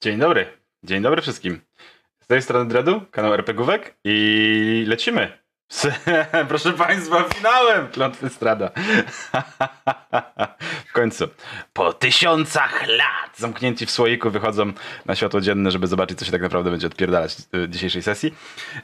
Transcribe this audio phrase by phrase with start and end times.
[0.00, 0.46] Dzień dobry.
[0.82, 1.60] Dzień dobry wszystkim.
[2.20, 5.38] Z tej strony Dredu, kanał RPGówek i lecimy.
[6.48, 8.70] Proszę Państwa, finałem Klątwy Strada.
[10.88, 11.28] w końcu.
[11.72, 14.72] Po tysiącach lat zamknięci w słoiku wychodzą
[15.06, 18.34] na światło dzienne, żeby zobaczyć, co się tak naprawdę będzie odpierdalać w dzisiejszej sesji.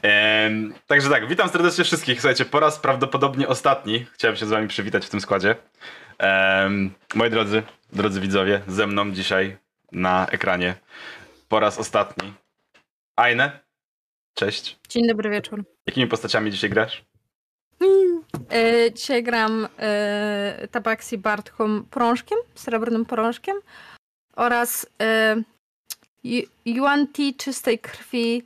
[0.03, 2.21] Ehm, także tak, witam serdecznie wszystkich.
[2.21, 5.57] Słuchajcie, po raz prawdopodobnie ostatni chciałem się z Wami przywitać w tym składzie.
[6.19, 7.63] Ehm, moi drodzy,
[7.93, 9.64] drodzy widzowie, ze mną dzisiaj
[9.95, 10.75] na ekranie
[11.49, 12.35] po raz ostatni.
[13.17, 13.61] Ajne,
[14.35, 14.79] cześć.
[14.89, 15.65] Dzień dobry wieczór.
[15.87, 17.05] Jakimi postaciami dzisiaj grasz?
[18.51, 23.57] E, dzisiaj gram e, Tabaksi Bartką Prążkiem, srebrnym prążkiem
[24.37, 25.37] oraz e,
[26.65, 28.43] Yuan Ti czystej krwi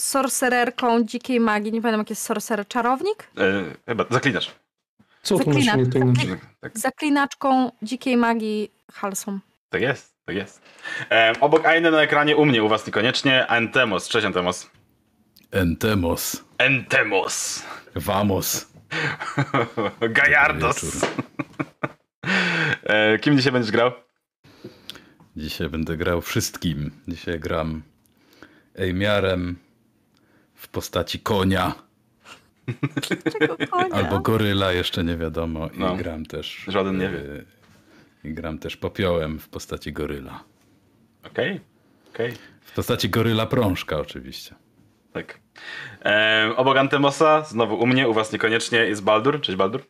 [0.00, 1.72] sorcererką dzikiej magii.
[1.72, 2.68] Nie pamiętam, jaki jest sorcerer.
[2.68, 3.28] Czarownik?
[3.38, 4.50] E, chyba, zaklinasz.
[5.22, 5.76] Co to Zaklinacz.
[5.76, 6.38] mnie tutaj?
[6.60, 9.38] Tak, Zaklinaczką dzikiej magii Halsą.
[9.74, 10.62] Tak jest, tak jest.
[11.10, 14.08] E, obok Aine na ekranie u mnie, u was niekoniecznie, Antemos.
[14.08, 14.70] Cześć Antemos.
[15.50, 16.44] Entemos.
[16.58, 17.62] Entemos.
[17.94, 18.66] Vamos.
[20.80, 20.90] Wieczór.
[22.82, 23.92] e, kim dzisiaj będziesz grał?
[25.36, 26.90] Dzisiaj będę grał wszystkim.
[27.08, 27.82] Dzisiaj gram
[28.74, 29.56] Ejmiarem
[30.54, 31.74] w postaci konia?
[33.92, 35.68] albo goryla, jeszcze nie wiadomo.
[35.68, 35.96] I No.
[35.96, 36.64] gram też.
[36.68, 37.44] Żaden nie e, wie.
[38.24, 40.44] I gram też popiołem w postaci goryla.
[41.26, 41.60] Okej,
[42.08, 42.32] okej.
[42.60, 44.54] W postaci goryla prążka oczywiście.
[45.12, 45.40] Tak.
[46.04, 49.40] E, obok Antemosa, znowu u mnie, u was niekoniecznie, jest Baldur.
[49.40, 49.82] Cześć Baldur.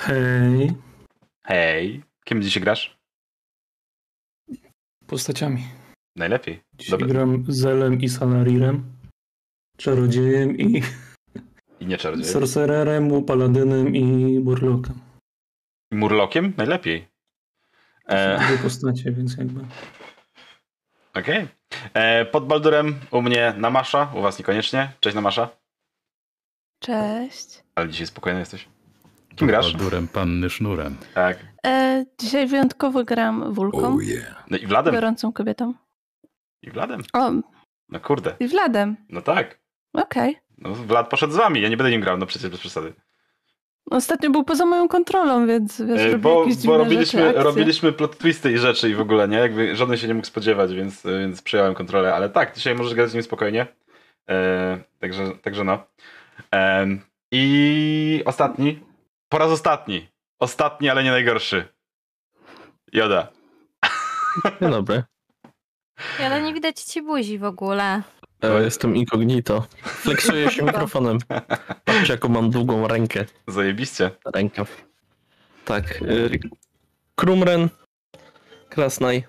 [0.00, 0.72] Hej,
[1.44, 2.02] Hej.
[2.24, 2.98] Kim dzisiaj grasz?
[5.06, 5.64] postaciami.
[6.16, 6.60] Najlepiej.
[6.78, 7.06] Dzisiaj Dobra.
[7.08, 8.84] gram Zelem i Salarirem,
[9.76, 10.82] Czarodziejem i
[11.80, 12.24] I nie czarodziej.
[12.24, 15.07] Sorcererem, Paladynem i Burlokiem.
[15.92, 16.52] I Murlokiem?
[16.56, 17.08] Najlepiej.
[18.08, 19.60] E, Dwie postacie, więc jakby...
[21.14, 21.48] Okej.
[21.94, 24.92] E, Pod Baldurem u mnie Namasza, u was niekoniecznie.
[25.00, 25.48] Cześć Namasza.
[26.78, 27.64] Cześć.
[27.74, 28.68] Ale dzisiaj spokojny jesteś.
[29.36, 29.72] Kim grasz?
[29.72, 30.96] Baldurem panny sznurem.
[31.14, 31.38] Tak.
[31.66, 34.44] E, dzisiaj wyjątkowo gram Wulką, yeah.
[34.50, 34.94] No i Wladem.
[34.94, 35.74] gorącą kobietą.
[36.62, 37.02] I Wladem.
[37.12, 37.30] O,
[37.88, 38.36] No kurde.
[38.40, 38.96] i Wladem.
[39.08, 39.58] No tak.
[39.92, 40.36] Okej.
[40.58, 42.92] No, Vlad poszedł z wami, ja nie będę nim grał, no przecież bez przesady.
[43.90, 48.18] Ostatnio był poza moją kontrolą, więc wiesz, E, Bo, jakieś bo robiliśmy, rzeczy, robiliśmy plot
[48.18, 49.36] twisty i rzeczy i w ogóle, nie?
[49.36, 52.14] Jakby żaden się nie mógł spodziewać, więc, więc przejąłem kontrolę.
[52.14, 53.66] Ale tak, dzisiaj możesz grać z nim spokojnie.
[54.30, 55.78] E, także, także no.
[56.50, 57.00] Em,
[57.32, 58.80] I ostatni.
[59.28, 60.08] Po raz ostatni.
[60.40, 61.64] Ostatni, ale nie najgorszy.
[62.92, 63.28] Joda.
[64.60, 65.02] Dzień dobry.
[66.24, 68.02] Ale nie widać ci buzi w ogóle.
[68.42, 69.66] E, jestem incognito.
[69.82, 71.18] Flexuję się mikrofonem.
[71.84, 73.24] Patrz jaką mam długą rękę.
[73.46, 74.10] Zajebiście.
[74.34, 74.64] Rękę.
[75.64, 75.84] Tak.
[76.02, 76.04] E,
[77.16, 77.68] Krumren.
[78.68, 79.24] Krasnaj.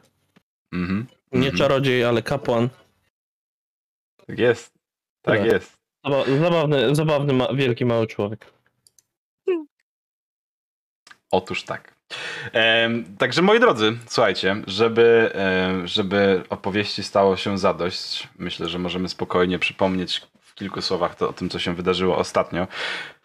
[0.73, 1.07] Mhm.
[1.31, 1.57] Nie Mhm.
[1.57, 2.69] czarodziej, ale kapłan.
[4.27, 4.73] Tak jest.
[5.21, 5.53] Tak Tyle.
[5.53, 5.77] jest.
[6.05, 8.53] Zaba- Zabawny, zabawny ma- wielki mały człowiek.
[11.31, 11.98] Otóż tak.
[13.17, 19.59] Także moi drodzy, słuchajcie, żeby, em, żeby opowieści stało się zadość, myślę, że możemy spokojnie
[19.59, 22.67] przypomnieć w kilku słowach to, o tym, co się wydarzyło ostatnio.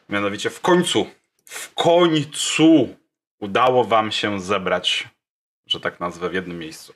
[0.09, 1.07] Mianowicie w końcu,
[1.45, 2.97] w końcu
[3.41, 5.09] udało wam się zebrać,
[5.67, 6.95] że tak nazwę, w jednym miejscu.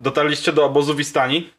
[0.00, 1.50] Dotarliście do obozu Wistani,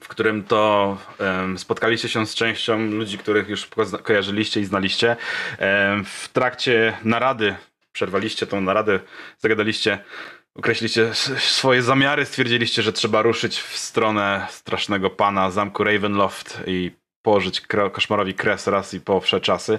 [0.00, 3.68] w którym to em, spotkaliście się z częścią ludzi, których już
[4.02, 5.16] kojarzyliście i znaliście.
[5.58, 7.56] Em, w trakcie narady,
[7.98, 9.00] przerwaliście tą naradę,
[9.38, 9.98] zagadaliście,
[10.54, 16.90] określiście s- swoje zamiary, stwierdziliście, że trzeba ruszyć w stronę strasznego pana zamku Ravenloft i
[17.22, 17.60] położyć
[17.92, 19.78] koszmarowi kres raz i po wsze czasy.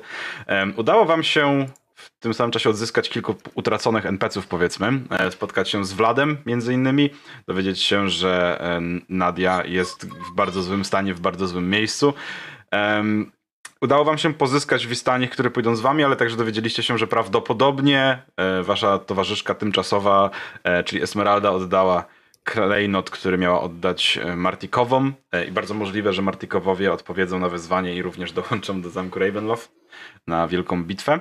[0.75, 4.91] Udało wam się w tym samym czasie odzyskać kilku utraconych NPC-ów, powiedzmy.
[5.09, 7.09] E, Spotkać się z Wladem, między innymi.
[7.47, 8.59] Dowiedzieć się, że
[9.09, 12.13] Nadia jest w bardzo złym stanie, w bardzo złym miejscu.
[13.85, 18.21] Udało wam się pozyskać Wistanich, które pójdą z wami, ale także dowiedzieliście się, że prawdopodobnie
[18.37, 20.29] e, wasza towarzyszka tymczasowa,
[20.63, 22.05] e, czyli Esmeralda, oddała
[22.43, 25.13] klejnot, który miała oddać e, Martikowom
[25.47, 29.71] i bardzo możliwe, że Martikowowie odpowiedzą na wezwanie i również dołączą do zamku Ravenloft
[30.27, 31.19] na wielką bitwę.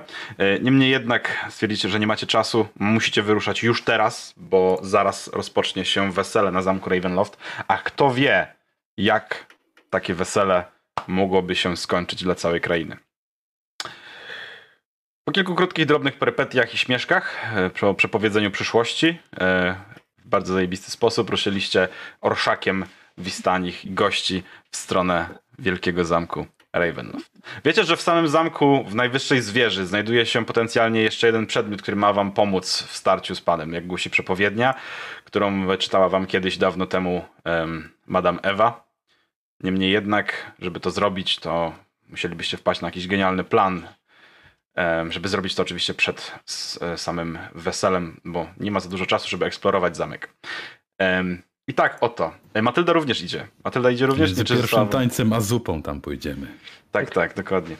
[0.61, 6.11] Niemniej jednak stwierdzicie, że nie macie czasu, musicie wyruszać już teraz, bo zaraz rozpocznie się
[6.11, 7.37] wesele na zamku Ravenloft,
[7.67, 8.47] a kto wie,
[8.97, 9.45] jak
[9.89, 10.74] takie wesele
[11.07, 12.97] mogłoby się skończyć dla całej krainy.
[15.25, 19.07] Po kilku krótkich, drobnych perypetiach i śmieszkach, e, po przepowiedzeniu przyszłości,
[19.39, 19.75] e,
[20.17, 21.87] w bardzo zajebisty sposób ruszyliście
[22.21, 22.85] orszakiem
[23.17, 27.31] Wistanich gości w stronę wielkiego zamku Ravenloft.
[27.65, 31.97] Wiecie, że w samym zamku w najwyższej zwierzy znajduje się potencjalnie jeszcze jeden przedmiot, który
[31.97, 34.73] ma wam pomóc w starciu z panem, jak głosi przepowiednia,
[35.23, 38.84] którą czytała wam kiedyś dawno temu um, Madame Ewa.
[39.63, 41.73] Niemniej jednak, żeby to zrobić, to
[42.09, 43.87] musielibyście wpaść na jakiś genialny plan,
[45.09, 46.31] żeby zrobić to oczywiście przed
[46.81, 50.33] e, samym weselem, bo nie ma za dużo czasu, żeby eksplorować zamek.
[51.67, 52.33] I tak, oto.
[52.53, 53.47] E, Matylda również idzie.
[53.63, 54.31] Matylda idzie również?
[54.31, 56.47] Z pierwszym tańcem, a zupą tam pójdziemy.
[56.91, 57.75] tak, tak, dokładnie.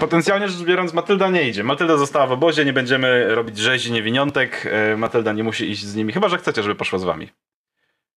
[0.00, 1.64] Potencjalnie rzecz biorąc, Matylda nie idzie.
[1.64, 4.66] Matylda została w obozie, nie będziemy robić rzezi niewiniątek.
[4.70, 7.28] E, Matylda nie musi iść z nimi, chyba że chcecie, żeby poszła z wami.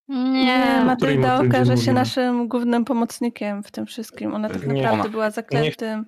[0.07, 4.33] Nie, Matylda okaże się naszym głównym pomocnikiem w tym wszystkim.
[4.35, 4.73] Ona tak Nie.
[4.73, 6.05] naprawdę Ona- była zaklętym.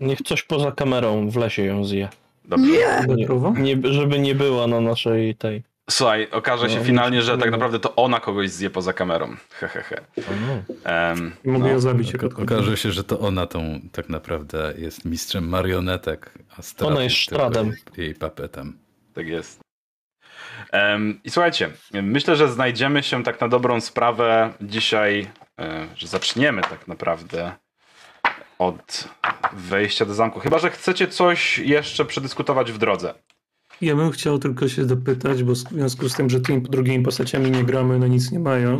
[0.00, 2.08] Niech coś poza kamerą w lesie ją zje.
[2.44, 2.66] Dobrze.
[2.66, 5.62] Nie, nie, żeby nie była na naszej tej.
[5.90, 9.36] Słuchaj, okaże się No, finalnie, że nie- tak naprawdę to ona kogoś zje poza kamerą.
[9.50, 10.00] Hehehe.
[10.84, 11.68] Em, Mogę no.
[11.68, 12.14] ją zabić.
[12.14, 16.90] Ok- jako Okaże się, że to ona tą tak naprawdę jest mistrzem marionetek, a Strat
[16.90, 17.72] Ona jest Stradem.
[17.96, 18.78] Jej papetem.
[19.14, 19.63] Tak jest.
[21.24, 21.70] I słuchajcie,
[22.02, 25.30] myślę, że znajdziemy się tak na dobrą sprawę dzisiaj,
[25.60, 27.52] e, że zaczniemy tak naprawdę
[28.58, 29.08] od
[29.52, 30.40] wejścia do zamku.
[30.40, 33.14] Chyba, że chcecie coś jeszcze przedyskutować w drodze.
[33.80, 37.50] Ja bym chciał tylko się dopytać, bo w związku z tym, że tymi drugimi postaciami
[37.50, 38.74] nie gramy, na nic nie mają.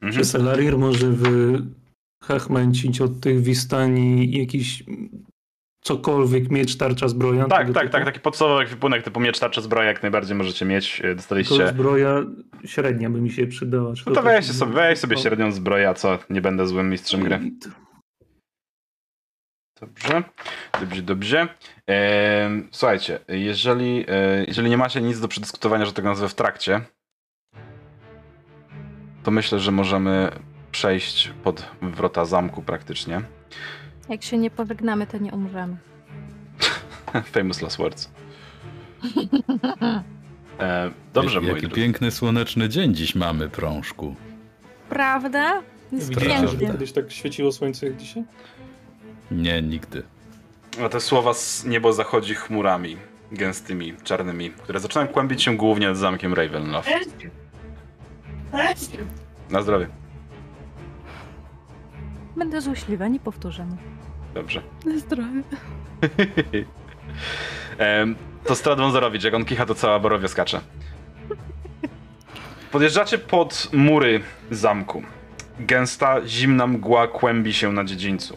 [0.00, 0.12] Mhm.
[0.12, 1.06] Czy Selarir może
[2.20, 4.84] wychachmęcić od tych Wistani jakiś
[5.82, 7.44] cokolwiek, miecz, tarcza, zbroja?
[7.44, 7.92] Tak, tak, typu?
[7.92, 8.04] tak.
[8.04, 10.98] Taki podstawowy ekwipunek typu miecz, tarcza, zbroja jak najbardziej możecie mieć.
[10.98, 11.68] E, Tylko Dostaliście...
[11.68, 12.22] zbroja
[12.64, 13.92] średnia by mi się przydała.
[14.06, 16.18] No to weź sobie, weź sobie średnią zbroję, a co?
[16.30, 17.40] Nie będę złym mistrzem gry.
[19.80, 20.22] Dobrze,
[20.80, 21.48] dobrze, dobrze.
[21.86, 26.80] Ehm, słuchajcie, jeżeli, e, jeżeli nie macie nic do przedyskutowania, że tak nazwę w trakcie,
[29.22, 30.30] to myślę, że możemy
[30.72, 33.22] przejść pod wrota zamku praktycznie.
[34.12, 35.76] Jak się nie pożegnamy, to nie umrzemy.
[37.34, 38.10] Famous last words.
[40.60, 41.76] E, dobrze, Jak- moi Jaki drodzy.
[41.76, 44.14] piękny słoneczny dzień dziś mamy, prążku.
[44.88, 45.62] Prawda?
[45.92, 46.66] Jest Widzieliście, że pięknie.
[46.66, 48.24] kiedyś tak świeciło słońce jak dzisiaj?
[49.30, 50.02] Nie, nigdy.
[50.84, 52.96] A te słowa z niebo zachodzi chmurami
[53.32, 56.90] gęstymi, czarnymi, które zaczynają kłębić się głównie nad zamkiem Ravenloft.
[59.50, 59.86] Na zdrowie.
[62.36, 63.66] Będę złośliwa, nie powtórzę.
[64.34, 64.62] Dobrze.
[64.84, 65.42] Na zdrowie.
[68.44, 70.60] To Strad Wązorowicz, jak on kicha, to cała Borowia skacze.
[72.72, 74.20] Podjeżdżacie pod mury
[74.50, 75.02] zamku.
[75.58, 78.36] Gęsta, zimna mgła kłębi się na dziedzińcu.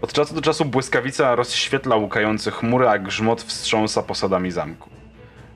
[0.00, 4.90] Od czasu do czasu błyskawica rozświetla łukające chmury, a grzmot wstrząsa posadami zamku.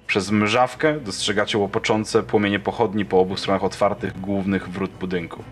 [0.06, 5.44] Przez mrzawkę dostrzegacie łopoczące płomienie pochodni po obu stronach otwartych głównych wrót budynku.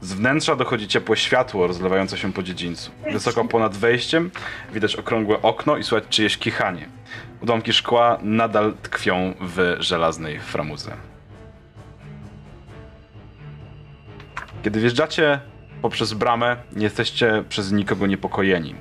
[0.00, 2.90] Z wnętrza dochodzi ciepłe światło rozlewające się po dziedzińcu.
[3.12, 4.30] Wysoko ponad wejściem
[4.72, 6.88] widać okrągłe okno i słychać czyjeś kichanie.
[7.40, 10.96] Udomki szkła nadal tkwią w żelaznej framuze.
[14.62, 15.40] Kiedy wjeżdżacie
[15.82, 18.74] poprzez bramę, nie jesteście przez nikogo niepokojeni.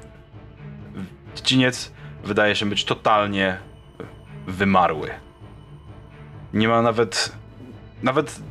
[1.36, 1.92] Dziedziniec
[2.24, 3.58] wydaje się być totalnie
[4.48, 5.10] wymarły.
[6.54, 7.32] Nie ma nawet
[8.04, 8.42] nawet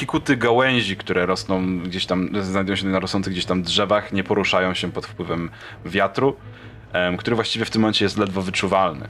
[0.00, 4.74] kikuty gałęzi, które rosną gdzieś tam, znajdują się na rosnących gdzieś tam drzewach, nie poruszają
[4.74, 5.50] się pod wpływem
[5.84, 6.36] wiatru,
[7.18, 9.08] który właściwie w tym momencie jest ledwo wyczuwalny.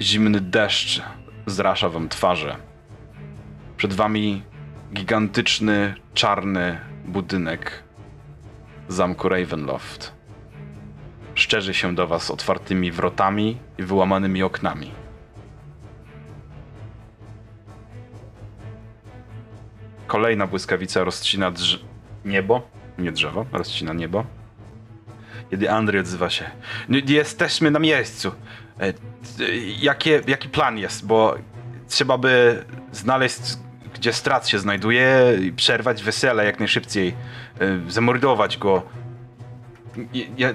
[0.00, 1.02] Zimny deszcz
[1.46, 2.56] zrasza wam twarze.
[3.76, 4.42] Przed wami
[4.92, 7.82] gigantyczny, czarny budynek
[8.88, 10.12] zamku Ravenloft.
[11.34, 15.03] Szczerzy się do was otwartymi wrotami i wyłamanymi oknami.
[20.14, 21.78] Kolejna błyskawica rozcina drz-
[22.24, 22.68] niebo,
[22.98, 24.24] nie drzewo, rozcina niebo.
[25.50, 26.44] Kiedy Andrzej odzywa się.
[26.88, 28.32] "No, Jesteśmy na miejscu.
[28.78, 29.00] E, t-
[29.80, 31.06] Jakie, jaki plan jest?
[31.06, 31.34] Bo
[31.88, 33.40] trzeba by znaleźć,
[33.94, 37.14] gdzie strat się znajduje, i przerwać wesele jak najszybciej,
[37.60, 38.82] e, zamordować go.
[40.36, 40.54] Ja-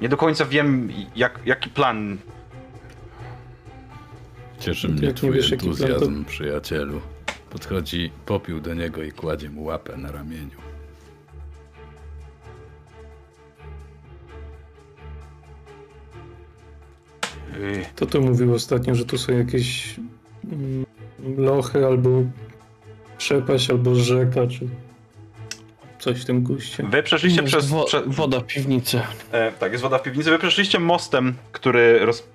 [0.00, 2.18] nie do końca wiem, jak, jaki plan.
[4.60, 7.00] Cieszy mnie twój wiesz, jaki plan, to- entuzjazm, przyjacielu.
[7.54, 10.58] Podchodzi popiół do niego i kładzie mu łapę na ramieniu.
[17.96, 19.96] To tu mówił ostatnio, że tu są jakieś
[20.52, 20.84] mm,
[21.36, 22.22] lochy albo
[23.18, 24.68] przepaść, albo rzeka, czy
[26.04, 26.82] coś w tym guście.
[26.82, 27.66] Wy przeszliście Jest przez...
[27.66, 29.00] wo- prze, Woda w piwnicy.
[29.32, 30.30] e, tak, jest woda w piwnicy.
[30.30, 32.28] Wy przeszliście mostem, który roz,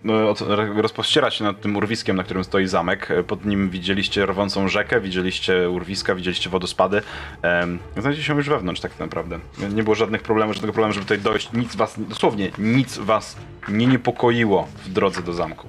[0.77, 3.11] e, rozpościera się nad tym urwiskiem, na którym stoi zamek.
[3.11, 7.01] E, Pod nim widzieliście rwącą rzekę, widzieliście urwiska, widzieliście wodospady.
[7.41, 9.39] Em, Znajdziecie się już wewnątrz tak naprawdę.
[9.73, 11.49] Nie było żadnych problemów, żadnego problemu, żeby tutaj dojść.
[11.53, 13.35] Nic was, dosłownie nic was
[13.67, 15.67] nie niepokoiło w drodze do zamku.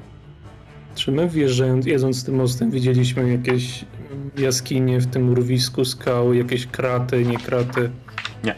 [0.95, 3.85] Czy my wjeżdżając, jedząc tym mostem, widzieliśmy jakieś
[4.37, 7.90] jaskinie w tym urwisku, skały, jakieś kraty, nie kraty?
[8.45, 8.55] Nie.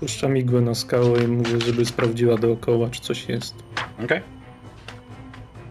[0.00, 3.54] Puszczam igłę na skałę i mówię, żeby sprawdziła dookoła, czy coś jest.
[4.04, 4.20] Okej.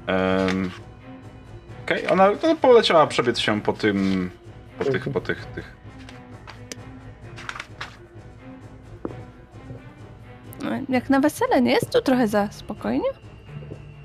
[0.08, 0.72] Em,
[1.86, 4.30] Okej, ona no, poleciała przebiec się po tym.
[4.80, 5.76] Po tych, po tych, tych.
[10.64, 13.10] No, Jak na wesele, nie jest tu trochę za spokojnie?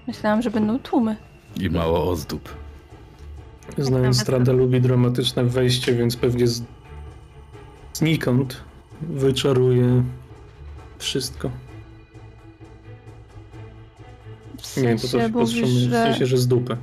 [0.09, 1.17] Myślałam, że będą tłumy.
[1.61, 2.55] I mało ozdób.
[3.79, 6.62] Znając Strada lubi dramatyczne wejście, więc pewnie z...
[7.93, 8.62] znikąd
[9.03, 10.05] wyczaruje
[10.99, 11.50] wszystko.
[14.59, 15.87] W Nie sensie się mówisz, powstrzymuje.
[15.88, 16.03] W że...
[16.03, 16.77] sensie, że z dupy.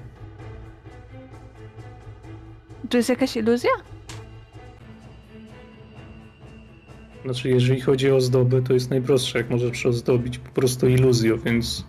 [2.89, 3.72] To jest jakaś iluzja?
[7.24, 11.86] Znaczy, jeżeli chodzi o ozdobę, to jest najprostsze, jak możesz przyozdobić po prostu iluzją, więc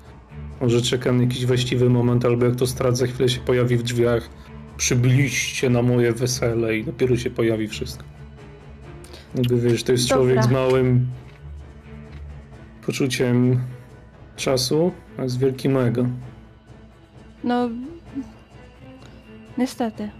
[0.60, 3.82] może czekam na jakiś właściwy moment, albo jak to strat za chwilę się pojawi w
[3.82, 4.30] drzwiach,
[4.76, 8.04] przybyliście na moje wesele i dopiero się pojawi wszystko.
[9.34, 10.16] Jakby wiesz, to jest Dobra.
[10.16, 11.06] człowiek z małym
[12.86, 13.60] poczuciem
[14.36, 16.06] czasu, a z wielkim ego.
[17.44, 17.68] No...
[19.58, 20.10] Niestety.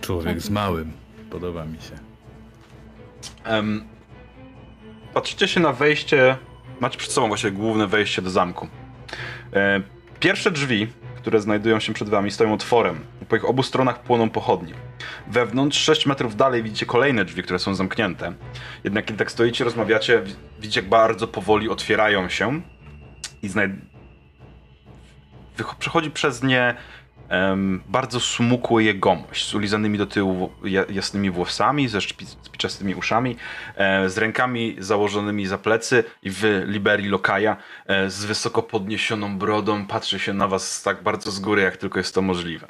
[0.00, 0.92] Człowiek z małym.
[1.30, 1.98] Podoba mi się.
[3.44, 3.84] Em,
[5.14, 6.36] patrzycie się na wejście.
[6.82, 8.68] Macie przed sobą właśnie główne wejście do zamku.
[9.52, 9.80] E,
[10.20, 13.00] pierwsze drzwi, które znajdują się przed wami, stoją otworem.
[13.28, 14.74] Po ich obu stronach płoną pochodnie.
[15.26, 18.32] Wewnątrz, 6 metrów dalej, widzicie kolejne drzwi, które są zamknięte.
[18.84, 22.60] Jednak kiedy tak stoicie, rozmawiacie, wi- widzicie, jak bardzo powoli otwierają się
[23.42, 23.50] i
[25.78, 26.74] przechodzi przez nie
[27.88, 32.00] bardzo smukły jegomość z ulizanymi do tyłu ja- jasnymi włosami, ze
[32.42, 33.36] spiczastymi uszami,
[33.76, 39.86] e, z rękami założonymi za plecy i w liberii lokaja, e, z wysoko podniesioną brodą,
[39.86, 42.68] patrzy się na was tak bardzo z góry, jak tylko jest to możliwe.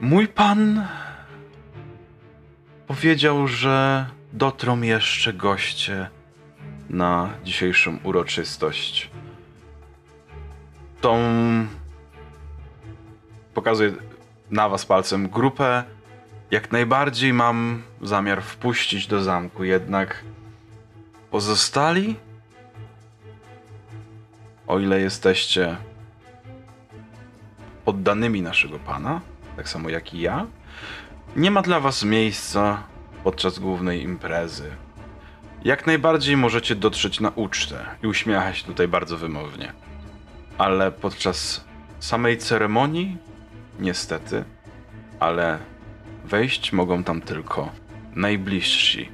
[0.00, 0.86] Mój pan
[2.86, 6.08] powiedział, że dotrą jeszcze goście
[6.90, 9.10] na dzisiejszą uroczystość.
[11.00, 11.18] Tą
[13.54, 13.92] pokazuję
[14.50, 15.84] na was palcem grupę.
[16.50, 20.24] Jak najbardziej mam zamiar wpuścić do zamku, jednak
[21.30, 22.16] pozostali,
[24.66, 25.76] o ile jesteście
[27.84, 29.20] poddanymi naszego pana,
[29.56, 30.46] tak samo jak i ja,
[31.36, 32.82] nie ma dla was miejsca
[33.24, 34.70] podczas głównej imprezy.
[35.64, 39.72] Jak najbardziej możecie dotrzeć na ucztę i uśmiecha się tutaj bardzo wymownie.
[40.58, 41.64] Ale podczas
[42.00, 43.16] samej ceremonii
[43.80, 44.44] Niestety,
[45.20, 45.58] ale
[46.24, 47.70] wejść mogą tam tylko
[48.16, 49.08] najbliżsi.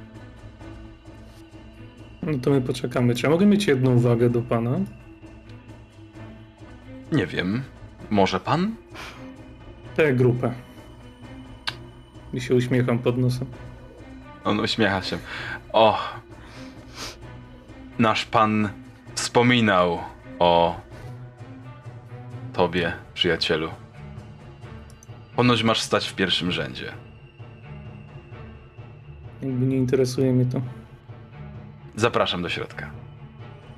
[2.21, 3.15] No to my poczekamy.
[3.15, 4.79] Czy ja mogę mieć jedną uwagę do pana?
[7.11, 7.63] Nie wiem,
[8.09, 8.75] może pan?
[9.95, 10.53] Tę grupę.
[12.33, 13.47] I się uśmiecham pod nosem.
[14.43, 15.17] On uśmiecha się.
[15.73, 15.99] O,
[17.99, 18.69] nasz pan
[19.15, 19.99] wspominał
[20.39, 20.79] o
[22.53, 23.69] tobie, przyjacielu.
[25.35, 26.93] Ponoć masz stać w pierwszym rzędzie.
[29.41, 30.61] Jakby nie interesuje mnie to.
[31.95, 32.91] Zapraszam do środka.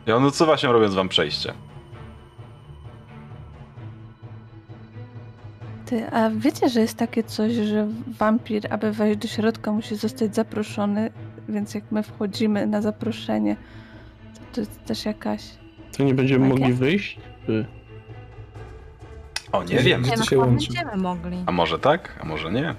[0.08, 1.54] I on odsuwa się, robiąc wam przejście.
[5.86, 7.88] Ty, a wiecie, że jest takie coś, że
[8.20, 11.12] wampir, aby wejść do środka, musi zostać zaproszony,
[11.50, 13.56] więc jak my wchodzimy na zaproszenie,
[14.34, 15.42] to to jest też jakaś...
[15.98, 16.60] To nie będziemy Magia?
[16.60, 17.20] mogli wyjść?
[17.46, 17.66] Czy...
[19.54, 20.02] O, nie wiem.
[20.02, 20.68] Gdzie to no, się łączy?
[20.68, 21.44] będziemy mogli.
[21.46, 22.76] A może tak, a może nie?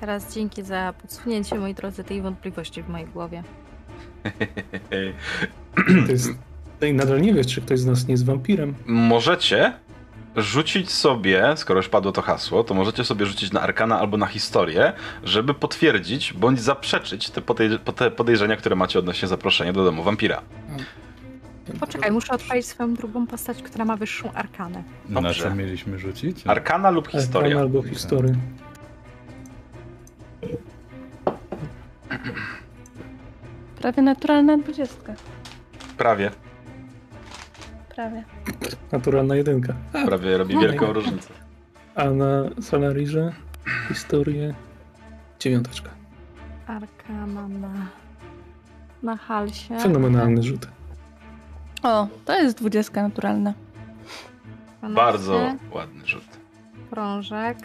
[0.00, 3.42] Teraz dzięki za podsunięcie, moi drodzy, tej wątpliwości w mojej głowie.
[6.06, 6.30] To jest...
[6.94, 8.74] Nadal nie wiesz, czy ktoś z nas nie jest wampirem.
[8.86, 9.72] możecie
[10.36, 14.26] rzucić sobie, skoro już padło to hasło, to możecie sobie rzucić na arkana albo na
[14.26, 14.92] historię,
[15.24, 20.02] żeby potwierdzić bądź zaprzeczyć te, podej- po- te podejrzenia, które macie odnośnie zaproszenia do domu
[20.02, 20.42] wampira.
[21.80, 24.82] Poczekaj, muszę odpalić swoją drugą postać, która ma wyższą arkanę.
[25.08, 25.42] Na Dobrze.
[25.42, 26.46] co mieliśmy rzucić?
[26.46, 27.24] Arkana lub Historia.
[27.48, 27.60] historia.
[27.60, 28.34] albo historię.
[33.80, 35.14] Prawie naturalna dwudziestka.
[35.98, 36.30] Prawie.
[37.94, 38.24] Prawie.
[38.92, 39.74] Naturalna jedynka.
[40.06, 40.60] Prawie robi No.
[40.60, 41.28] wielką różnicę.
[41.94, 43.32] a na Salarirze
[43.88, 44.54] historię
[45.40, 45.90] dziewiąteczka.
[46.66, 47.68] Arkana na,
[49.02, 49.78] na halsie.
[49.80, 50.68] Fenomenalny rzut.
[51.82, 53.54] O, to jest dwudziestka naturalna.
[54.78, 56.24] 12, Bardzo ładny rzut.
[56.90, 57.58] Krążek.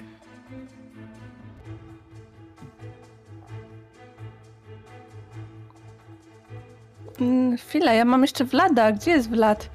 [7.21, 8.91] Mm, chwilę, ja mam jeszcze Vlada.
[8.91, 9.69] Gdzie jest Vlad?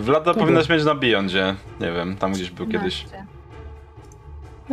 [0.00, 0.40] Vlada Kogo?
[0.40, 1.54] powinnaś mieć na Beyondzie.
[1.80, 3.04] Nie wiem, tam gdzieś był kiedyś.
[3.04, 3.26] 12.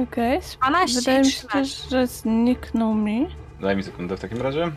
[0.03, 0.39] Okej.
[0.61, 1.89] 12 Wydaje mi się, 13.
[1.89, 3.27] że zniknął mi.
[3.61, 4.71] Daj mi sekundę w takim razie.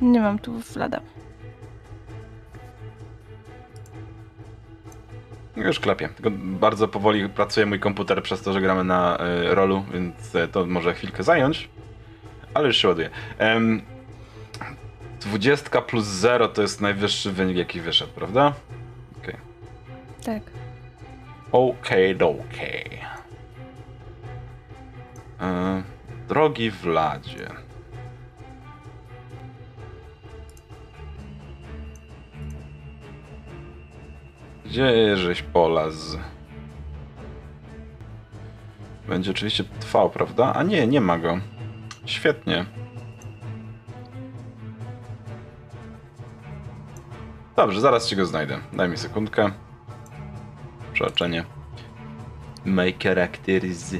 [0.00, 1.00] Nie mam tu Vlada.
[5.56, 6.08] Już klepię.
[6.08, 10.48] Tylko bardzo powoli pracuje mój komputer przez to, że gramy na y, rolu, więc e,
[10.48, 11.68] to może chwilkę zająć.
[12.54, 13.10] Ale już się ładuje.
[13.38, 13.82] Em,
[15.20, 18.52] 20 plus 0 to jest najwyższy wynik, jaki wyszedł, prawda?
[20.24, 20.42] Tak.
[21.52, 23.00] Okej, okej.
[25.40, 25.82] E,
[26.28, 27.67] Drogi Vladzie.
[34.68, 36.18] Gdzie żeś polazł?
[39.08, 40.52] Będzie oczywiście trwał, prawda?
[40.54, 41.38] A nie, nie ma go.
[42.04, 42.64] Świetnie.
[47.56, 48.58] Dobrze, zaraz ci go znajdę.
[48.72, 49.50] Daj mi sekundkę.
[50.92, 51.44] Przeoczenie.
[52.64, 53.94] My characters.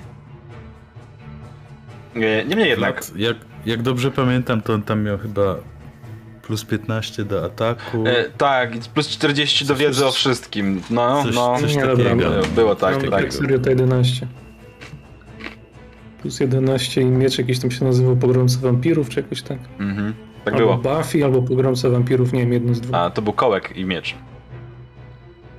[2.14, 3.02] Nie, Niemniej jednak.
[3.16, 5.56] Jak, jak dobrze pamiętam, to on tam miał chyba
[6.48, 8.04] plus 15 do ataku.
[8.06, 10.82] E, tak, plus 40 do Coś- wiedzy o wszystkim.
[10.90, 11.56] No, coś, no.
[11.60, 12.04] coś Nie, takiego.
[12.04, 12.30] dobra.
[12.54, 13.34] Było tak, Mam tak.
[13.34, 14.26] serio to 11.
[16.22, 19.58] Plus 11 i miecz jakiś tam się nazywał Pogromca Wampirów, czy jakoś tak.
[19.80, 20.14] Mhm.
[20.44, 20.96] Tak albo było.
[20.96, 22.94] Buffy, albo Pogromca Wampirów, nie wiem, jedno z dwóch.
[22.96, 24.14] A, to był kołek i miecz.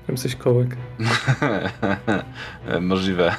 [0.07, 0.77] Tam coś kołek.
[2.81, 3.35] Możliwe.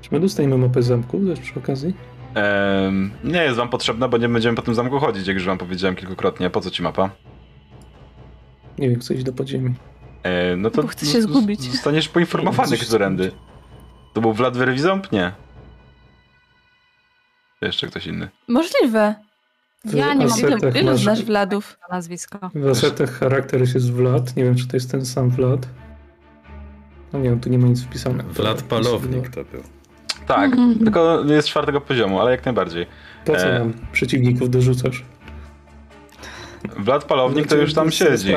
[0.00, 1.94] Czy my dostajemy mapę zamku też przy okazji?
[2.34, 5.58] Em, nie jest wam potrzebna, bo nie będziemy po tym zamku chodzić, jak już wam
[5.58, 6.50] powiedziałem kilkukrotnie.
[6.50, 7.10] Po co ci mapa?
[8.78, 9.74] Nie wiem, chcę iść do podziemi.
[10.22, 11.60] E, no to Bo chcę się zgubić.
[11.72, 13.32] Zostaniesz poinformowany, którędy.
[14.14, 15.12] To był Vlad Wyrwiząb?
[15.12, 15.32] Nie.
[17.60, 18.28] Jeszcze ktoś inny.
[18.48, 19.14] Możliwe.
[19.84, 20.38] W Ja nie mam
[20.74, 21.78] Ilu, znasz Vladów?
[21.88, 22.50] na nazwisko.
[22.54, 24.36] W asetach charakter jest Vlad.
[24.36, 25.68] Nie wiem, czy to jest ten sam Vlad.
[27.12, 28.22] No nie wiem, tu nie ma nic wpisane.
[28.22, 29.62] Vlad Palownik to był.
[30.26, 30.78] Tak, mhm.
[30.78, 32.86] tylko jest czwartego poziomu, ale jak najbardziej.
[33.24, 33.58] Po co e...
[33.58, 35.04] nam przeciwników dorzucasz?
[36.78, 38.34] Blad Palownik to znaczy, już tam siedzi.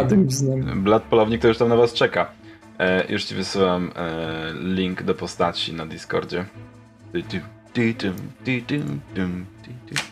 [0.75, 2.31] Blad Palownik to już tam na was czeka.
[2.79, 6.45] E, już ci wysyłam e, link do postaci na Discordzie.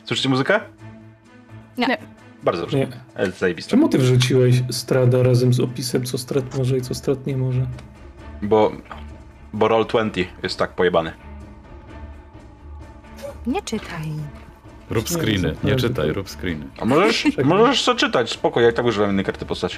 [0.05, 0.59] Słyszycie muzykę?
[1.77, 1.97] Nie.
[2.43, 2.77] Bardzo dobrze.
[2.77, 2.87] Nie.
[3.15, 3.71] E, zajebiste.
[3.71, 7.65] Czemu ty wrzuciłeś Strada razem z opisem, co Strat może i co Strat nie może?
[8.41, 8.71] Bo,
[9.53, 11.11] bo Roll20 jest tak pojebany.
[13.47, 14.11] Nie czytaj.
[14.89, 16.65] Rób Nie, screeny, nie czytaj, rób screeny.
[16.79, 19.77] A możesz, możesz co czytać, spoko, ja i tak używam innej karty postaci.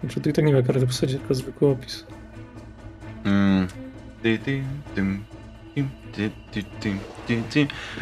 [0.00, 2.06] Znaczy, to i tak nie ma karty postaci, tylko zwykły opis.
[3.24, 3.68] Mm.
[4.22, 4.62] Ty, ty,
[4.94, 5.24] tym,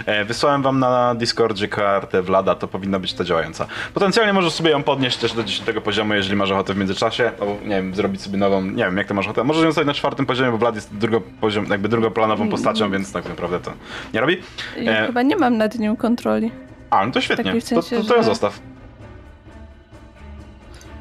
[0.06, 3.66] E, Wysłałem wam na Discordzie kartę Vlada, to powinna być ta działająca.
[3.94, 7.52] Potencjalnie możesz sobie ją podnieść też do 10 poziomu, jeżeli masz ochotę w międzyczasie, albo
[7.62, 9.44] nie wiem, zrobić sobie nową, nie wiem jak to masz ochotę.
[9.44, 13.12] Możesz ją sobie na czwartym poziomie, bo Vlad jest drugo poziom, jakby drugoplanową postacią, więc
[13.12, 13.72] tak naprawdę to
[14.14, 14.36] nie robi.
[14.76, 15.06] I E.
[15.06, 16.50] Chyba nie mam nad nią kontroli.
[16.90, 18.60] A, no to świetnie, to, sensie, to, to ją że- zostaw.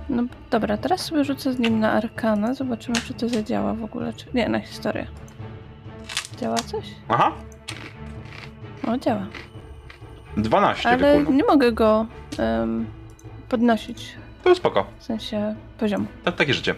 [0.09, 2.53] No dobra, teraz sobie rzucę z nim na arkana.
[2.53, 4.13] Zobaczymy, czy to zadziała w ogóle.
[4.13, 4.25] Czy...
[4.33, 5.07] Nie, na historię.
[6.41, 6.85] Działa coś?
[7.09, 7.31] Aha,
[8.87, 9.25] O, działa.
[10.37, 11.33] 12 Ale wypłynął.
[11.33, 12.05] nie mogę go
[12.39, 12.85] em,
[13.49, 14.15] podnosić.
[14.43, 14.85] To spoko.
[14.99, 16.05] W sensie poziomu.
[16.23, 16.75] Tak, takie życie.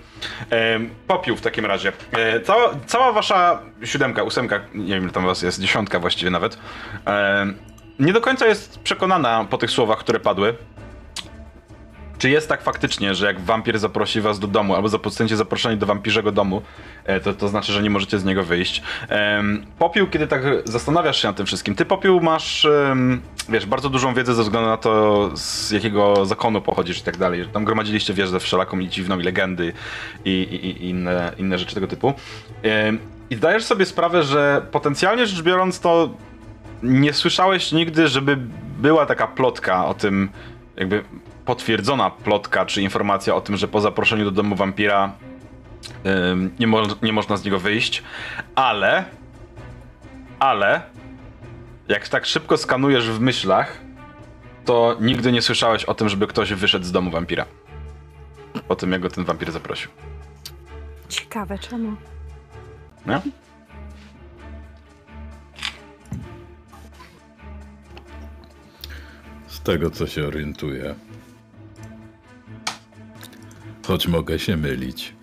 [0.49, 1.91] Em, popiół w takim razie.
[2.11, 6.57] E, cała, cała wasza siódemka, ósemka, nie wiem ile tam was jest, dziesiątka właściwie nawet,
[7.05, 7.57] em,
[7.99, 10.55] nie do końca jest przekonana po tych słowach, które padły.
[12.21, 15.85] Czy jest tak faktycznie, że jak wampir zaprosi was do domu, albo zostaniecie zaproszeni do
[15.85, 16.61] wampirzego domu,
[17.05, 18.83] e, to, to znaczy, że nie możecie z niego wyjść.
[19.79, 22.67] Popiół, kiedy tak zastanawiasz się nad tym wszystkim, ty Popiół masz,
[23.49, 27.47] wiesz, bardzo dużą wiedzę ze względu na to, z jakiego zakonu pochodzisz i tak dalej.
[27.53, 29.73] Tam gromadziliście wiedzę wszelaką i dziwną i legendy
[30.25, 32.13] i, i, i inne, inne rzeczy tego typu.
[33.29, 36.09] I zdajesz sobie sprawę, że potencjalnie rzecz biorąc to
[36.83, 38.37] nie słyszałeś nigdy, żeby
[38.77, 40.29] była taka plotka o tym,
[40.77, 41.03] jakby
[41.45, 45.11] potwierdzona plotka czy informacja o tym, że po zaproszeniu do domu wampira
[46.31, 48.03] ym, nie, mo nie można z niego wyjść,
[48.55, 49.05] ale
[50.39, 50.81] ale
[51.87, 53.81] Jak tak szybko skanujesz w myślach,
[54.65, 57.45] to nigdy nie słyszałeś o tym, żeby ktoś wyszedł z domu wampira.
[58.67, 59.91] Po tym, jak go ten wampir zaprosił.
[61.09, 61.95] Ciekawe czemu.
[63.05, 63.21] No?
[69.47, 70.95] Z tego co się orientuję.
[73.91, 75.15] Choć mogę się mylić.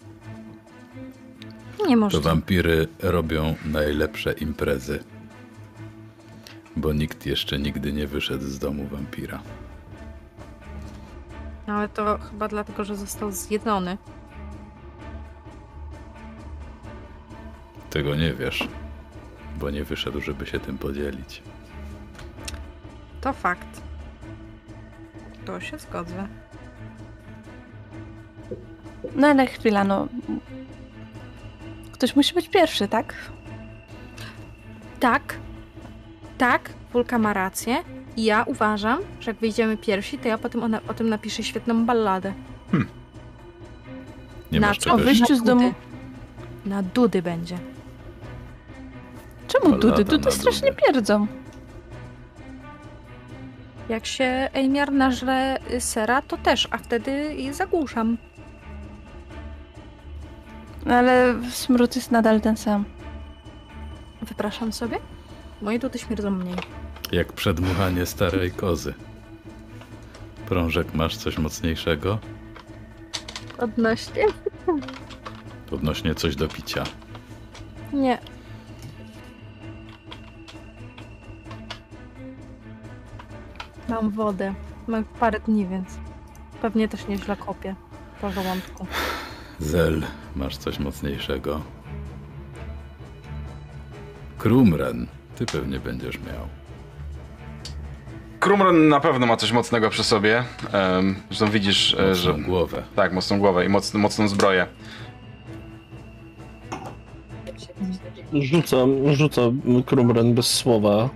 [1.87, 2.21] Nie To może.
[2.21, 5.05] wampiry robią najlepsze imprezy.
[6.77, 9.43] Bo nikt jeszcze nigdy nie wyszedł z domu wampira.
[11.67, 13.99] No, ale to chyba dlatego, że został zjedzony.
[17.91, 18.69] Tego nie wiesz.
[19.61, 21.43] Bo nie wyszedł, żeby się tym podzielić.
[23.21, 23.83] To fakt.
[25.45, 26.29] To się zgodzę.
[29.17, 30.09] No ale chwila, no.
[31.93, 33.15] Ktoś musi być pierwszy, tak?
[35.01, 35.35] Tak.
[36.39, 37.77] Tak, Wulka ma rację.
[38.17, 41.43] I ja uważam, że jak wyjdziemy pierwsi, to ja potem o, na- o tym napiszę
[41.43, 42.33] świetną balladę.
[44.53, 44.93] Nie Na masz co?
[44.95, 45.73] O wyjściu z domu.
[46.67, 47.59] Na dudy będzie.
[49.49, 50.05] Czemu Ballada dudy?
[50.05, 50.83] Dudy strasznie dudy.
[50.83, 51.27] pierdzą.
[53.89, 58.19] Jak się Ejmiar nażre sera, to też, a wtedy je zagłuszam.
[60.89, 62.85] No ale smród jest nadal ten sam.
[64.23, 64.99] Wypraszam sobie?
[65.63, 66.55] Moje dudy śmierdzą mniej.
[67.13, 68.95] Jak przedmuchanie starej kozy.
[70.47, 72.19] Prążek, masz coś mocniejszego?
[73.59, 74.25] Odnośnie?
[75.73, 76.85] Odnośnie coś do picia.
[77.93, 78.19] Nie.
[83.89, 84.55] Mam wodę.
[84.87, 85.89] Mam parę dni, więc
[86.63, 87.75] pewnie też nieźle kopię
[88.21, 88.87] po żołądku.
[89.61, 90.03] Zel,
[90.37, 91.61] masz coś mocniejszego.
[94.39, 96.49] Krumren, ty pewnie będziesz miał.
[98.41, 100.45] Krumron na pewno ma coś mocnego przy sobie.
[100.75, 102.31] Um, zresztą widzisz, e, że...
[102.33, 102.83] Mocną głowę.
[102.97, 104.67] Tak, mocną głowę i mocną, mocną zbroję.
[108.33, 111.09] Rzucam, rzucam Krumren bez słowa.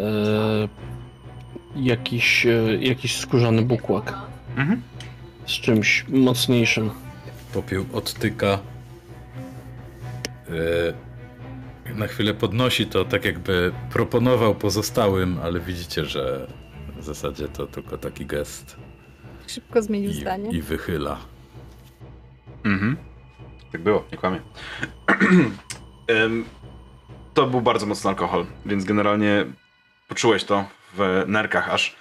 [0.00, 0.68] E,
[1.76, 4.14] jakiś, e, jakiś skórzany bukłak
[4.56, 4.82] Mhm.
[5.46, 6.90] z czymś mocniejszym.
[7.52, 8.58] Popiół odtyka.
[10.48, 16.46] E, na chwilę podnosi to, tak jakby proponował pozostałym, ale widzicie, że
[16.96, 18.76] w zasadzie to tylko taki gest.
[19.46, 20.50] Szybko zmienił I, zdanie.
[20.50, 21.18] i wychyla.
[22.64, 22.96] Mhm.
[23.72, 24.40] Tak było, nie kłamie.
[27.34, 29.46] To był bardzo mocny alkohol, więc generalnie
[30.08, 30.64] poczułeś to
[30.96, 31.96] w nerkach aż.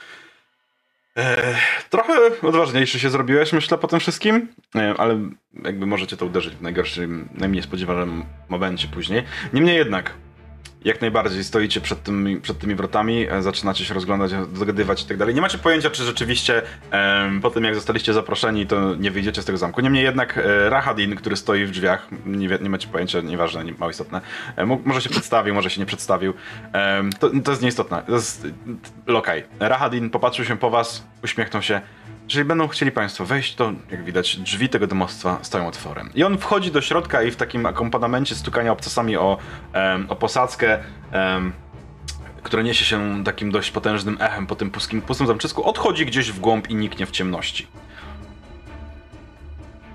[1.89, 5.19] Trochę odważniejszy się zrobiłeś, myślę, po tym wszystkim, e, ale
[5.63, 9.23] jakby możecie to uderzyć w najgorszym, najmniej spodziewanym momencie później.
[9.53, 10.13] Niemniej jednak,
[10.85, 15.17] jak najbardziej stoicie przed tymi, przed tymi wrotami, e, zaczynacie się rozglądać, dogadywać i tak
[15.17, 15.35] dalej.
[15.35, 19.45] Nie macie pojęcia, czy rzeczywiście em, po tym, jak zostaliście zaproszeni, to nie wyjdziecie z
[19.45, 19.81] tego zamku.
[19.81, 23.89] Niemniej jednak e, Rahadin, który stoi w drzwiach, nie, nie macie pojęcia, nieważne, nie, mało
[23.91, 24.21] istotne,
[24.55, 26.33] e, mo- może się przedstawił, może się nie przedstawił.
[26.73, 28.03] Em, to, to jest nieistotne.
[28.07, 28.49] To jest e,
[29.11, 29.43] lokaj.
[29.59, 31.81] Rahadin popatrzył się po was, uśmiechnął się.
[32.31, 36.09] Jeżeli będą chcieli Państwo wejść, to jak widać, drzwi tego domostwa stoją otworem.
[36.15, 39.37] I on wchodzi do środka i w takim akompanamencie stukania obcasami o,
[39.73, 40.79] em, o posadzkę,
[41.11, 41.53] em,
[42.43, 46.39] które niesie się takim dość potężnym echem po tym pustym, pustym zamczysku, odchodzi gdzieś w
[46.39, 47.67] głąb i niknie w ciemności.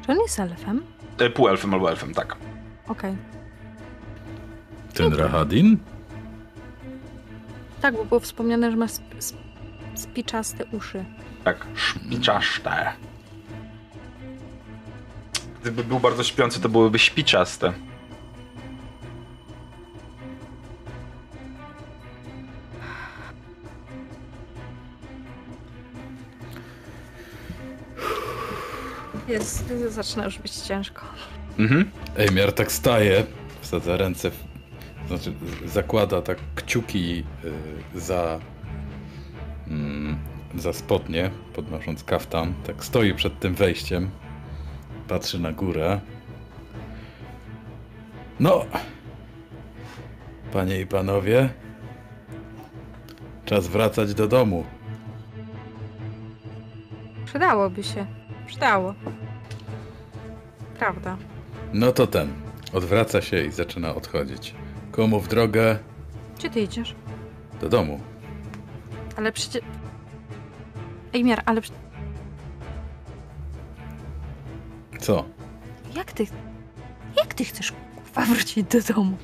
[0.07, 0.83] Czy on jest elfem?
[1.19, 2.37] E, półelfem albo elfem, tak.
[2.89, 3.17] Okej.
[4.95, 5.79] Ten Rahadin?
[7.81, 9.43] Tak, bo było wspomniane, że ma sp- sp-
[9.95, 11.05] spiczaste uszy.
[11.47, 12.93] Tak, szpiczaste.
[15.61, 17.73] Gdyby był bardzo śpiący, to byłyby śpiczaste.
[29.29, 31.03] Jest, zaczyna już być ciężko.
[31.59, 31.91] Mhm.
[32.17, 33.25] Ejmiar tak staje,
[33.61, 34.37] wsadza ręce, w,
[35.09, 35.33] znaczy
[35.67, 37.25] zakłada tak kciuki
[37.95, 38.41] y, za,
[40.61, 42.55] za spodnie, podnosząc kaftan.
[42.67, 44.11] Tak stoi przed tym wejściem,
[45.09, 46.01] patrzy na górę.
[48.41, 48.65] No,
[50.53, 51.49] panie i panowie,
[53.45, 54.65] czas wracać do domu.
[57.25, 58.07] Przydałoby się.
[58.47, 58.95] Przydało.
[60.79, 61.17] Prawda.
[61.73, 62.33] No to ten,
[62.73, 64.55] odwraca się i zaczyna odchodzić.
[64.91, 65.79] Komu w drogę?
[66.39, 66.95] Gdzie ty idziesz?
[67.61, 68.01] Do domu.
[69.17, 69.63] Ale przecież...
[71.17, 71.61] Ejmiar, ale
[75.01, 75.25] Co?
[75.95, 76.27] jak ty...
[77.17, 79.17] Jak ty chcesz kurwa wrócić do domu?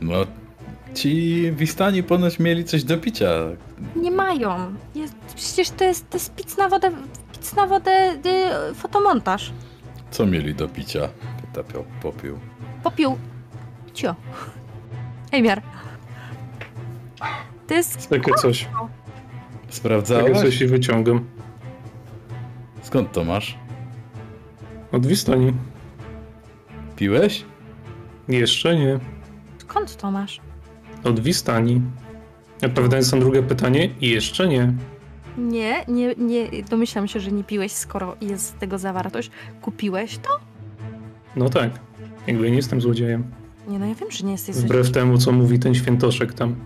[0.00, 0.14] No,
[0.94, 3.28] Ci Wistani ponoć mieli coś do picia.
[3.96, 4.74] Nie mają.
[4.94, 6.90] Jest, przecież to jest, to jest pic na wodę,
[7.32, 8.16] pic na wodę
[8.70, 9.52] y, fotomontaż.
[10.10, 11.08] Co mieli do picia?
[11.40, 11.68] Pyta
[12.02, 12.38] popiół.
[12.82, 13.18] Popiół.
[13.92, 14.14] Cio.
[15.32, 15.62] Ejmiar.
[17.66, 18.08] To jest...
[18.08, 18.68] Takie coś.
[19.70, 20.38] Sprawdzałeś?
[20.38, 21.24] coś i wyciągam.
[22.82, 23.58] Skąd to masz?
[24.92, 25.52] Od Wistani.
[26.96, 27.44] Piłeś?
[28.28, 28.98] Jeszcze nie.
[29.58, 30.40] Skąd to masz?
[31.04, 31.80] Od Wistani.
[32.66, 34.72] Odpowiadając na drugie pytanie, jeszcze nie.
[35.38, 36.48] Nie, nie, nie.
[36.70, 39.30] Domyślam się, że nie piłeś, skoro jest z tego zawartość.
[39.62, 40.28] Kupiłeś to?
[41.36, 41.70] No tak.
[42.26, 43.24] Jakby nie jestem złodziejem.
[43.68, 46.56] Nie, no ja wiem, że nie jesteś Wbrew temu, co mówi ten świętoszek tam.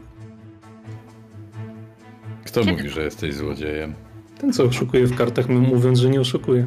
[2.54, 3.94] Kto Kiedy- mówi, że jesteś złodziejem?
[4.40, 6.66] Ten, co oszukuje w kartach, mówiąc, że nie oszukuje.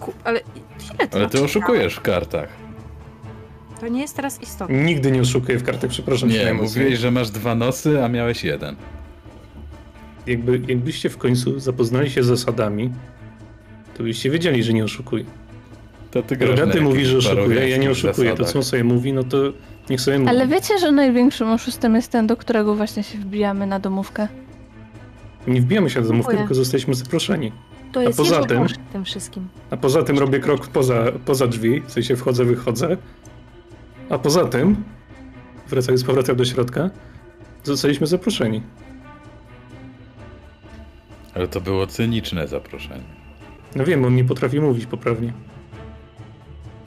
[0.00, 0.12] Ku...
[0.24, 0.40] Ale
[0.94, 2.48] ile Ale ty oszukujesz w kartach.
[3.80, 4.84] To nie jest teraz istotne.
[4.84, 6.28] Nigdy nie oszukuję w kartach, przepraszam.
[6.28, 6.82] Nie, najmocniej.
[6.84, 8.76] mówiłeś, że masz dwa nosy, a miałeś jeden.
[10.26, 12.90] Jakby, jakbyście w końcu zapoznali się z zasadami,
[13.96, 15.24] to byście wiedzieli, że nie oszukuję.
[16.10, 18.34] To ty grasz na Rogaty mówi, że oszukuje, ja nie oszukuję.
[18.34, 19.52] To, co on sobie mówi, no to
[19.92, 20.30] niech sobie mówi.
[20.30, 24.28] Ale wiecie, że największym oszustem jest ten, do którego właśnie się wbijamy na domówkę?
[25.46, 26.38] Nie wbijamy się do domówki, Dziękuję.
[26.38, 27.52] tylko zostaliśmy zaproszeni.
[27.92, 29.48] To jest poza jego tym- tym wszystkim.
[29.70, 32.96] A poza tym robię krok poza, poza drzwi, w sensie wchodzę, wychodzę.
[34.10, 34.84] A poza tym,
[35.68, 36.90] wracając z powrotem do środka,
[37.64, 38.62] zostaliśmy zaproszeni.
[41.34, 43.04] Ale to było cyniczne zaproszenie.
[43.76, 45.32] No wiem, on nie potrafi mówić poprawnie.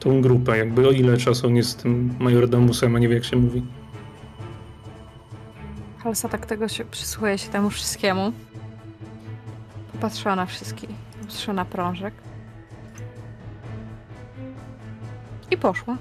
[0.06, 3.38] Tą grupę, jakby o ile czasu on jest tym majordomusem, a nie wie jak się
[3.38, 3.66] mówi.
[5.98, 8.32] Halsa tak tego się przysłuchuje się temu wszystkiemu.
[9.92, 10.90] Popatrzyła na wszystkich.
[11.22, 12.14] Patrzyła na prążek.
[15.52, 15.98] I poszła.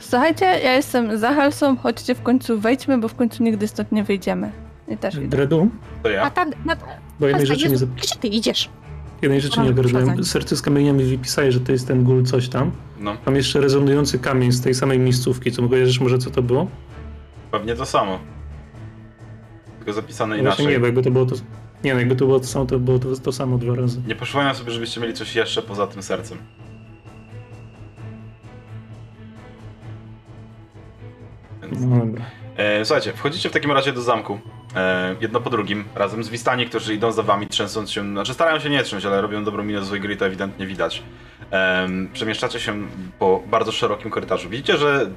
[0.00, 4.04] Słuchajcie, ja jestem za Halsą, chodźcie w końcu wejdźmy, bo w końcu nigdy stąd nie
[4.04, 4.50] wyjdziemy.
[4.88, 5.28] I też idę.
[5.28, 5.68] Dredu,
[6.02, 6.30] To A ja.
[6.30, 6.76] tam, na,
[7.20, 8.68] bo jednej rzeczy nie, zap- gdzie ty idziesz?
[9.26, 10.24] Jednej rzeczy nie ogarnąłem.
[10.24, 12.72] Serce z kamieniami wypisaje, że to jest ten gól coś tam.
[13.00, 15.52] No, Mam jeszcze rezonujący kamień z tej samej miejscówki.
[15.52, 16.66] Co kojarzysz może co to było?
[17.50, 18.18] pewnie to samo.
[19.78, 20.66] Tylko zapisane No inaczej.
[20.66, 21.34] nie, bo jakby to było to...
[21.84, 24.02] Nie, no jakby to było to samo, to było to, to samo dwa razy.
[24.06, 26.38] Nie przypominam sobie, żebyście mieli coś jeszcze poza tym sercem.
[31.62, 31.80] Więc...
[31.80, 32.24] No dobra.
[32.56, 34.38] E, słuchajcie, wchodzicie w takim razie do zamku.
[34.76, 38.02] E, jedno po drugim, razem z Wistani, którzy idą za wami, trzęsąc się.
[38.02, 41.02] Znaczy, starają się nie trząść, ale robią dobrą minę do swojej gry, to ewidentnie widać.
[41.50, 42.86] Em, przemieszczacie się
[43.18, 44.48] po bardzo szerokim korytarzu.
[44.48, 45.10] Widzicie, że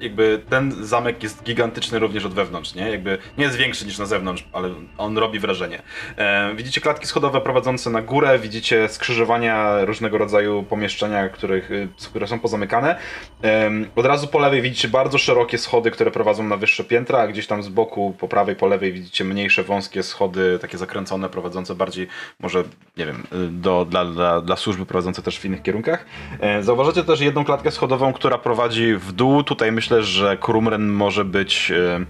[0.00, 2.90] jakby ten zamek jest gigantyczny również od wewnątrz, nie?
[2.90, 5.82] Jakby nie jest większy niż na zewnątrz, ale on robi wrażenie.
[6.16, 12.26] E, widzicie klatki schodowe prowadzące na górę, widzicie skrzyżowania różnego rodzaju pomieszczenia, których, y, które
[12.28, 12.96] są pozamykane.
[13.42, 17.26] Em, Od razu po lewej widzicie bardzo szerokie schody, które prowadzą na wyższe piętra, a
[17.28, 21.74] gdzieś tam z boku, po prawej, po lewej widzicie mniejsze, wąskie schody, takie zakręcone, prowadzące
[21.74, 22.08] bardziej,
[22.40, 22.64] może,
[22.96, 26.06] nie wiem, y, do, dla, dla, dla służby, prowadzące też w innych kierunkach.
[26.40, 29.42] E, Zauważycie też jedną klatkę schodową, która prowadzi w dół.
[29.42, 32.04] Tutaj myślę, że Krumren może być e,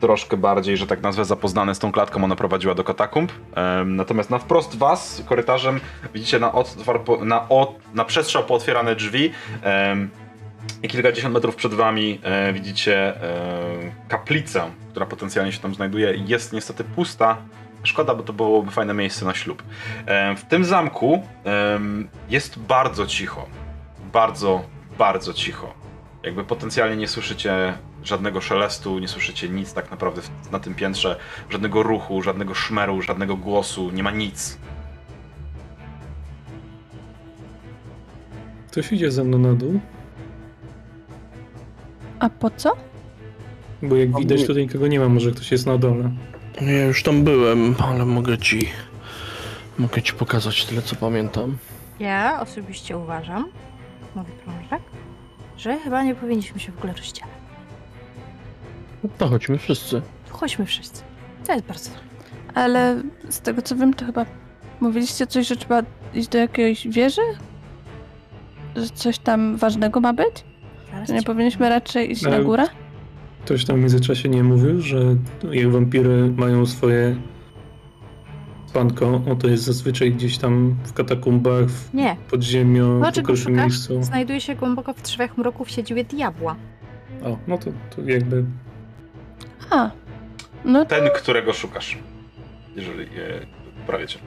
[0.00, 2.24] troszkę bardziej, że tak nazwę, zapoznany z tą klatką.
[2.24, 3.32] Ona prowadziła do katakumb.
[3.54, 5.80] Em, Natomiast na wprost was, korytarzem,
[6.14, 9.30] widzicie na, otwar, na, o, na przestrzał pootwierane drzwi.
[9.62, 10.10] em,
[10.82, 13.32] I kilkadziesiąt metrów przed wami e, widzicie e,
[14.08, 16.14] kaplicę, która potencjalnie się tam znajduje.
[16.26, 17.36] Jest niestety pusta.
[17.82, 19.62] Szkoda, bo to byłoby fajne miejsce na ślub.
[20.06, 21.22] E, w tym zamku
[22.30, 23.46] jest bardzo cicho.
[24.12, 24.62] Bardzo,
[24.98, 25.83] bardzo cicho.
[26.24, 31.16] Jakby potencjalnie nie słyszycie żadnego szelestu, nie słyszycie nic tak naprawdę w, na tym piętrze,
[31.50, 34.58] żadnego ruchu, żadnego szmeru, żadnego głosu, nie ma nic.
[38.70, 39.80] Ktoś idzie ze mną na dół,
[42.18, 42.72] A po co?
[43.82, 46.10] bo jak widać tutaj nikogo nie ma, może ktoś jest na dole.
[46.60, 48.68] Ja już tam byłem, ale mogę ci.
[49.78, 51.56] Mogę ci pokazać tyle, co pamiętam.
[52.00, 53.48] Ja osobiście uważam,
[54.14, 54.82] mówi prążek,
[55.56, 57.30] że chyba nie powinniśmy się w ogóle rozdzielać.
[59.04, 60.02] No to chodźmy wszyscy.
[60.30, 61.02] Chodźmy wszyscy.
[61.46, 61.90] To jest bardzo...
[62.54, 64.26] Ale z tego co wiem, to chyba
[64.80, 65.82] mówiliście coś, że trzeba
[66.14, 67.20] iść do jakiejś wieży?
[68.76, 70.44] Że coś tam ważnego ma być?
[70.92, 72.64] Zaraz Że nie powinniśmy raczej iść na Ale- górę?
[73.44, 75.16] Ktoś tam w międzyczasie nie mówił, że
[75.52, 77.16] jak wampiry mają swoje
[78.78, 82.16] spanko, o to jest zazwyczaj gdzieś tam w katakumbach, w Nie.
[82.30, 84.02] podziemio, To, w ukrytym szukasz, miejscu.
[84.02, 86.56] znajduje się głęboko w drzwiach mroków siedzibie diabła.
[87.24, 88.44] O, no to, to jakby
[89.70, 89.90] A,
[90.64, 91.98] no to Ten, którego szukasz.
[92.76, 93.46] Jeżeli je
[93.80, 94.18] poprawiecie.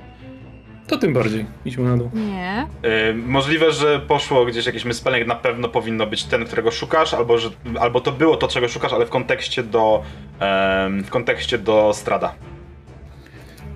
[0.87, 1.45] To tym bardziej.
[1.65, 2.09] Idźmy na dół.
[2.13, 2.67] Nie.
[2.83, 7.37] Yy, możliwe, że poszło gdzieś jakiś spelling, na pewno powinno być ten, którego szukasz, albo,
[7.37, 10.03] że, albo to było to, czego szukasz, ale w kontekście do,
[10.39, 12.35] em, w kontekście do Strada.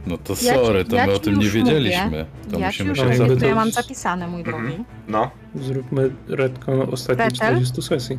[0.07, 2.25] No to Ja ci- sorry, to ja my o ci tym nie wiedzieliśmy.
[2.51, 4.65] To ja ci musimy już się mówię, to ja mam zapisane, mój drogi.
[4.65, 4.83] Mhm.
[5.07, 5.31] No.
[5.55, 7.35] Zróbmy retcon ostatnich Peter?
[7.37, 8.17] 40 sesji.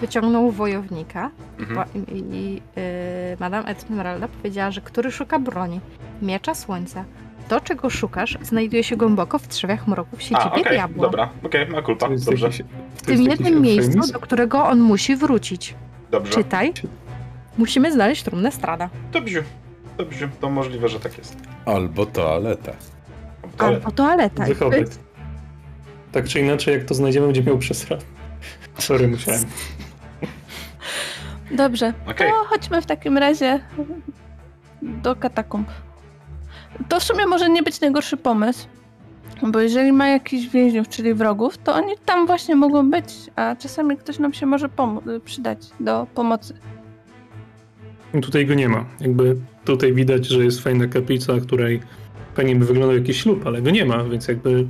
[0.00, 1.88] Wyciągnął wojownika Mhm.
[1.94, 5.80] I, i y, Madame Esmeralda powiedziała, że który szuka broni,
[6.22, 7.04] miecza słońca.
[7.48, 11.02] To, czego szukasz, znajduje się głęboko w trzewiach mroku w A, siedzibie okej, diabła.
[11.04, 12.62] dobra, okej, ma kulpa, dobrze, jakiś-
[12.94, 15.74] W tym jednym miejscu, do którego on musi wrócić.
[16.10, 16.32] dobrze.
[16.32, 16.72] Czytaj.
[17.58, 18.88] Musimy znaleźć trumnę Strada.
[19.12, 19.42] Dobrze,
[19.98, 21.36] dobrze, to możliwe, że tak jest.
[21.66, 22.76] Albo toaletę.
[23.58, 24.44] Ale, Albo toaleta.
[24.44, 24.98] Wychowyt.
[26.12, 27.96] Tak czy inaczej, jak to znajdziemy, będzie miał przesra.
[28.78, 29.40] Sorry, musiałem.
[31.50, 32.30] Dobrze, Okej.
[32.30, 33.60] to chodźmy w takim razie
[34.82, 35.68] do katakumb.
[36.88, 38.68] To w sumie może nie być najgorszy pomysł,
[39.42, 43.96] bo jeżeli ma jakichś więźniów, czyli wrogów, to oni tam właśnie mogą być, a czasami
[43.96, 46.54] ktoś nam się może pomo- przydać do pomocy.
[48.22, 48.84] Tutaj go nie ma.
[49.00, 51.80] Jakby tutaj widać, że jest fajna kaplica, której
[52.34, 54.66] fajnie by wyglądał jakiś ślub, ale go nie ma, więc jakby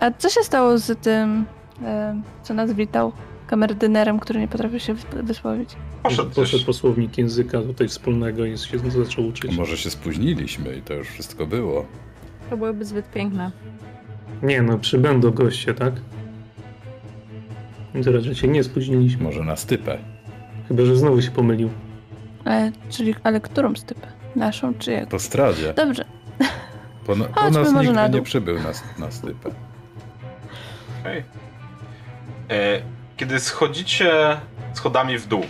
[0.00, 1.44] A co się stało z tym,
[1.84, 3.12] e, co nas witał,
[3.46, 5.70] kamerdynerem, który nie potrafił się wys- wysłowić?
[6.02, 9.56] poszedł poszedł po słownik języka tutaj wspólnego i się zaczął uczyć.
[9.56, 11.86] Może się spóźniliśmy i to już wszystko było.
[12.50, 13.50] To byłoby zbyt piękne.
[14.42, 15.92] Nie no, przybędą goście, tak?
[17.94, 19.24] Więc raczej się nie spóźniliśmy.
[19.24, 19.98] Może na stypę.
[20.68, 21.70] Chyba, że znowu się pomylił.
[22.46, 24.06] E, czyli, ale którą stypę?
[24.36, 25.08] Naszą czy jak?
[25.08, 25.74] Po stradzie.
[25.74, 26.04] Dobrze,
[27.06, 28.70] Po, po Chodźmy nas może nikt na nie przybył na,
[29.06, 29.50] na stypę.
[31.00, 31.24] Okej.
[32.50, 32.80] E,
[33.16, 34.36] Kiedy schodzicie
[34.74, 35.44] schodami w dół,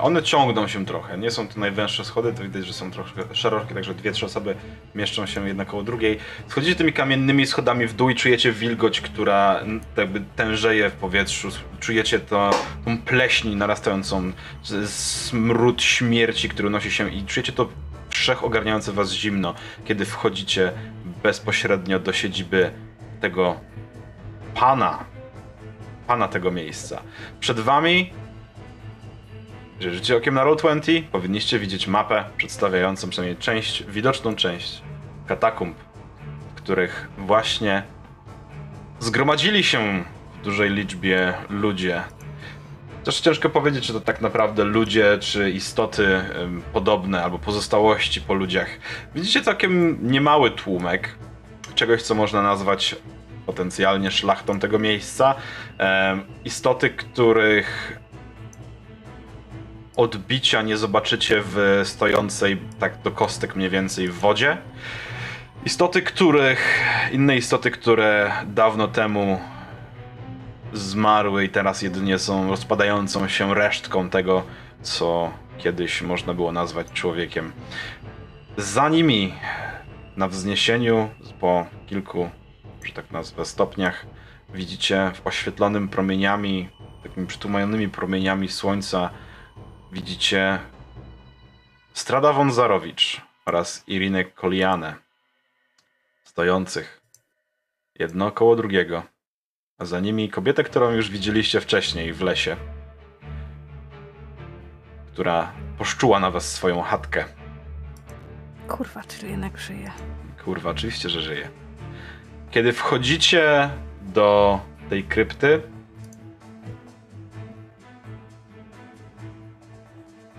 [0.00, 1.18] one ciągną się trochę.
[1.18, 4.54] Nie są to najwęższe schody, to widać, że są troszkę szerokie, także dwie, trzy osoby
[4.94, 6.18] mieszczą się jedna koło drugiej.
[6.48, 9.60] Schodzicie tymi kamiennymi schodami w dół i czujecie wilgoć, która
[9.96, 11.48] jakby tężeje w powietrzu.
[11.80, 12.50] Czujecie to,
[12.84, 14.32] tą pleśń narastającą,
[14.86, 17.68] smród śmierci, który unosi się i czujecie to
[18.10, 20.72] wszechogarniające was zimno, kiedy wchodzicie
[21.22, 22.70] bezpośrednio do siedziby
[23.20, 23.60] tego
[24.54, 25.04] pana,
[26.06, 27.02] pana tego miejsca.
[27.40, 28.12] Przed wami,
[29.82, 34.82] jeżeli rzucicie okiem na Roll20, powinniście widzieć mapę przedstawiającą przynajmniej część, widoczną część
[35.26, 35.76] katakumb,
[36.50, 37.82] w których właśnie
[39.00, 40.04] zgromadzili się
[40.40, 42.02] w dużej liczbie ludzie.
[43.04, 46.20] Też ciężko powiedzieć, czy to tak naprawdę ludzie, czy istoty
[46.72, 48.68] podobne, albo pozostałości po ludziach.
[49.14, 51.14] Widzicie całkiem niemały tłumek
[51.74, 52.96] czegoś, co można nazwać
[53.46, 55.34] potencjalnie szlachtą tego miejsca.
[56.44, 57.98] Istoty, których
[59.96, 64.58] odbicia nie zobaczycie w stojącej tak do kostek mniej więcej w wodzie.
[65.64, 66.84] Istoty, których.
[67.12, 69.40] inne istoty, które dawno temu
[70.72, 74.42] zmarły i teraz jedynie są rozpadającą się resztką tego,
[74.82, 77.52] co kiedyś można było nazwać człowiekiem.
[78.56, 79.34] Za nimi
[80.16, 81.08] na wzniesieniu
[81.40, 82.30] po kilku,
[82.84, 84.06] że tak nazwę, stopniach
[84.54, 86.68] widzicie w oświetlonym promieniami,
[87.02, 89.10] takimi przytłumionymi promieniami słońca,
[89.92, 90.58] widzicie
[91.92, 94.94] Strada Wązarowicz oraz Irinę Kolianę
[96.24, 97.00] stojących
[97.98, 99.02] jedno koło drugiego,
[99.78, 102.56] a za nimi kobietę, którą już widzieliście wcześniej w lesie,
[105.12, 107.24] która poszczuła na was swoją chatkę.
[108.68, 109.92] Kurwa, czy jednak żyje.
[110.44, 111.50] Kurwa, oczywiście, że żyje.
[112.50, 113.70] Kiedy wchodzicie
[114.02, 115.62] do tej krypty,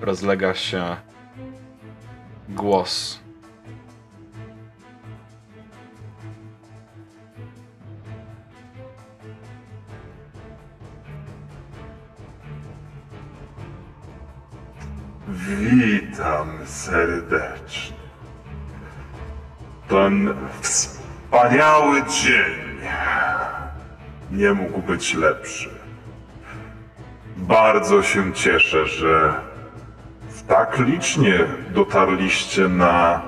[0.03, 0.95] rozlega się
[2.49, 3.19] głos.
[15.27, 17.97] Witam serdecznie.
[19.87, 22.63] Ten wspaniały dzień
[24.31, 25.69] nie mógł być lepszy.
[27.37, 29.33] Bardzo się cieszę, że
[30.47, 31.39] tak licznie
[31.73, 33.21] dotarliście na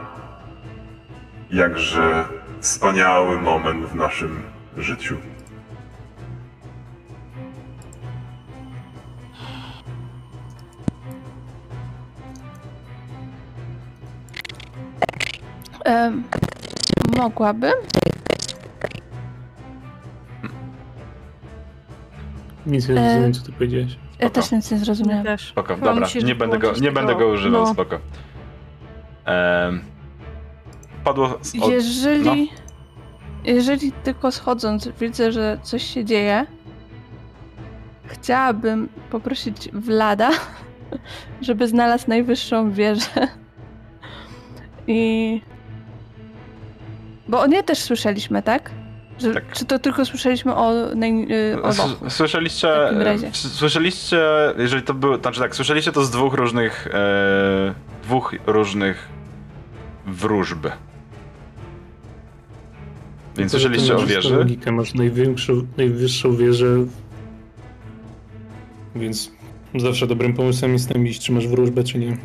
[1.51, 2.25] jakże
[2.59, 4.41] wspaniały moment w naszym
[4.77, 5.17] życiu.
[17.17, 17.73] Mogłabym?
[22.65, 23.97] Nic nie E, rozumiem, co ty powiedziałeś.
[24.19, 25.23] Ja też nic nie zrozumiałam.
[25.25, 25.49] też.
[25.49, 27.73] Spoko, Chyba dobra, nie będę go, nie będę go używał, no.
[27.73, 27.99] spoko.
[29.25, 29.81] Em,
[31.03, 31.37] padło...
[31.41, 32.57] z- od- Jeżeli, no.
[33.43, 36.45] jeżeli tylko schodząc widzę, że coś się dzieje,
[38.07, 40.29] chciałabym poprosić Vlada,
[41.41, 43.27] żeby znalazł najwyższą wieżę.
[44.87, 45.41] I.
[47.27, 48.71] Bo o nie też słyszeliśmy, tak?
[49.19, 49.51] Że, Tak.
[49.53, 52.09] Czy to tylko słyszeliśmy o, y, o?
[52.09, 52.69] Słyszeliście,
[53.33, 54.19] słyszeliście,
[54.57, 59.07] jeżeli to było, znaczy tak, słyszeliście to z dwóch różnych, e, dwóch różnych
[60.05, 60.67] wróżb.
[63.37, 64.35] Więc To, że ty słyszeliście o wieży?
[64.35, 66.85] Logikę, masz największą, najwyższą wieżę,
[68.95, 69.31] więc
[69.75, 72.17] zawsze dobrym pomysłem jest tam iść, czy masz wróżbę, czy nie.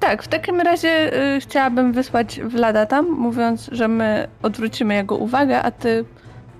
[0.00, 5.62] Tak, w takim razie y, chciałabym wysłać Vlada tam, mówiąc, że my odwrócimy jego uwagę,
[5.62, 6.04] a ty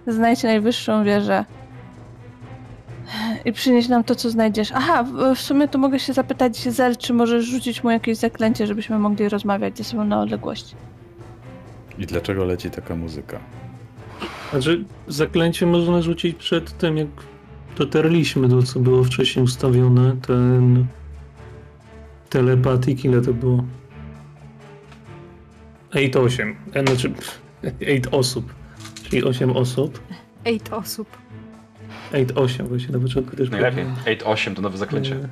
[0.07, 1.45] znajdź najwyższą wieżę
[3.45, 4.73] i przynieś nam to, co znajdziesz.
[4.75, 8.67] Aha, w, w sumie to mogę się zapytać Zel, czy możesz rzucić mu jakieś zaklęcie,
[8.67, 10.75] żebyśmy mogli rozmawiać ze sobą na odległości.
[11.99, 13.39] I dlaczego leci taka muzyka?
[14.51, 17.09] Znaczy, zaklęcie można rzucić przed tym, jak
[17.79, 20.17] dotarliśmy do co było wcześniej ustawione.
[20.27, 20.87] Ten
[22.29, 23.65] telepatik, ile to było?
[25.91, 26.55] 8-8.
[26.75, 27.13] E, Znaczy,
[27.81, 28.55] 8 osób.
[29.03, 30.01] Czyli 8 osób.
[30.45, 31.09] Eight osób.
[32.13, 33.85] 8-8, właśnie na początku też Najlepiej.
[33.85, 34.19] powiedziałem.
[34.33, 35.15] 8 to nowe zaklęcie.
[35.15, 35.29] E,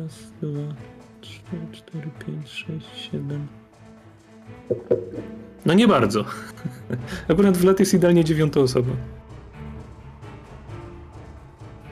[0.00, 0.74] Raz, dwa,
[1.20, 1.40] trzy,
[1.72, 3.46] cztery, pięć, sześć, siedem.
[5.66, 6.24] No nie bardzo.
[7.30, 8.92] Akurat w lat jest idealnie dziewiąta osoba.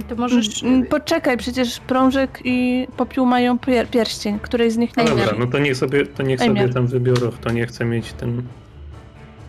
[0.03, 0.62] I to możesz...
[0.62, 5.26] Mm, Poczekaj, przecież Prążek i Popiół mają pier pierścień, której z nich No najmniej.
[5.26, 8.42] dobra, no to niech sobie, to niech sobie tam wybiorą, kto nie chce mieć ten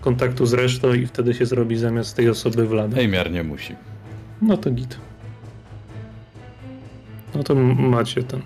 [0.01, 2.97] kontaktu z resztą i wtedy się zrobi zamiast tej osoby Vlada.
[2.97, 3.76] Ejmiar nie musi.
[4.41, 4.97] No to git.
[7.36, 8.41] No to macie ten.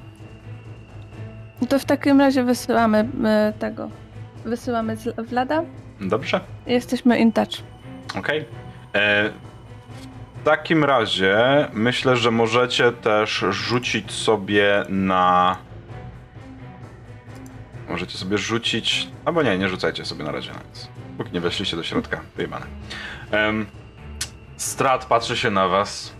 [1.61, 2.99] No to w takim razie wysyłamy
[3.49, 3.89] y, tego.
[4.45, 5.63] Wysyłamy z Vlada
[6.01, 6.39] Dobrze.
[6.67, 7.49] jesteśmy in touch.
[8.15, 8.45] Okej.
[8.93, 9.46] E, W
[10.47, 15.57] takim razie myślę, że możecie też rzucić sobie na.
[17.89, 19.07] Możecie sobie rzucić.
[19.25, 20.51] Albo nie, nie rzucajcie sobie na razie.
[20.51, 20.87] Więc
[21.17, 22.65] póki nie weszliście do środka, wyjebane.
[23.31, 23.65] Um,
[24.57, 26.13] Strat patrzy się na was.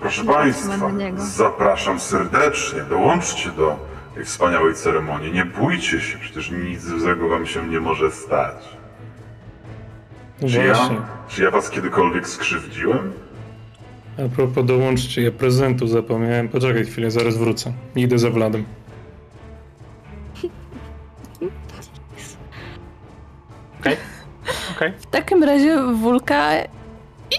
[0.00, 2.82] Proszę Państwa, na zapraszam serdecznie.
[2.82, 3.87] Dołączcie do
[4.18, 5.32] tej wspaniałej ceremonii.
[5.32, 8.54] Nie bójcie się, przecież nic złego Wam się nie może stać.
[10.42, 10.90] No Czy ja,
[11.28, 13.12] czy ja Was kiedykolwiek skrzywdziłem?
[14.18, 16.48] A propos dołączcie, ja prezentu zapomniałem.
[16.48, 17.72] Poczekaj chwilę, zaraz wrócę.
[17.96, 18.64] Idę za Wladem.
[23.80, 23.96] Okej.
[24.76, 24.92] Okej.
[24.98, 26.52] W takim razie Wulka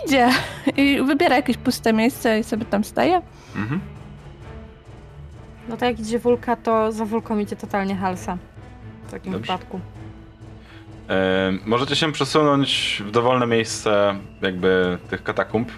[0.05, 0.29] idzie
[0.77, 3.21] i wybiera jakieś puste miejsce i sobie tam staje.
[3.55, 3.81] Mhm.
[5.69, 8.37] No to jak idzie Wulka, to za Wulką idzie totalnie Halsa.
[9.07, 9.53] W takim Dobrze.
[9.53, 9.79] wypadku.
[11.09, 15.71] E, możecie się przesunąć w dowolne miejsce jakby tych katakumb.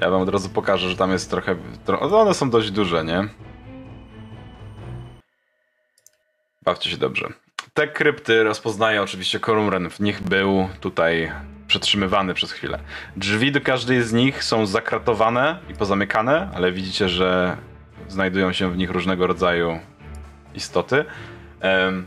[0.00, 1.56] Ja wam od razu pokażę, że tam jest trochę...
[1.84, 2.20] Tro...
[2.20, 3.28] One są dość duże, nie?
[6.62, 7.28] Bawcie się dobrze.
[7.74, 9.90] Te krypty rozpoznaje oczywiście Korumren.
[9.90, 11.32] W nich był tutaj
[11.66, 12.78] przetrzymywany przez chwilę.
[13.16, 17.56] Drzwi do każdej z nich są zakratowane i pozamykane, ale widzicie, że
[18.08, 19.78] znajdują się w nich różnego rodzaju
[20.54, 21.04] istoty.
[21.60, 22.06] Em,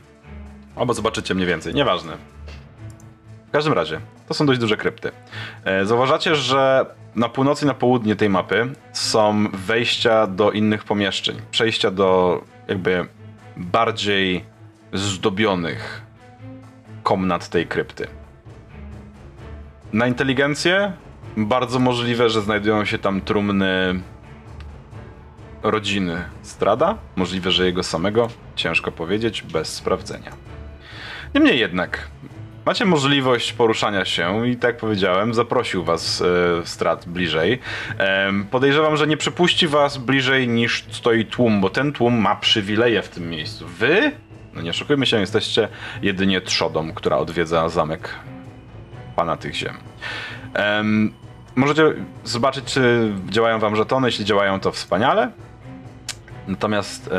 [0.75, 2.17] albo zobaczycie mniej więcej, nieważne.
[3.47, 5.11] W każdym razie, to są dość duże krypty.
[5.65, 6.85] E, Zauważacie, że
[7.15, 13.07] na północy i na południe tej mapy są wejścia do innych pomieszczeń, przejścia do jakby
[13.57, 14.43] bardziej
[14.93, 16.01] zdobionych
[17.03, 18.07] komnat tej krypty.
[19.93, 20.91] Na inteligencję
[21.37, 24.01] bardzo możliwe, że znajdują się tam trumny
[25.63, 26.97] rodziny Strada.
[27.15, 28.27] Możliwe, że jego samego.
[28.55, 30.31] Ciężko powiedzieć, bez sprawdzenia.
[31.35, 32.07] Niemniej jednak,
[32.65, 36.23] macie możliwość poruszania się i tak jak powiedziałem, zaprosił was
[36.81, 37.59] e, bliżej.
[37.97, 43.01] Em, podejrzewam, że nie przypuści was bliżej niż stoi tłum, bo ten tłum ma przywileje
[43.01, 43.65] w tym miejscu.
[43.67, 44.11] Wy,
[44.53, 45.67] no nie oszukujmy się, jesteście
[46.01, 48.09] jedynie trzodą, która odwiedza zamek
[49.15, 49.77] pana tych ziem.
[50.53, 51.13] Em,
[51.55, 51.83] możecie
[52.23, 54.07] zobaczyć, czy działają wam żetony.
[54.07, 55.31] Jeśli działają, to wspaniale.
[56.47, 57.09] Natomiast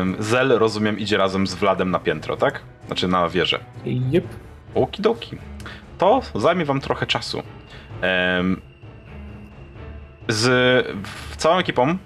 [0.00, 2.60] em, Zel, rozumiem, idzie razem z Wladem na piętro, tak?
[2.86, 3.58] Znaczy na wieżę.
[3.84, 4.24] Jep.
[4.74, 5.36] Okidoki.
[5.98, 7.42] To zajmie wam trochę czasu.
[8.00, 8.60] Em,
[10.28, 10.46] z
[11.30, 11.96] w całą ekipą,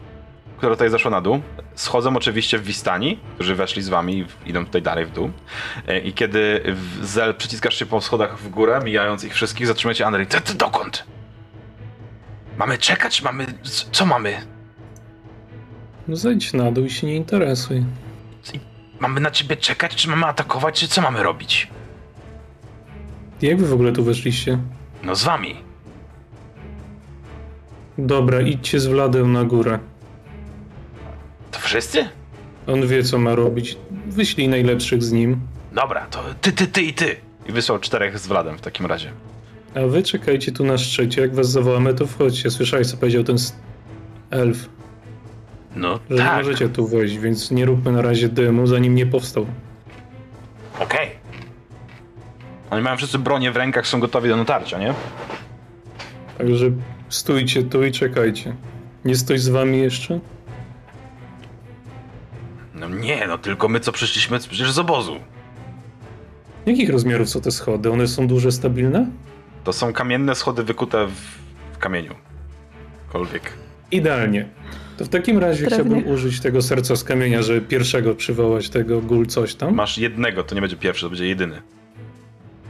[0.56, 1.40] która tutaj zeszła na dół,
[1.74, 5.30] schodzą oczywiście w Wistani, którzy weszli z wami i idą tutaj dalej w dół.
[5.88, 10.06] E, I kiedy w- Zel przyciskasz się po schodach w górę, mijając ich wszystkich, zatrzymajcie
[10.06, 10.26] Andrzej.
[10.26, 11.04] Ty, ty dokąd?
[12.58, 13.22] Mamy czekać?
[13.22, 13.46] Mamy...
[13.92, 14.40] Co mamy?
[16.08, 17.84] No zejdź na dół i się nie interesuj.
[19.00, 21.68] Mamy na ciebie czekać, czy mamy atakować, czy co mamy robić?
[23.42, 24.58] Jak wy w ogóle tu weszliście?
[25.02, 25.56] No z wami.
[27.98, 29.78] Dobra, idźcie z Wladem na górę.
[31.50, 32.08] To wszyscy?
[32.66, 33.78] On wie, co ma robić.
[34.06, 35.40] Wyślij najlepszych z nim.
[35.72, 37.16] Dobra, to ty, ty, ty i ty.
[37.48, 39.12] I wysłał czterech z Wladem w takim razie.
[39.74, 41.20] A wy czekajcie tu na szczycie.
[41.20, 42.50] Jak was zawołamy, to wchodźcie.
[42.50, 43.36] Słyszałeś, co powiedział ten
[44.30, 44.68] elf?
[45.78, 49.06] No Że nie tak, możecie tu wejść, więc nie róbmy na razie dymu, zanim nie
[49.06, 49.46] powstał.
[50.80, 51.10] okej.
[52.70, 54.94] Oni mają wszyscy bronię w rękach, są gotowi do natarcia, nie?
[56.38, 56.66] Także
[57.08, 58.56] stójcie tu i czekajcie.
[59.04, 60.20] Nie stoi z wami jeszcze?
[62.74, 65.16] No nie, no tylko my co przyszliśmy przecież z obozu.
[66.66, 67.90] Jakich rozmiarów są te schody?
[67.90, 69.06] One są duże, stabilne?
[69.64, 71.12] To są kamienne schody wykute w,
[71.72, 72.14] w kamieniu.
[73.12, 73.52] Kolwiek.
[73.90, 74.48] Idealnie.
[74.98, 79.26] To w takim razie chciałbym użyć tego serca z kamienia, żeby pierwszego przywołać tego gul
[79.26, 79.74] coś tam.
[79.74, 81.62] Masz jednego, to nie będzie pierwszy, to będzie jedyny.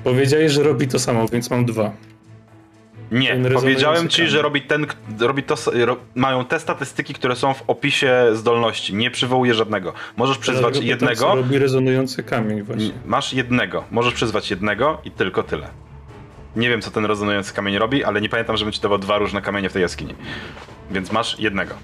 [0.04, 1.92] Powiedziałeś, że robi to samo, więc mam dwa.
[3.12, 4.30] Nie, powiedziałem ci, kamień.
[4.30, 4.86] że robi ten,
[5.20, 8.94] robi to, ro, mają te statystyki, które są w opisie zdolności.
[8.94, 9.92] Nie przywołuję żadnego.
[10.16, 11.34] Możesz przyzwać Dlatego pytam, jednego.
[11.34, 12.90] Robi rezonujący kamień właśnie.
[13.06, 13.84] Masz jednego.
[13.90, 15.68] Możesz przyzwać jednego i tylko tyle.
[16.56, 19.42] Nie wiem, co ten rezonujący kamień robi, ale nie pamiętam, żebym ci dawał dwa różne
[19.42, 20.14] kamienie w tej jaskini.
[20.90, 21.74] Więc masz jednego.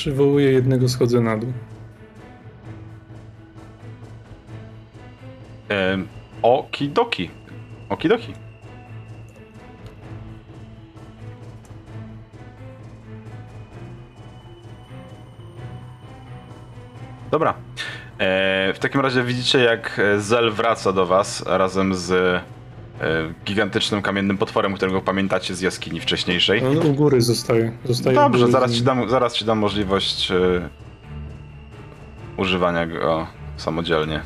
[0.00, 1.52] Przywołuję jednego, schodzę na dół.
[5.68, 6.06] Ehm,
[6.42, 7.30] okidoki.
[7.88, 8.32] Okidoki.
[17.30, 17.54] Dobra.
[18.18, 22.40] E, w takim razie widzicie, jak Zel wraca do was razem z
[23.44, 26.66] gigantycznym kamiennym potworem, którego pamiętacie z jaskini wcześniejszej.
[26.66, 27.72] On u góry zostaje.
[27.84, 30.68] zostaje Dobrze, góry zaraz ci dam, zaraz ci dam możliwość e,
[32.36, 33.26] używania go
[33.56, 34.20] samodzielnie.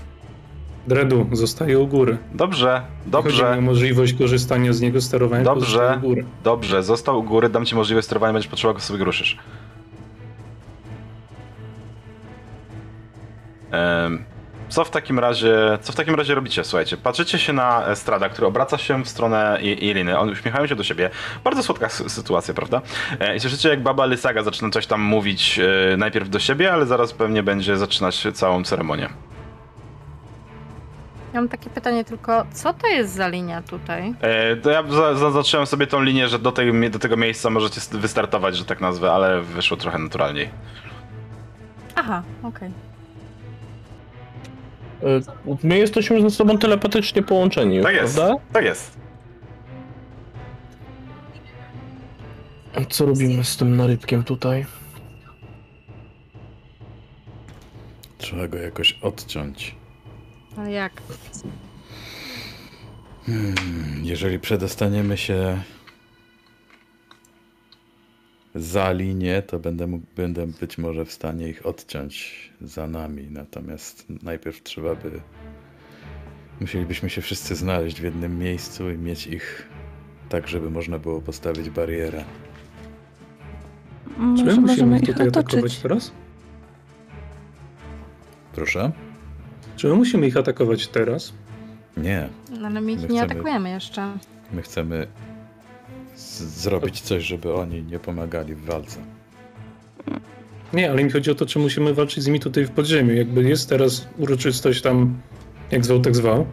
[0.86, 2.18] Dredu zostaje u góry.
[2.34, 5.98] Dobrze, Chodzi dobrze, możliwość korzystania z niego, sterowania Dobrze.
[6.02, 6.24] u góry.
[6.44, 6.82] dobrze.
[6.82, 9.38] Został u góry, dam ci możliwość sterowania, będziesz potrzebował, go sobie ruszysz.
[13.70, 14.24] Em,
[14.74, 16.64] Co w takim razie, co w takim razie robicie?
[16.64, 20.18] Słuchajcie, patrzycie się na Strada, który obraca się w stronę I- Iriny.
[20.18, 21.10] On uśmiechają się do siebie.
[21.44, 22.80] Bardzo słodka sytuacja, prawda?
[23.20, 25.58] E, I słyszycie, jak baba Lysaga zaczyna coś tam mówić
[25.92, 29.08] e, najpierw do siebie, ale zaraz pewnie będzie zaczynać całą ceremonię.
[31.34, 34.14] Ja mam takie pytanie tylko, co to jest za linia tutaj?
[34.20, 37.80] E, to ja za- zaznaczyłem sobie tą linię, że do, tej, do tego miejsca możecie
[37.80, 40.50] st- wystartować, że tak nazwę, ale wyszło trochę naturalniej.
[41.96, 42.68] Aha, okej.
[42.68, 42.93] E,
[45.62, 48.14] My jesteśmy ze sobą telepatycznie połączeni, Tak jest.
[48.16, 48.44] prawda?
[48.52, 48.98] Tak jest.
[52.90, 54.66] Co robimy z tym narybkiem tutaj?
[58.18, 59.74] Trzeba go jakoś odciąć.
[60.57, 60.92] Ale jak?
[63.26, 63.55] Hmm,
[64.02, 65.62] jeżeli przedostaniemy się
[68.55, 73.26] za linię, to będę, mógł, będę być może w stanie ich odciąć za nami.
[73.30, 75.11] Natomiast najpierw trzeba by.
[76.61, 79.68] Musielibyśmy się wszyscy znaleźć w jednym miejscu i mieć ich
[80.28, 82.24] tak, żeby można było postawić barierę.
[84.16, 85.78] Czy Może my musimy ich tutaj atakować otoczyć.
[85.82, 86.12] teraz?
[88.52, 88.92] Proszę?
[89.76, 91.32] Czy my musimy ich atakować teraz?
[91.96, 92.28] Nie.
[92.61, 94.12] No, ale my ich My nie chcemy- atakujemy jeszcze.
[94.52, 95.07] My chcemy
[96.16, 99.00] zrobić coś, żeby oni nie pomagali w walce.
[100.72, 103.12] Nie, ale mi chodzi o to, czy musimy walczyć z nimi tutaj w podziemiu.
[103.12, 105.20] Jakby jest teraz uroczystość tam,
[105.70, 106.46] jak zwał, tak zwał.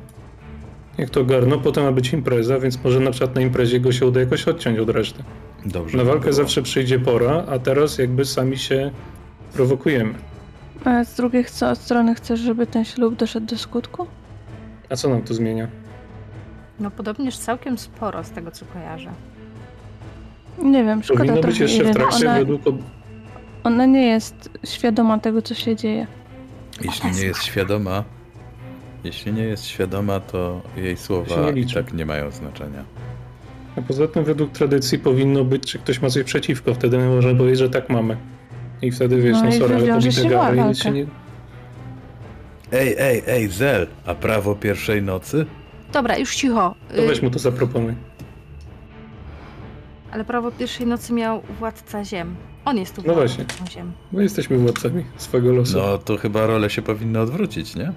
[0.97, 4.05] Jak to ogarną, potem ma być impreza, więc może na przykład na imprezie go się
[4.05, 5.23] uda jakoś odciąć od reszty.
[5.65, 5.97] Dobrze.
[5.97, 8.91] Na walkę zawsze przyjdzie pora, a teraz jakby sami się
[9.53, 10.13] prowokujemy.
[10.85, 11.45] A z drugiej
[11.75, 14.07] strony chcesz, żeby ten ślub doszedł do skutku?
[14.89, 15.67] A co nam to zmienia?
[16.79, 19.11] No podobnież całkiem sporo z tego, co kojarzę.
[20.63, 22.61] Nie wiem, szkoda Powinno być jeszcze w trakcie Ona, według...
[23.63, 26.07] ona nie jest świadoma tego, co się dzieje.
[26.81, 28.03] Jeśli nie jest świadoma,
[29.03, 32.83] jeśli nie jest świadoma, to jej słowa nie i tak nie mają znaczenia.
[33.77, 36.73] A poza tym według tradycji powinno być, czy ktoś ma coś przeciwko.
[36.73, 38.17] Wtedy my możemy powiedzieć, że tak mamy.
[38.81, 40.67] I wtedy wiesz, No no, i sorry, ale się gary i walka.
[40.67, 41.05] nic się nie...
[42.71, 45.45] Ej, ej, ej, Zel, a prawo pierwszej nocy?
[45.93, 46.75] Dobra, już cicho.
[46.95, 47.93] To weź mu to zaproponuj.
[50.11, 52.35] Ale prawo pierwszej nocy miał władca ziem.
[52.65, 53.45] On jest tu No władcą właśnie.
[53.71, 53.91] ziem.
[54.11, 55.77] My jesteśmy władcami swego losu.
[55.77, 57.93] No to chyba role się powinny odwrócić, nie?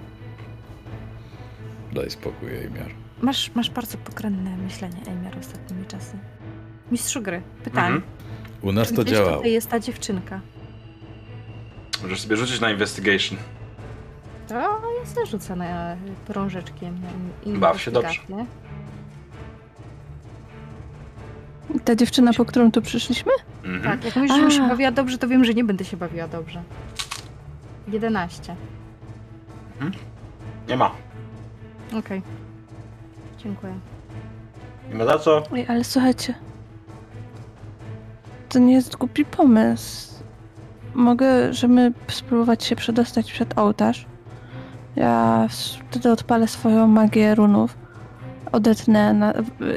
[1.93, 2.89] Daj spokój, Ejmiar.
[3.21, 6.17] Masz, masz bardzo pokrętne myślenie, Ejmer, ostatnimi czasy.
[6.91, 7.95] Mistrzu gry, pytanie.
[7.95, 8.03] Mhm.
[8.61, 9.37] U nas to Gdzieś działało.
[9.37, 10.41] tutaj jest ta dziewczynka.
[12.03, 13.37] Możesz sobie rzucić na investigation.
[14.47, 14.55] To
[14.99, 15.95] ja sobie rzucę na
[16.27, 17.01] prążeczkiem.
[17.45, 18.09] Na Baw się dobrze.
[18.09, 18.64] investigację.
[21.85, 23.31] Ta dziewczyna, po którą tu przyszliśmy?
[23.63, 23.83] Mhm.
[23.83, 26.63] Tak, jak mówisz, żebym się bawiła dobrze, to wiem, że nie będę się bawiła dobrze.
[27.87, 28.55] 11.
[30.69, 30.91] Nie ma.
[31.99, 32.21] Okej.
[33.43, 33.73] Dziękuję.
[34.89, 35.43] Nie ma za co.
[35.53, 36.33] Ej, ale słuchajcie.
[38.49, 40.15] To nie jest głupi pomysł.
[40.93, 44.05] Mogę, żeby spróbować się przedostać przed ołtarz.
[44.95, 45.47] Ja
[45.89, 47.77] wtedy odpalę swoją magię runów.
[48.55, 49.33] Odetnę na,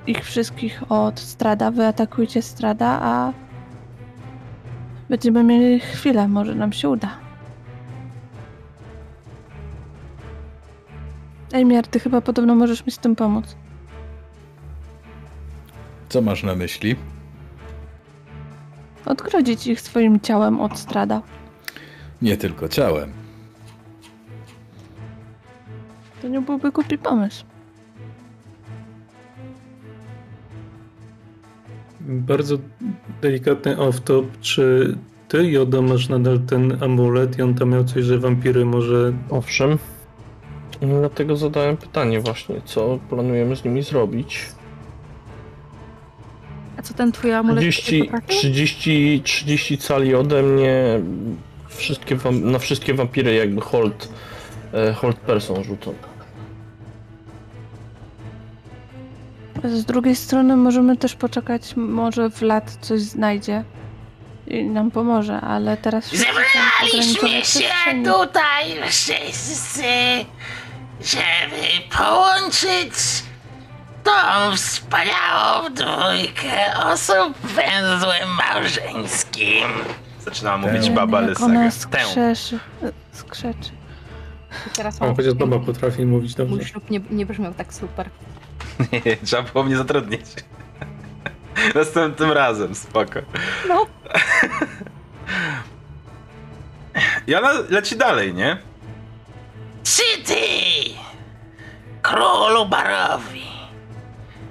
[0.06, 1.70] ich wszystkich od strada.
[1.70, 3.32] Wy atakujcie strada, a
[5.08, 6.28] będziemy mieli chwilę.
[6.28, 7.08] Może nam się uda.
[11.52, 13.56] Ejmiar, ty chyba podobno możesz mi z tym pomóc.
[16.08, 16.96] Co masz na myśli?
[19.06, 21.22] Odgrodzić ich swoim ciałem od strada.
[22.22, 23.12] Nie tylko ciałem.
[26.22, 27.44] To nie byłby głupi pomysł.
[32.08, 32.58] Bardzo
[33.22, 34.24] delikatny off-top.
[34.40, 34.96] Czy
[35.28, 39.12] ty, Joda, masz nadal ten amulet i on tam miał coś, że wampiry może...
[39.30, 39.78] Owszem.
[40.80, 44.46] Dlatego zadałem pytanie właśnie, co planujemy z nimi zrobić.
[46.76, 48.28] A co ten twój amulet 30, potrafi?
[48.28, 51.00] 30, 30 cali ode mnie.
[51.68, 54.08] Wszystkie wam, na wszystkie wampiry jakby hold,
[54.72, 55.94] e, hold person rzucą.
[59.64, 63.64] Z drugiej strony możemy też poczekać, może w lat coś znajdzie
[64.46, 67.68] i nam pomoże, ale teraz Zebraliśmy się
[68.04, 69.82] tutaj wszyscy,
[71.00, 72.92] żeby połączyć
[74.04, 79.68] tą wspaniałą dwójkę osób węzłem małżeńskim.
[80.24, 81.70] Zaczynała mówić wiem, baba Lysaga.
[81.70, 81.70] Tę.
[81.70, 82.58] skrzeszy,
[83.12, 83.70] skrzeczy.
[84.76, 86.54] Teraz O, mam chociaż baba potrafi mówić dobrze.
[86.54, 88.10] Mój ślub nie, nie brzmiał tak super.
[89.04, 90.20] Nie, trzeba było mnie zatrudnić.
[91.74, 93.20] Następnym razem, spoko.
[93.68, 93.86] No.
[97.26, 98.58] I ona leci dalej, nie?
[99.84, 100.34] Czy ty,
[102.02, 103.42] królu barowi,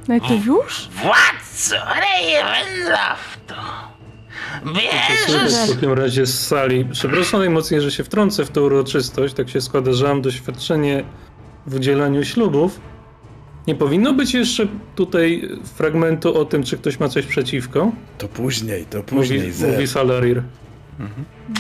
[0.07, 0.89] Najpierw już?
[0.89, 3.53] władco Ravenloftu,
[4.65, 6.86] bierzesz w takim razie z sali.
[6.86, 9.34] Przepraszam najmocniej, że się wtrącę w tę uroczystość.
[9.34, 11.03] Tak się składa, że mam doświadczenie
[11.67, 12.80] w udzielaniu ślubów.
[13.68, 17.91] Nie powinno być jeszcze tutaj fragmentu o tym, czy ktoś ma coś przeciwko.
[18.18, 19.39] To później, to później.
[19.39, 19.72] Mówi, Ze.
[19.72, 20.43] mówi Salarir.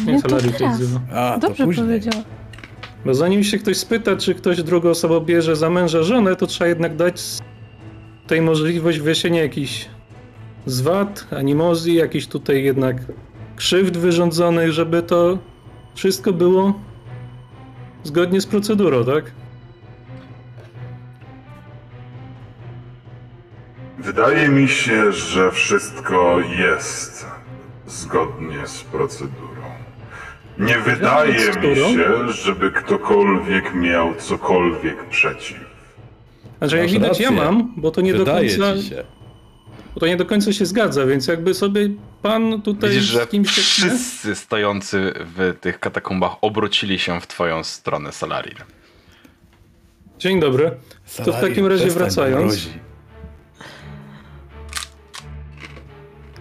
[0.05, 0.79] Nie, Nie, to Salarir to teraz.
[1.13, 1.85] A, to Dobrze później.
[1.85, 2.23] powiedziała.
[3.05, 6.67] Bo zanim się ktoś spyta, czy ktoś drugą osobą bierze za męża żonę, to trzeba
[6.67, 7.21] jednak dać
[8.27, 9.85] tej możliwość wyjaśnienia jakichś
[10.65, 12.97] zwad, animozji, jakichś tutaj jednak
[13.55, 15.37] krzywd wyrządzonych, żeby to
[15.95, 16.79] wszystko było
[18.03, 19.31] zgodnie z procedurą, tak?
[24.17, 27.25] Wydaje mi się, że wszystko jest
[27.87, 29.61] zgodnie z procedurą.
[30.57, 35.57] Nie wydaje mi się, żeby ktokolwiek miał cokolwiek przeciw.
[36.57, 38.77] Znaczy, jak widać, ja mam, bo to nie do Wydaje końca.
[38.77, 39.03] ci się.
[39.93, 41.89] Bo to nie do końca się zgadza, więc jakby sobie
[42.21, 43.49] pan tutaj Widzisz, że z kimś.
[43.49, 48.55] wszyscy stojący w tych katakumbach obrócili się w twoją stronę, Salarir.
[50.19, 50.71] Dzień dobry.
[51.25, 52.43] To w takim razie przestań, wracając.
[52.45, 52.86] mrozi.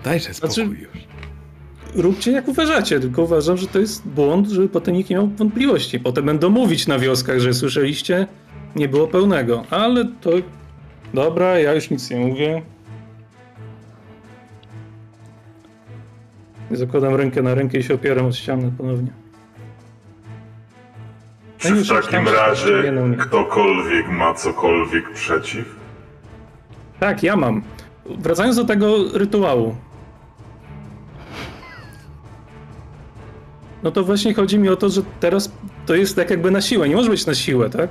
[0.06, 1.06] Dajże spokój Znaczy- już.
[2.04, 6.00] Róbcie jak uważacie, tylko uważam, że to jest błąd, żeby potem nikt nie miał wątpliwości.
[6.00, 8.26] Potem będą mówić na wioskach, że słyszeliście,
[8.76, 9.64] nie było pełnego.
[9.70, 10.30] Ale to.
[11.14, 12.62] Dobra, ja już nic nie mówię.
[16.70, 19.10] Zakładam rękę na rękę i się opieram od ściany ponownie.
[21.58, 25.76] Czy No w już tam takim razie ktokolwiek ma cokolwiek przeciw?
[27.00, 27.62] Tak, ja mam.
[28.18, 29.74] Wracając do tego rytuału.
[33.86, 35.52] No to właśnie chodzi mi o to, że teraz
[35.86, 36.88] to jest tak jakby na siłę.
[36.88, 37.90] Nie może być na siłę, tak?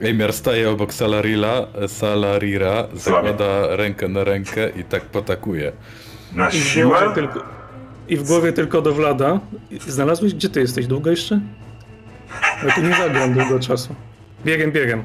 [0.00, 5.72] Ejmiar staje obok Salarila, Salarira, zakłada rękę na rękę i tak potakuje.
[6.34, 7.14] Na I w głowie siłę?
[7.14, 7.42] tylko,
[8.08, 9.40] i w głowie tylko do Vlada.
[9.86, 10.86] Znalazłeś, gdzie ty jesteś?
[10.86, 11.40] Długo jeszcze?
[12.66, 13.94] Ja tu nie zagram długo czasu.
[14.44, 15.02] Biegiem, biegiem.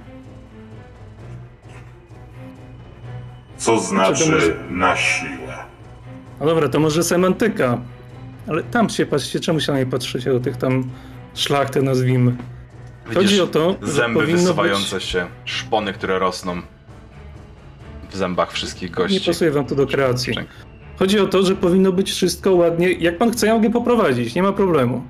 [3.57, 5.53] Co znaczy może- na siłę?
[6.39, 7.77] No dobra, to może semantyka.
[8.51, 10.89] Ale tam się patrzcie, czemu się na nie patrzycie, do tych tam
[11.33, 12.35] szlachty nazwijmy.
[13.13, 15.05] Chodzi o to, zęby wysuwające być...
[15.05, 16.61] się, szpony, które rosną
[18.09, 19.19] w zębach wszystkich gości.
[19.19, 20.33] Nie pasuje wam to do kreacji.
[20.99, 22.91] Chodzi o to, że powinno być wszystko ładnie.
[22.91, 25.03] Jak pan chce, ja mogę poprowadzić, nie ma problemu.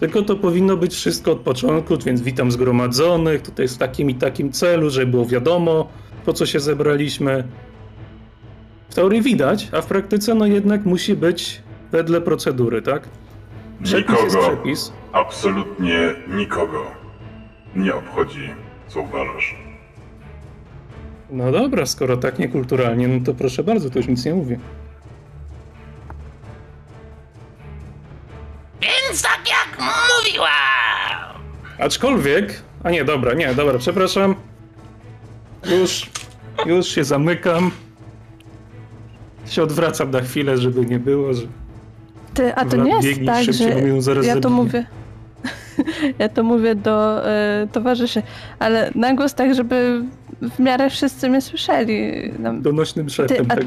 [0.00, 4.52] Tylko to powinno być wszystko od początku, więc witam zgromadzonych, tutaj w takim i takim
[4.52, 5.88] celu, żeby było wiadomo,
[6.24, 7.44] po co się zebraliśmy.
[8.88, 13.08] W teorii widać, a w praktyce no jednak musi być wedle procedury, tak?
[13.82, 14.92] Przepis jest Nikogo, przepis.
[15.12, 16.82] absolutnie nikogo
[17.76, 18.50] nie obchodzi,
[18.88, 19.56] co uważasz.
[21.30, 24.58] No dobra, skoro tak niekulturalnie, no to proszę bardzo, to już nic nie mówię.
[28.80, 31.42] Więc tak jak mówiłam.
[31.78, 34.34] Aczkolwiek, a nie, dobra, nie, dobra, przepraszam.
[35.80, 36.10] Już,
[36.66, 37.70] już się zamykam.
[39.46, 41.42] Się odwracam na chwilę, żeby nie było, że...
[42.36, 44.48] Ty, a to nie jest biegnij tak, że ja to zabije.
[44.50, 44.86] mówię.
[46.18, 48.22] ja to mówię do e, towarzyszy,
[48.58, 50.02] ale na głos tak, żeby
[50.42, 52.12] w miarę wszyscy mnie słyszeli.
[52.38, 53.06] Nam- Donośnym
[53.48, 53.64] a- tak.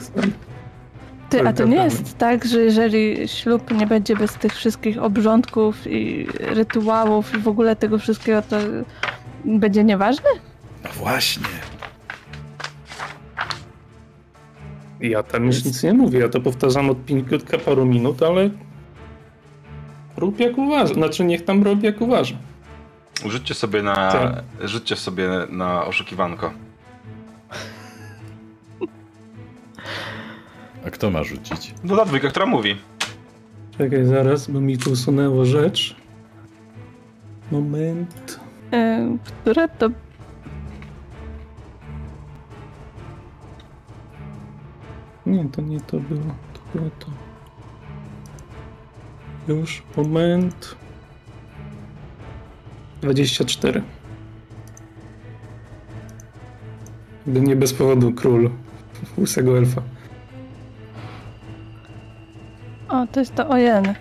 [1.29, 5.87] Ty, a to nie jest tak, że jeżeli ślub nie będzie bez tych wszystkich obrządków
[5.87, 8.57] i rytuałów i w ogóle tego wszystkiego, to
[9.45, 10.29] będzie nieważne?
[10.83, 11.45] No właśnie.
[14.99, 18.49] Ja tam już nic nie mówię, ja to powtarzam od kilka paru minut, ale...
[20.17, 22.35] Rób jak uważa, znaczy niech tam robi jak uważa.
[23.25, 24.43] Rzućcie sobie na, Tak.
[24.67, 26.51] rzućcie sobie na oszukiwanko.
[30.85, 31.73] A kto ma rzucić?
[31.83, 32.75] No ta dwójka, która mówi.
[33.77, 35.95] Czekaj zaraz, bo mi tu usunęło rzecz.
[37.51, 38.39] Moment.
[38.73, 39.89] E, które to
[45.29, 46.35] Nie, to nie to było.
[46.53, 47.07] To było to.
[49.47, 50.75] Już, moment.
[53.01, 53.81] 24.
[57.25, 58.49] Jakby Nie bez powodu król
[59.17, 59.81] łysego elfa.
[62.89, 63.95] O, to jest to ojeny.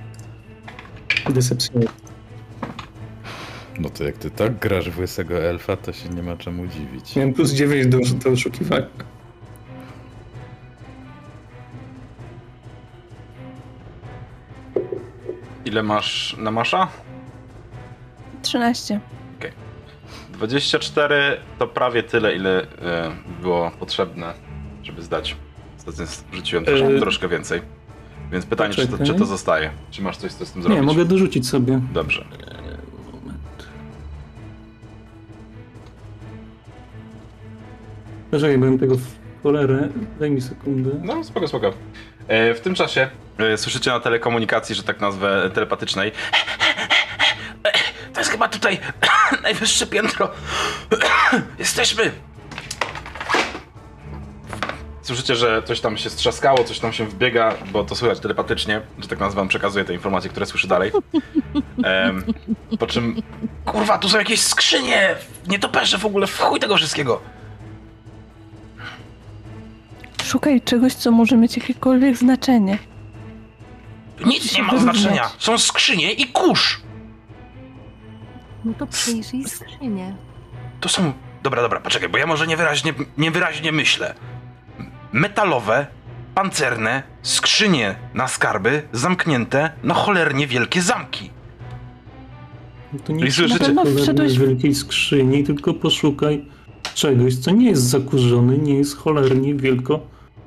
[1.30, 1.80] Decepcja.
[3.78, 7.16] No to jak ty tak grasz w łysego elfa, to się nie ma czemu dziwić.
[7.16, 8.86] Miałem plus 9 do, do oszukiwania.
[15.68, 16.88] Ile masz na masza?
[18.42, 19.00] 13.
[20.32, 23.10] 24 to prawie tyle, ile e,
[23.42, 24.34] było potrzebne,
[24.82, 25.36] żeby zdać.
[25.78, 27.60] Ostatnio wrzuciłem troszkę, E, troszkę więcej.
[28.32, 29.70] Więc pytanie, czy to, czy to zostaje?
[29.90, 30.80] Czy masz coś, co z tym zrobić?
[30.80, 31.80] Nie, mogę dorzucić sobie.
[31.92, 32.24] Dobrze.
[33.12, 33.68] Moment.
[38.30, 39.02] Poczekaj, byłem tego w
[39.42, 39.88] cholerę.
[40.20, 40.90] Daj mi sekundę.
[41.02, 41.72] No, spoko, spoko.
[42.28, 43.10] E, w tym czasie e,
[43.56, 46.12] słyszycie na telekomunikacji, że tak nazwę telepatycznej.
[48.14, 48.78] To jest chyba tutaj
[49.42, 50.30] najwyższe piętro.
[51.58, 52.12] Jesteśmy.
[55.02, 59.08] Słyszycie, że coś tam się strzaskało, coś tam się wbiega, bo to słychać telepatycznie, że
[59.08, 60.92] tak nazywam, przekazuję te informacje, które słyszy dalej.
[61.84, 62.24] Em,
[62.78, 63.22] po czym,
[63.64, 65.14] kurwa, tu są jakieś skrzynie,
[65.46, 67.20] nietoperze w ogóle, w chuj tego wszystkiego.
[70.24, 72.78] Szukaj czegoś, co może mieć jakiekolwiek znaczenie.
[74.26, 75.30] Nic nie ma znaczenia.
[75.38, 76.80] Są skrzynie i kurz.
[78.64, 80.14] No to przyjrzyj skrzynię.
[80.80, 81.12] To są.
[81.42, 84.14] Dobra, dobra, poczekaj, bo ja może niewyraźnie, niewyraźnie myślę.
[85.12, 85.86] Metalowe,
[86.34, 91.30] pancerne, skrzynie na skarby, zamknięte na cholernie wielkie zamki.
[92.92, 96.44] No To nie słyszycie- Na pewno szukaj wszedłeś wielkiej skrzyni, tylko poszukaj
[96.94, 100.00] czegoś, co nie jest zakurzone, nie jest cholernie wielko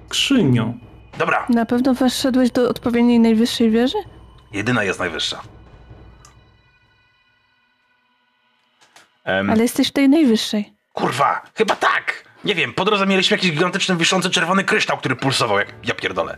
[0.08, 0.78] skrzynią.
[1.18, 3.98] Dobra, Na pewno weszedłeś do odpowiedniej najwyższej wieży?
[4.54, 5.42] jedyna jest najwyższa.
[9.24, 10.74] Em, Ale jesteś w tej najwyższej.
[10.94, 12.24] Kurwa, chyba tak!
[12.44, 16.38] Nie wiem, po drodze mieliśmy jakiś gigantyczny, wiszący czerwony kryształ, który pulsował, jak ja pierdolę.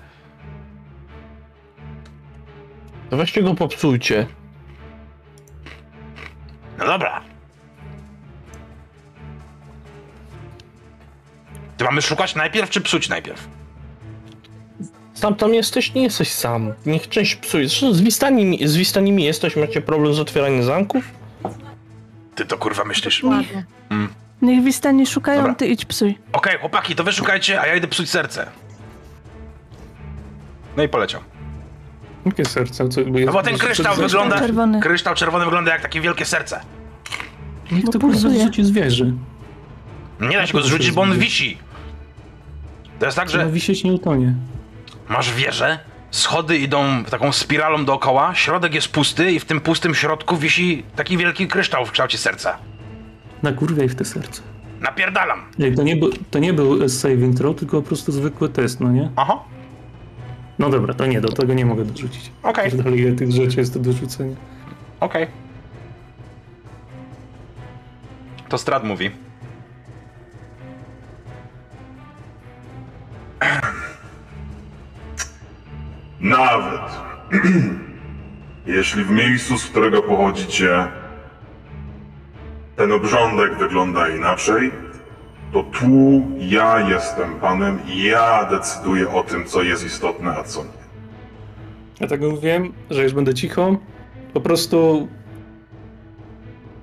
[3.10, 4.28] To weźcie go popsujcie.
[6.78, 7.22] No dobra.
[11.78, 13.48] Ty mamy szukać najpierw, czy psuć najpierw?
[15.24, 16.74] Sam tam jesteś, nie jesteś sam.
[16.86, 17.68] Niech część psuje.
[17.68, 21.06] Zresztą z Wistanimi, z Wistanimi jesteś, macie problem z otwieraniem zamków?
[22.36, 23.24] Ty to kurwa myślisz?
[23.24, 23.66] Ładnie.
[24.42, 25.56] Niech wistani szukają, Dobra.
[25.56, 26.18] ty idź psuj.
[26.34, 28.48] Okej, chłopaki, to wy szukajcie, a ja idę psuć serce.
[30.78, 31.22] No i poleciał.
[32.26, 32.90] Jakie serce?
[32.90, 34.40] Co, bo No bo ten kryształ wygląda...
[34.40, 34.80] czerwony.
[34.80, 36.62] Kryształ czerwony wygląda jak takie wielkie serce.
[37.72, 39.14] Niech to kurwa zrzuci z wieży.
[40.20, 41.58] Nie da się go zrzucić, bo on wisi.
[43.00, 44.34] To jest tak, że wisieć nie utonie.
[45.14, 45.80] Masz wieżę,
[46.12, 51.18] Schody idą taką spiralą dookoła, środek jest pusty i w tym pustym środku wisi taki
[51.18, 52.58] wielki kryształ w kształcie serca.
[53.44, 54.42] Nakurwiaj w te serce.
[54.82, 55.40] Napierdalam.
[55.60, 58.92] Ej, To nie, był, to nie był saving throw, tylko po prostu zwykły test, no
[58.92, 59.10] nie?
[59.16, 59.40] Aha,
[60.60, 62.32] No dobra, to nie, do tego nie mogę dorzucić.
[62.44, 64.36] okej, Dalej ile tych rzeczy jest do dorzucenia.
[65.00, 65.28] okej.
[68.50, 69.12] To Strat mówi.
[76.24, 76.82] Nawet
[78.66, 80.88] jeśli w miejscu, z którego pochodzicie,
[82.76, 84.72] ten obrządek wygląda inaczej,
[85.54, 90.64] to tu ja jestem panem i ja decyduję o tym, co jest istotne, a co
[90.64, 90.70] nie.
[92.00, 93.78] Ja tak mówiłem, że już będę cicho.
[94.34, 95.08] Po prostu...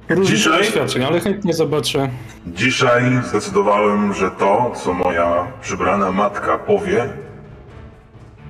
[0.09, 2.11] Różne doświadczeń, ale chętnie zobaczę.
[2.47, 7.09] Dzisiaj zdecydowałem, że to, co moja przybrana matka powie,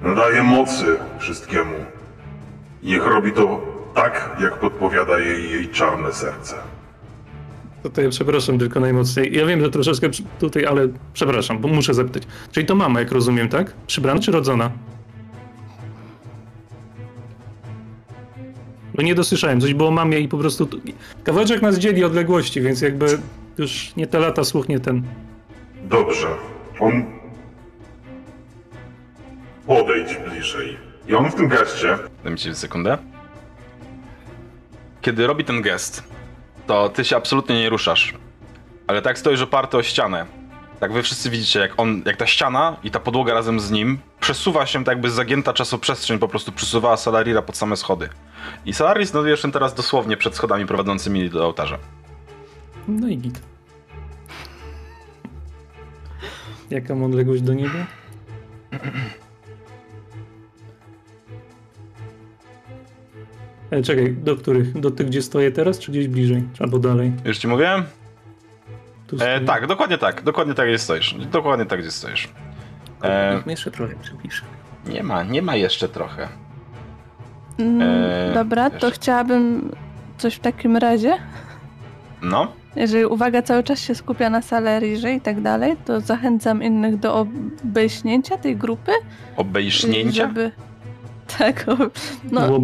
[0.03, 0.84] nadaje mocy
[1.18, 1.74] wszystkiemu.
[2.82, 3.61] Niech robi to
[3.94, 6.55] tak, jak podpowiada jej jej czarne serce.
[7.82, 9.36] Tutaj przepraszam tylko najmocniej.
[9.36, 12.22] Ja wiem, że troszeczkę tutaj, ale przepraszam, bo muszę zapytać.
[12.53, 13.72] Czyli to mama, jak rozumiem, tak?
[13.86, 14.70] Przybrana czy rodzona?
[18.94, 20.66] Bo nie dosłyszałem, coś było mamie i po prostu...
[20.66, 20.80] tu-
[21.24, 23.18] Kawałeczek nas dzieli odległości, więc jakby
[23.59, 25.03] już nie te lata, słuch nie ten.
[25.84, 26.26] Dobrze.
[26.80, 27.20] On.
[29.71, 30.79] Podejdź bliżej.
[31.09, 32.99] I on w tym geście Daj mi ci sekundę.
[35.01, 36.05] Kiedy robi ten gest,
[36.66, 38.14] to ty się absolutnie nie ruszasz.
[38.87, 40.27] Ale tak stoisz oparty o ścianę.
[40.81, 43.99] Tak wy wszyscy widzicie, jak on, jak ta ściana i ta podłoga razem z nim
[44.21, 48.09] przesuwa się tak jakby zagięta czasoprzestrzeń, po prostu przesuwała Salarira pod same schody.
[48.66, 51.79] I Salarir znajduje się teraz dosłownie przed schodami prowadzącymi do ołtarza.
[52.89, 53.41] No i git.
[56.71, 57.87] Jaka odległość do nieba?
[63.85, 64.81] Czekaj, do których?
[64.81, 66.43] Do tych, gdzie stoję teraz, czy gdzieś bliżej?
[66.61, 67.12] Albo dalej?
[67.25, 67.83] Już ci mówiłem?
[69.07, 70.23] Tu E, tak, dokładnie tak.
[70.23, 71.14] Dokładnie tak, gdzie stoisz.
[71.33, 72.29] Dokładnie tak, gdzie stoisz.
[73.03, 74.43] E, jeszcze trochę przybliż.
[74.87, 76.29] nie ma, nie ma jeszcze trochę.
[77.59, 78.95] Mm, Eee, Dobra, to wiesz.
[78.95, 79.71] chciałabym
[80.18, 81.12] coś w takim razie.
[82.23, 86.97] No, Jeżeli uwaga cały czas się skupia na Salerze i tak dalej, to zachęcam innych
[86.99, 87.14] do
[87.64, 88.93] obejśnięcia tej grupy.
[89.37, 90.27] obejśnięcia?
[90.27, 90.53] Żeby...
[91.39, 91.76] Tak, no,
[92.33, 92.59] No,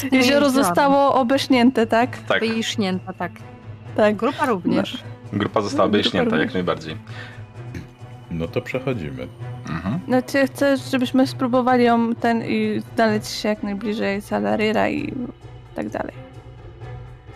[0.00, 2.18] tymi jezioro zostało obesznięte, tak?
[2.18, 2.42] Tak,
[3.18, 3.32] tak.
[3.96, 4.16] Tak.
[4.16, 5.02] Grupa również.
[5.32, 6.54] grupa została Grupa obejśnięta, jak również.
[6.54, 6.96] najbardziej.
[8.30, 9.28] No to przechodzimy.
[9.68, 10.00] Mhm.
[10.06, 15.12] Znaczy chcę, żebyśmy spróbowali ją ten i znaleźć się jak najbliżej Salarira i
[15.74, 16.14] tak dalej.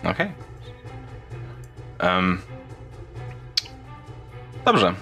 [0.03, 0.31] Okej.
[1.99, 2.37] Em,
[4.65, 4.93] Dobrze,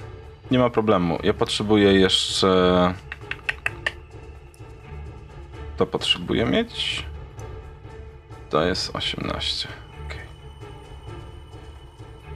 [0.52, 1.18] nie ma problemu.
[1.24, 2.94] Ja potrzebuję jeszcze.
[5.78, 7.06] To potrzebuję mieć.
[8.50, 9.68] To jest 18.
[10.06, 10.20] Okej.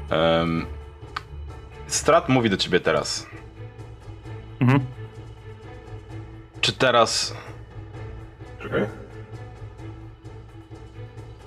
[0.09, 0.65] Em,
[1.87, 3.27] Strat mówi do ciebie teraz.
[4.59, 4.79] Mhm.
[6.61, 7.33] Czy teraz.
[8.61, 8.85] Czekaj.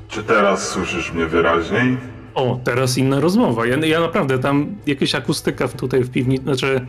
[0.08, 1.96] Czy teraz słyszysz mnie wyraźniej?
[2.34, 3.66] O, teraz inna rozmowa.
[3.66, 6.86] Ja, ja naprawdę tam jakaś akustyka tutaj w piwnicy, znaczy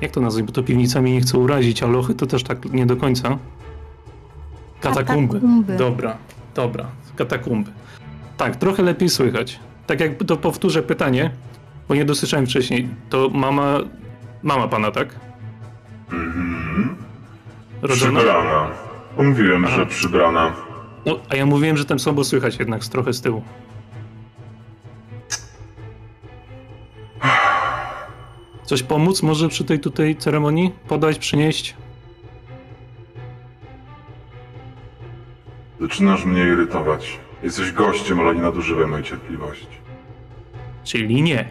[0.00, 2.86] jak to nazwać, bo to piwnicami nie chcę urazić, a lochy to też tak nie
[2.86, 3.38] do końca.
[4.80, 5.34] Katakumby.
[5.34, 5.76] Katakumby.
[5.76, 6.16] Dobra,
[6.54, 7.70] dobra, katakumby.
[8.36, 9.60] Tak, trochę lepiej słychać.
[9.86, 11.30] Tak jak to powtórzę pytanie,
[11.88, 12.88] bo nie dosłyszałem wcześniej.
[13.10, 13.78] To mama,
[14.42, 15.14] mama pana, tak?
[16.12, 16.96] Mhm.
[17.82, 18.20] Rodzona?
[18.20, 18.70] Przybrana.
[19.18, 19.76] Mówiłem, Aha.
[19.76, 20.52] że przybrana.
[21.06, 23.42] No, a ja mówiłem, że tam słabo słychać jednak z trochę z tyłu.
[28.64, 30.72] Coś pomóc może przy tej tutaj ceremonii?
[30.88, 31.76] Podać, przynieść?
[35.80, 37.18] Zaczynasz mnie irytować.
[37.42, 39.66] Jesteś gościem, ale nie nadużywaj mojej cierpliwości.
[40.84, 41.48] Czyli nie.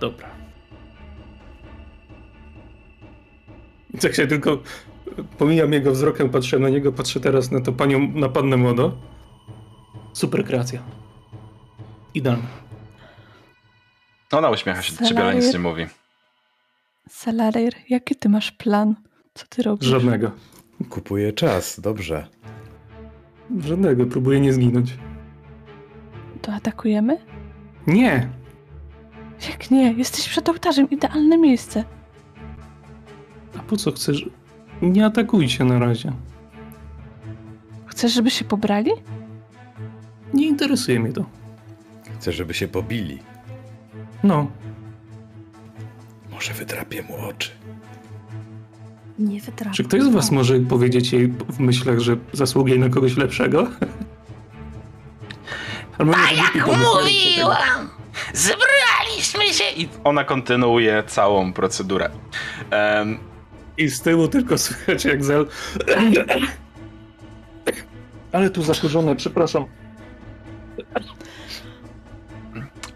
[0.00, 0.28] Dobra.
[3.94, 4.58] I tak się tylko
[5.38, 8.96] pomijam jego wzrokiem, patrzę na niego, patrzę teraz na to panią, na pannę młodo.
[10.12, 10.82] Super kreacja.
[12.14, 12.48] Idealna.
[14.32, 15.86] Ona uśmiecha się do ciebie, ale nic nie mówi.
[17.08, 18.94] Salarir, jaki ty masz plan?
[19.34, 19.88] Co ty robisz?
[19.88, 20.30] Żadnego.
[20.90, 22.26] Kupuję czas, dobrze.
[23.64, 24.06] Żadnego.
[24.06, 24.98] Próbuję nie zginąć.
[26.42, 27.18] To atakujemy?
[27.86, 28.28] Nie!
[29.50, 29.92] Jak nie?
[29.92, 31.84] Jesteś przed ołtarzem, idealne miejsce.
[33.58, 34.28] A po co chcesz?
[34.82, 36.12] Nie atakujcie na razie.
[37.86, 38.90] Chcesz, żeby się pobrali?
[40.34, 41.24] Nie interesuje mnie to.
[42.18, 43.18] Chcę, żeby się pobili.
[44.24, 44.46] No,
[46.30, 47.50] Może wydrapię mu oczy.
[49.18, 49.74] Nie wytrafił.
[49.74, 53.66] Czy ktoś z was może powiedzieć jej w myślach, że zasługuje na kogoś lepszego?
[55.98, 57.88] Albo A jak mówiłam!
[58.34, 62.10] Zbraliśmy się I ona kontynuuje całą procedurę.
[62.70, 63.18] Em,
[63.78, 65.46] I z tyłu tylko słychać jak zel...
[68.32, 69.64] Ale tu zakurzone, przepraszam.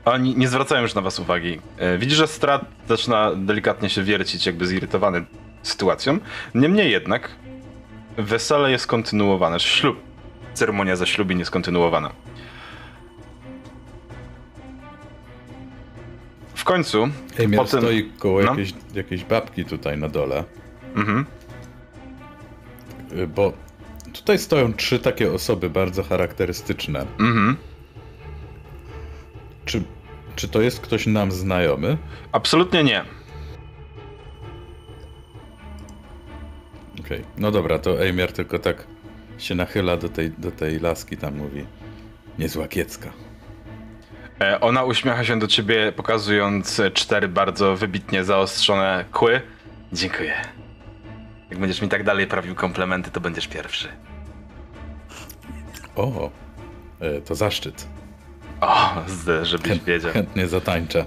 [0.05, 1.61] Oni nie zwracają już na was uwagi.
[1.79, 5.25] E, Widzisz, że Strat zaczyna delikatnie się wiercić, jakby zirytowany
[5.63, 6.19] sytuacją.
[6.55, 7.29] Niemniej jednak
[8.17, 9.61] wesele jest kontynuowane.
[9.61, 10.01] Ślub,
[10.55, 12.11] ceremonia zaślubin jest kontynuowana.
[16.55, 17.09] W końcu,
[17.39, 18.51] Emir Potem- stoi koło no.
[18.51, 20.45] jakiejś, jakiejś babki tutaj na dole,
[20.97, 21.27] mhm,
[23.13, 23.53] y, bo
[24.13, 27.07] tutaj stoją trzy takie osoby bardzo charakterystyczne.
[27.21, 27.57] mhm,
[29.65, 29.83] Czy,
[30.37, 31.99] czy to jest ktoś nam znajomy?
[32.33, 33.05] absolutnie nie.
[37.13, 38.87] Okej, no dobra, to Emir tylko tak
[39.39, 41.67] się nachyla do tej, do tej laski, tam mówi
[42.39, 43.11] niezła kiecka.
[44.41, 49.41] E, Ona uśmiecha się do ciebie, pokazując cztery bardzo wybitnie zaostrzone kły.
[49.93, 50.35] Dziękuję.
[51.51, 53.89] Jak będziesz mi tak dalej prawił komplementy, to będziesz pierwszy.
[55.97, 56.31] O,
[57.01, 57.87] e, to zaszczyt.
[58.61, 58.95] O,
[59.43, 60.13] żebyś wiedział.
[60.13, 61.05] Chętnie zatańczę.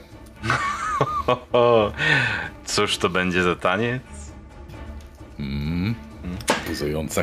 [2.66, 4.02] Cóż to będzie za taniec?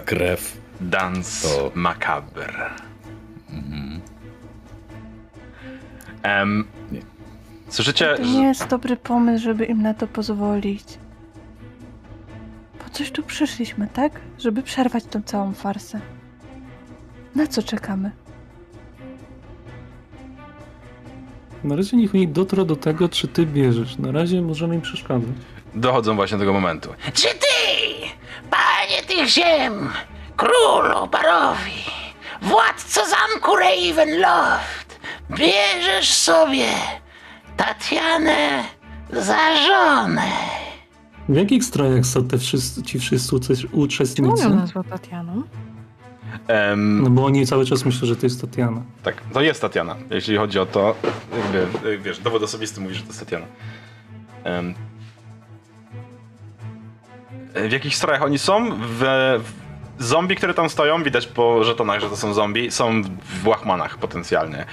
[0.04, 0.56] Krew.
[0.80, 2.70] Dans To- macabre.
[6.22, 7.00] Em, Nie.
[7.68, 10.84] słyszycie, To nie jest dobry pomysł, żeby im na to pozwolić.
[12.84, 14.12] Po coś tu przyszliśmy, tak?
[14.38, 16.00] Żeby przerwać tą całą farsę.
[17.34, 18.10] Na co czekamy?
[21.64, 23.98] Na razie niech oni dotrą do tego, czy ty bierzesz.
[23.98, 25.28] Na razie możemy im przeszkadzać.
[25.74, 26.88] dochodzą właśnie do tego momentu.
[27.14, 27.28] Czy
[29.16, 29.88] tych ziem,
[30.36, 31.82] królu, barowi,
[32.42, 35.00] władco zamku Ravenloft,
[35.30, 36.66] bierzesz sobie
[37.56, 38.64] Tatianę
[39.12, 40.22] za żonę?
[41.28, 44.42] W jakich strojach są te wszyscy, ci wszyscy uce- Czemu uczestnicy?
[44.44, 45.42] ją nazwał Tatianą?
[46.48, 48.82] Em, No bo oni cały czas myślą, że to jest Tatiana.
[49.02, 49.96] Tak, to jest Tatiana.
[50.10, 50.94] Jeśli chodzi o to,
[51.36, 53.46] jakby, wiesz, dowód osobisty mówi, że to jest Tatiana.
[54.44, 54.74] Em.
[57.54, 58.70] W jakich strojach oni są?
[58.70, 59.04] W,
[59.98, 63.02] w zombie, które tam stoją, widać po żetonach, że to są zombie, są
[63.42, 64.64] w łachmanach potencjalnie.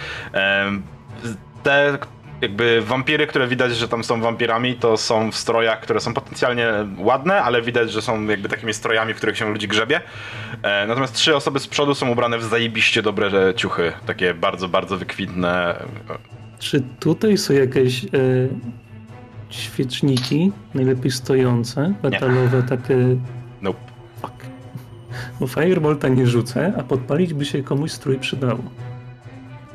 [1.63, 1.97] Te
[2.41, 6.67] jakby wampiry, które widać, że tam są wampirami, to są w strojach, które są potencjalnie
[6.97, 10.01] ładne, ale widać, że są jakby takimi strojami, w których się ludzi grzebie.
[10.63, 14.97] E, Natomiast trzy osoby z przodu są ubrane w zajebiście dobre ciuchy, takie bardzo, bardzo
[14.97, 15.75] wykwintne.
[16.59, 18.07] Czy tutaj są jakieś e,
[19.50, 22.97] świeczniki, najlepiej stojące, metalowe, takie...
[23.62, 23.80] Nope.
[24.22, 24.34] Fuck.
[25.39, 28.64] Bo Firebolta nie rzucę, a podpalić by się komuś strój przydało.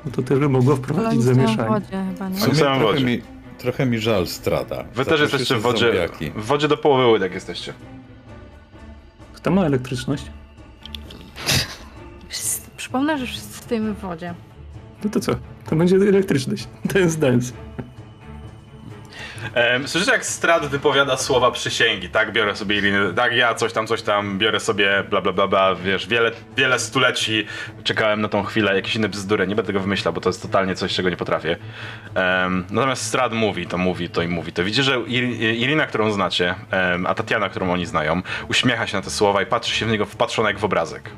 [0.06, 1.68] No to też by mogło wprowadzić oni w zamieszanie.
[1.68, 2.36] wodzie chyba, nie?
[2.36, 3.04] W sumie samym trochę wodzie.
[3.04, 3.22] mi,
[3.58, 4.84] trochę mi żal strada.
[4.94, 6.30] Wy też jesteście w wodzie, zombiaki.
[6.30, 7.72] w wodzie do połowy łydek jesteście.
[9.32, 10.30] Kto ma elektryczność?
[12.76, 14.34] Przypomnę, że wszyscy stoimy w wodzie.
[15.04, 15.32] No to co?
[15.66, 16.68] To będzie elektryczność.
[16.94, 17.52] Dance, dance.
[19.54, 22.32] Em, Słyszycie, jak Strad wypowiada słowa przysięgi, tak?
[22.32, 25.74] Biorę sobie liny, tak, ja coś tam, coś tam, biorę sobie bla bla bla bla,
[25.74, 27.46] wiesz, wiele, wiele stuleci
[27.84, 30.74] czekałem na tą chwilę, jakieś inne bzdury, nie będę tego wymyślał, bo to jest totalnie
[30.74, 31.56] coś, czego nie potrafię.
[32.14, 36.10] Em, natomiast Strad mówi, to mówi, to i mówi, to widzicie, że Ir- Irina, którą
[36.12, 39.86] znacie, em, a Tatiana, którą oni znają, uśmiecha się na te słowa i patrzy się
[39.86, 41.10] w niego wpatrzona jak w obrazek.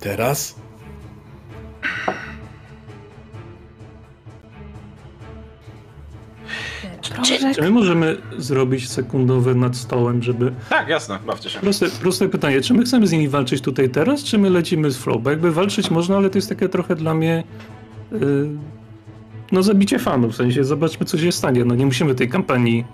[0.00, 0.54] Teraz?
[7.14, 10.52] Proszę, Czy my możemy zrobić sekundowe nad stołem, żeby...
[10.70, 11.60] Tak, jasne, bawcie się.
[11.60, 14.96] Proste, proste pytanie, czy my chcemy z nimi walczyć tutaj teraz, czy my lecimy z
[14.96, 15.22] flow?
[15.22, 17.44] Bo jakby walczyć można, ale to jest takie trochę dla mnie...
[18.12, 18.48] Yy,
[19.52, 21.64] no zabicie fanów, w sensie zobaczmy co się stanie.
[21.64, 22.84] No nie musimy tej kampanii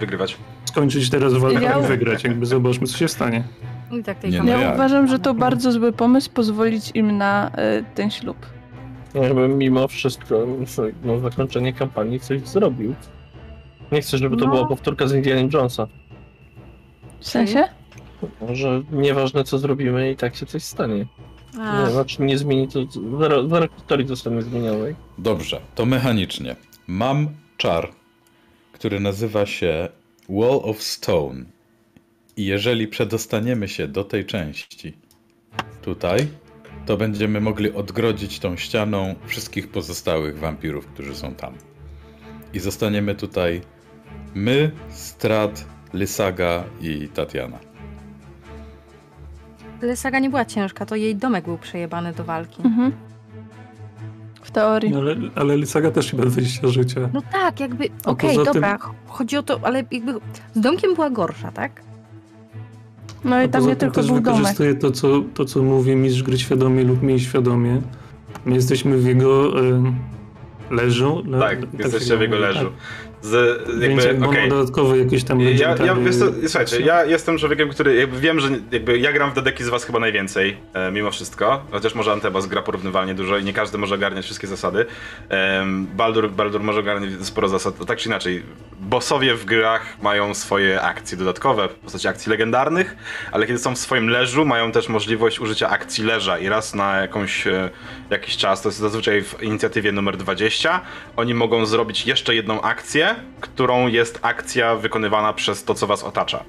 [0.00, 0.36] Wygrywać.
[0.64, 3.44] skończyć teraz walką Ja- i wygrać, jakby zobaczmy co się stanie.
[3.90, 7.48] I tak tej Nie, no ja uważam, że to bardzo zły pomysł pozwolić im na
[7.78, 8.36] y, ten ślub.
[9.14, 10.46] Jakby mimo wszystko
[11.04, 12.94] na zakończenie kampanii coś zrobił.
[13.92, 14.50] Nie chcę, żeby to No.
[14.50, 15.88] była powtórka z Indiana Jonesa.
[17.20, 17.64] W sensie?
[18.52, 21.06] Że nieważne co zrobimy i tak się coś stanie.
[21.60, 22.80] A, Nie, znaczy nie zmieni to,
[23.18, 24.94] zero, zero historii zostanie zmienionej.
[25.18, 26.56] Dobrze, to mechanicznie.
[26.86, 27.88] Mam czar,
[28.72, 29.88] który nazywa się
[30.28, 31.44] Wall of Stone.
[32.36, 34.92] I jeżeli przedostaniemy się do tej części
[35.82, 36.18] tutaj,
[36.86, 41.54] to będziemy mogli odgrodzić tą ścianą wszystkich pozostałych wampirów, którzy są tam.
[42.54, 43.60] I zostaniemy tutaj
[44.34, 47.58] My, Strat, Lysaga i Tatiana.
[49.82, 52.62] Lysaga nie była ciężka, to jej domek był przejebany do walki.
[52.64, 52.92] Mhm.
[54.42, 54.90] W teorii.
[54.90, 57.08] No, ale, ale Lysaga też chyba 20 życia.
[57.12, 60.12] No tak, jakby, okej, tym- dobra, chodzi o to, ale jakby
[60.54, 61.82] z domkiem była gorsza, tak?
[63.24, 64.36] No A i tam poza nie tym tylko też był domek.
[64.38, 67.82] wykorzystuje to co, to, co mówi mistrz gry świadomie lub mniej świadomie.
[68.44, 69.82] My jesteśmy w jego y,
[70.70, 71.22] leżu.
[71.26, 72.58] le- Tak, się jesteście w jego leżu.
[72.64, 72.72] tak.
[73.22, 75.96] Z, jakby, jakby ma dodatkowo jakieś tam Ja, ja,
[76.46, 79.84] słuchajcie, ja jestem człowiekiem, który jakby wiem, że jakby ja gram w Dedeki z was
[79.84, 83.94] chyba najwięcej, e, mimo wszystko, chociaż może Antebas gra porównywalnie dużo i nie każdy może
[83.94, 84.86] ogarniać wszystkie zasady.
[85.28, 88.42] Em, Baldur, Baldur może ogarniać sporo zasad, tak czy inaczej.
[88.80, 92.96] Bossowie w grach mają swoje akcje dodatkowe w postaci akcji legendarnych,
[93.32, 96.96] ale kiedy są w swoim leżu, mają też możliwość użycia akcji leża i raz na
[96.96, 97.70] jakąś, e,
[98.10, 100.80] jakiś czas, to jest zazwyczaj w inicjatywie numer 20,
[101.16, 106.44] oni mogą zrobić jeszcze jedną akcję, którą jest akcja wykonywana przez to, co was otacza.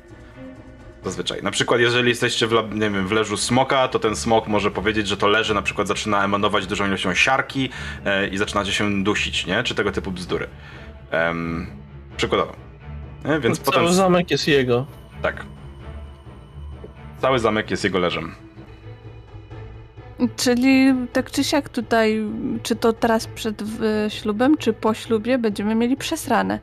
[1.04, 1.44] Zazwyczaj.
[1.44, 5.08] Na przykład, jeżeli jesteście w, nie wiem, w leżu smoka, to ten smok może powiedzieć,
[5.08, 7.70] że to leże na przykład zaczyna emanować dużą ilością siarki
[8.06, 9.64] e, i zaczynacie się dusić, nie?
[9.64, 10.48] Czy tego typu bzdury.
[11.12, 11.68] Em,
[12.18, 12.56] przykładowo.
[13.26, 13.40] Nie?
[13.40, 13.94] Więc Cały potem.
[13.94, 14.86] zamek jest jego.
[15.22, 15.46] Tak.
[17.22, 18.36] Cały zamek jest jego leżem.
[20.36, 22.24] Czyli tak czy siak tutaj,
[22.64, 23.64] czy to teraz przed
[24.10, 26.60] ślubem, czy po ślubie będziemy mieli przesrane.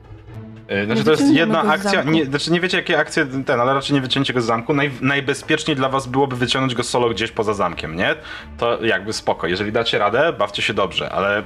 [0.67, 3.73] E, Znaczy Nie to jest jedna akcja, nie, znaczy nie wiecie jakie akcje ten, ale
[3.73, 4.73] raczej nie wyciągniecie go z zamku.
[4.73, 8.15] Naj, najbezpieczniej dla was byłoby wyciągnąć go solo gdzieś poza zamkiem, nie?
[8.57, 9.47] To jakby spoko.
[9.47, 11.43] Jeżeli dacie radę, bawcie się dobrze, ale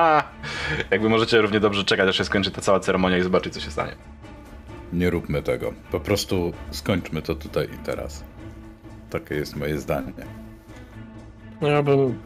[0.90, 3.70] jakby możecie równie dobrze czekać, aż się skończy ta cała ceremonia i zobaczyć, co się
[3.70, 3.92] stanie.
[4.92, 5.72] Nie róbmy tego.
[5.90, 8.24] Po prostu skończmy to tutaj i teraz.
[9.10, 10.12] Takie jest moje zdanie.
[11.60, 12.18] No ja bym,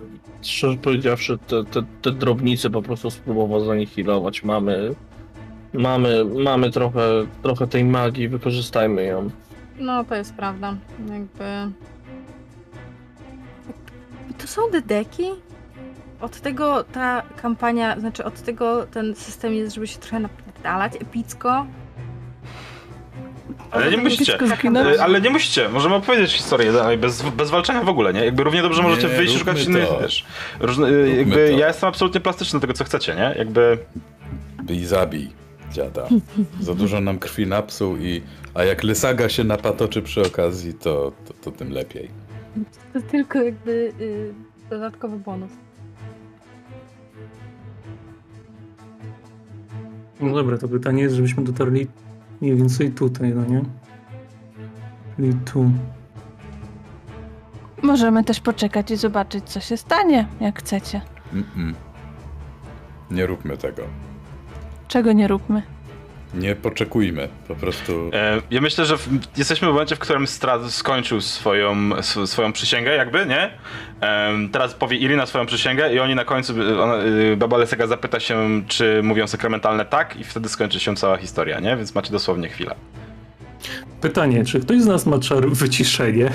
[0.43, 4.45] szczerze powiedziawszy, te, te, te drobnice po prostu spróbował zanihilować.
[4.45, 4.95] Mamy,
[5.73, 7.01] mamy, mamy trochę,
[7.43, 9.31] trochę tej magii, wykorzystajmy ją.
[9.79, 10.77] No, to jest prawda.
[10.99, 11.73] Jakby...
[14.39, 15.25] To są dedeki?
[16.21, 21.67] Od tego ta kampania, znaczy od tego ten system jest, żeby się trochę napierdalać epicko.
[23.73, 24.39] Ale nie musicie.
[24.95, 28.25] E, Ale nie musicie, możemy opowiedzieć historię dalej, bez, bez walczenia w ogóle, nie?
[28.25, 30.25] Jakby równie dobrze Nie, możecie wyjść i szukać innych, wiesz,
[30.61, 31.59] różne, jakby to.
[31.59, 33.35] ja jestem absolutnie plastyczny do tego, co chcecie, nie?
[33.39, 33.79] Jakby...
[34.63, 35.31] Bij zabij,
[35.73, 36.09] dziada.
[36.61, 38.23] Za dużo nam krwi napsuł i...
[38.55, 42.11] A jak Lysaga się napatoczy przy okazji, to, to, to tym lepiej.
[42.93, 44.35] To tylko jakby y,
[44.71, 45.51] dodatkowy bonus.
[50.21, 51.87] No dobra, to pytanie jest, żebyśmy dotarli
[52.43, 53.63] mniej więcej tutaj, no nie?
[55.17, 55.71] Czyli tu.
[57.83, 61.01] Możemy też poczekać i zobaczyć, co się stanie, jak chcecie.
[61.35, 61.75] Mm-mm.
[63.11, 63.83] Nie róbmy tego.
[64.89, 65.63] Czego nie róbmy.
[66.35, 68.11] Nie poczekujmy, po prostu...
[68.13, 72.53] E, Ja myślę, że w, jesteśmy w momencie, w którym Strat skończył swoją, sw- swoją
[72.53, 73.51] przysięgę, jakby, nie?
[74.01, 76.95] Em, teraz powie Irina swoją przysięgę i oni na końcu, y, ona,
[77.37, 81.77] Baba Lesega zapyta się, czy mówią sakramentalne tak i wtedy skończy się cała historia, nie?
[81.77, 82.75] Więc macie dosłownie chwilę.
[84.01, 86.31] Pytanie, czy ktoś z nas ma czar wyciszenie?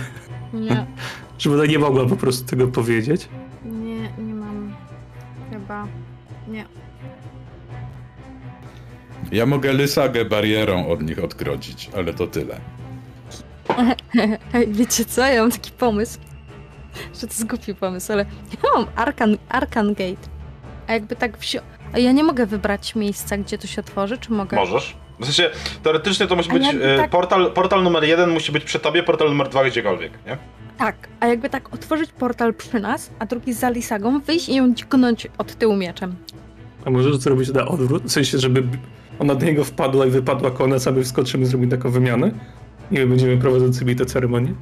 [0.54, 0.86] Nie,
[1.40, 3.28] Żeby ona nie mogła po prostu tego powiedzieć?
[9.32, 12.60] Ja mogę Lysagę barierą od nich odgrodzić, ale to tyle.
[14.68, 15.26] Wiecie co?
[15.28, 16.20] Ja mam taki pomysł,
[17.14, 18.26] że to jest głupi pomysł, ale
[18.64, 20.28] ja mam Arkan, Arkan Gate.
[20.88, 21.58] A jakby tak wsi...
[21.94, 24.58] A ja nie mogę wybrać miejsca, gdzie to się otworzy, czy mogę?
[24.58, 24.96] Możesz.
[25.20, 25.50] W sensie,
[25.84, 29.30] teoretycznie to musi być, e, tak- portal, portal numer jeden musi być przy tobie, portal
[29.30, 30.38] numer dwa gdziekolwiek, nie?
[30.78, 34.74] Tak, a jakby tak otworzyć portal przy nas, a drugi za Lisagą, wyjść i ją
[34.74, 36.16] dźgnąć od tyłu mieczem.
[36.86, 38.04] A możesz zrobić na odwrót?
[38.04, 38.64] W sensie, żeby
[39.20, 42.32] ona do niego wpadła i wypadła koniec, a my wskoczymy, zrobimy taką wymianę?
[42.92, 44.54] I my będziemy prowadzącymi tę ceremonię?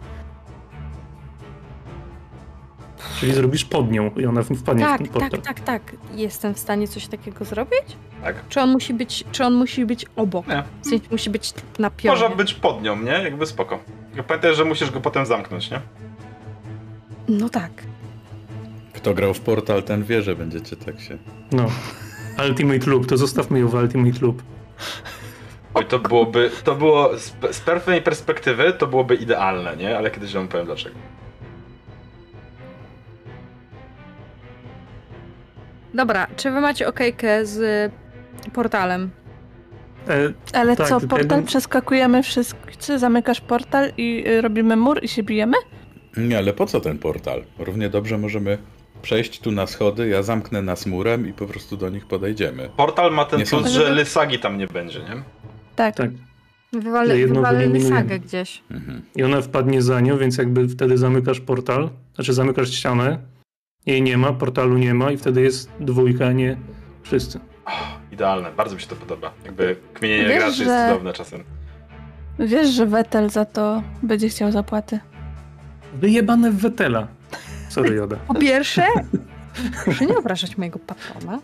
[3.19, 5.30] Czyli zrobisz pod nią i ona wpadnie w Tak, ten portal.
[5.30, 5.95] tak, tak, tak.
[6.15, 7.98] Jestem w stanie coś takiego zrobić?
[8.23, 8.36] Tak.
[8.49, 10.48] Czy on musi być, czy on musi być obok?
[10.48, 10.64] Nie.
[10.82, 12.15] W sensie musi być na pionie.
[12.19, 13.11] Może być pod nią, nie?
[13.11, 13.80] Jakby spoko.
[14.27, 15.82] Pamiętaj, że musisz go potem zamknąć, nie?
[17.27, 17.72] No tak.
[18.94, 21.18] Kto grał w portal, ten wie, że będziecie tak się...
[21.52, 21.65] No.
[22.49, 24.41] Ultimate Loop, to zostawmy ją w Ultimate Loop.
[25.74, 29.98] Oj, to byłoby, to było, z, z pewnej perspektywy to byłoby idealne, nie?
[29.98, 30.95] Ale kiedyś wam powiem dlaczego.
[35.94, 37.91] Dobra, czy wy macie okejkę z
[38.53, 39.10] portalem?
[40.10, 45.07] E, Ale Tak, co, portal bym- przeskakujemy wszyscy, zamykasz portal i y, robimy mur i
[45.07, 45.57] się bijemy?
[46.18, 47.44] Nie, ale po co ten portal?
[47.60, 48.57] Równie dobrze możemy
[49.06, 52.69] przejść tu na schody, ja zamknę nas murem i po prostu do nich podejdziemy.
[52.77, 55.23] Portal ma ten Nie są- plus, że Lysagi tam nie będzie, nie?
[55.76, 55.95] Tak.
[55.95, 56.10] Tak.
[56.73, 57.95] Wywalili wyeliminujemy.
[57.95, 58.64] sagę gdzieś.
[58.72, 59.02] Mhm.
[59.15, 63.18] I ona wpadnie za nią, więc jakby wtedy zamykasz portal, znaczy zamykasz ścianę,
[63.86, 66.57] jej nie ma, portalu nie ma i wtedy jest dwójka, a nie
[67.03, 67.40] wszyscy.
[68.11, 69.32] Idealne, bardzo mi się to podoba.
[69.45, 71.44] Jakby kmienienie Wiesz, graczy jest że- cudowne czasem.
[72.40, 74.99] Wiesz, że Vettel za to będzie chciał zapłaty.
[75.94, 77.07] Wyjebane w Wetela.
[77.76, 78.15] Sorry, Joda.
[78.27, 78.84] Po pierwsze,
[79.84, 81.39] proszę nie obrażać mojego patrona.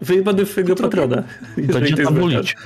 [0.00, 1.22] Wyjebany w twojego patrona.
[1.56, 2.56] Będzie jest nabulić.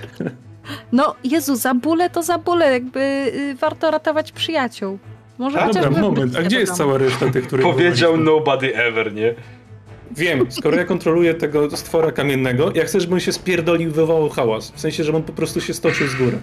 [0.92, 4.98] No Jezu, za bólę to za bólę, jakby y, warto ratować przyjaciół.
[5.38, 6.36] Może A dobra, moment.
[6.36, 7.66] A gdzie jest cała reszta tych, których...
[7.66, 9.34] Powiedział nobody ever, nie?
[10.10, 14.28] Wiem, skoro ja kontroluję tego stwora kamiennego, ja chcę, żeby on się spierdolił i wywołał
[14.28, 14.70] hałas.
[14.70, 16.38] W sensie, żeby on po prostu się stoczył z góry.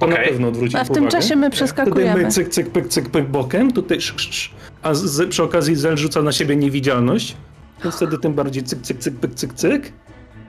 [0.00, 0.28] To na Okej.
[0.28, 1.20] pewno odwróci A w tym uwagę.
[1.20, 2.22] czasie my Tutaj przeskakujemy.
[2.22, 4.50] my cyk, cyk, pyk, cyk, pyk bokiem, tutaj sz, sz, sz,
[4.82, 7.36] a z, przy okazji Zel rzuca na siebie niewidzialność,
[7.84, 9.92] więc wtedy tym bardziej cyk, cyk, cyk, pyk, cyk, cyk.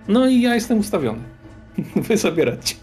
[0.07, 1.19] No i ja jestem ustawiony.
[2.07, 2.75] Wy zabieracie.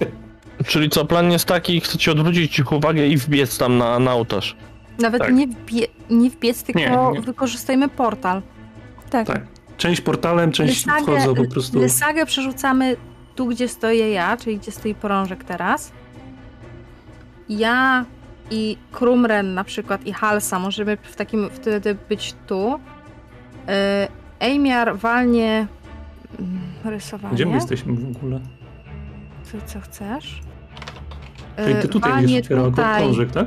[0.67, 4.57] Czyli co, plan jest taki, chcecie odwrócić ich uwagę i wbiec tam na, na ołtarz.
[4.99, 5.35] Nawet Tak.
[5.35, 7.21] nie, wbie, nie wbiec, tylko Nie, nie.
[7.21, 8.43] wykorzystajmy portal.
[9.11, 9.27] Tak.
[9.27, 9.43] Tak.
[9.77, 11.79] Część portalem, część wchodzą po prostu.
[11.81, 12.97] Lysagę przerzucamy
[13.37, 15.93] tu, gdzie stoję ja, czyli gdzie stoi porążek teraz.
[17.49, 18.05] Ja
[18.51, 22.81] i Krumren na przykład i Halsa możemy w takim wtedy być tu.
[23.67, 23.73] Yy,
[24.41, 25.67] Ejmiar walnie
[26.39, 27.35] mm, rysowanie.
[27.35, 28.41] Gdzie my jesteśmy w ogóle?
[29.43, 30.41] Co, co chcesz?
[31.57, 33.47] Czyli ty Yy, tutaj walnie otwierał tutaj, krążek, tak?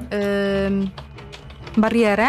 [1.78, 2.28] barierę.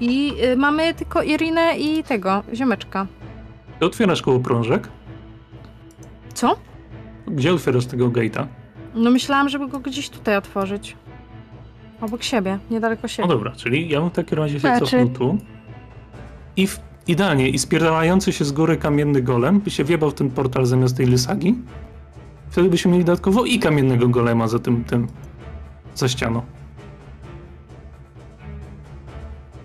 [0.00, 3.06] I y, mamy tylko Irinę i tego, ziomeczka.
[3.78, 4.88] Ty otwierasz koło prążek?
[6.34, 6.56] Co?
[7.26, 8.46] Gdzie otwierasz tego gate'a?
[8.98, 10.96] No myślałam, żeby go gdzieś tutaj otworzyć.
[12.00, 13.28] Obok siebie, niedaleko No siebie.
[13.28, 15.38] dobra, czyli ja bym w takim razie się Znaczy- cofnął tu.
[16.56, 20.30] I w, idealnie, i spierdalający się z góry kamienny golem by się wjebał w ten
[20.30, 21.54] portal zamiast tej lysagi.
[22.50, 25.06] Wtedy byśmy mieli dodatkowo i kamiennego golema za tym, tym,
[25.94, 26.42] za ścianą.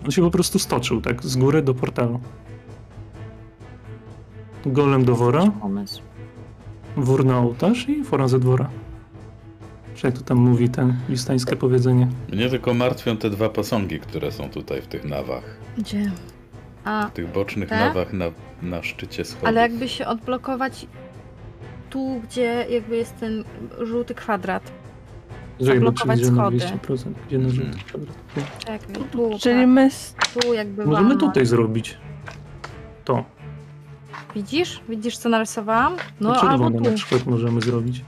[0.04, 2.20] On się po prostu stoczył, tak, z góry do portalu.
[4.66, 6.02] Golem do wora, Pomysł.
[6.96, 8.68] wór na ołtarz i fora ze dwora.
[9.94, 12.08] Czy jak to tam mówi ten listańskie powiedzenie?
[12.32, 15.44] Mnie tylko martwią te dwa posągi, które są tutaj w tych nawach.
[15.78, 16.10] Gdzie?
[16.84, 17.76] A, W tych bocznych Te?
[17.78, 18.24] nawach na,
[18.62, 19.48] na szczycie schodów.
[19.48, 20.86] ale jakby się odblokować
[21.90, 23.44] tu, gdzie jakby jest ten
[23.80, 24.72] żółty kwadrat.
[25.60, 26.56] Żeby Zablokować schody.
[26.58, 27.84] 200%, gdzie na żółty Mhm.
[27.86, 28.14] kwadrat.
[28.58, 28.78] Czekaj,
[29.12, 29.88] tu, Czyli tak, my...
[30.42, 31.98] tu jakby Możemy tutaj zrobić.
[33.04, 33.24] To.
[34.34, 34.80] Widzisz?
[34.88, 35.96] Widzisz, co narysowałam?
[36.20, 36.80] No, No, albo tu.
[36.80, 38.04] na przykład możemy zrobić.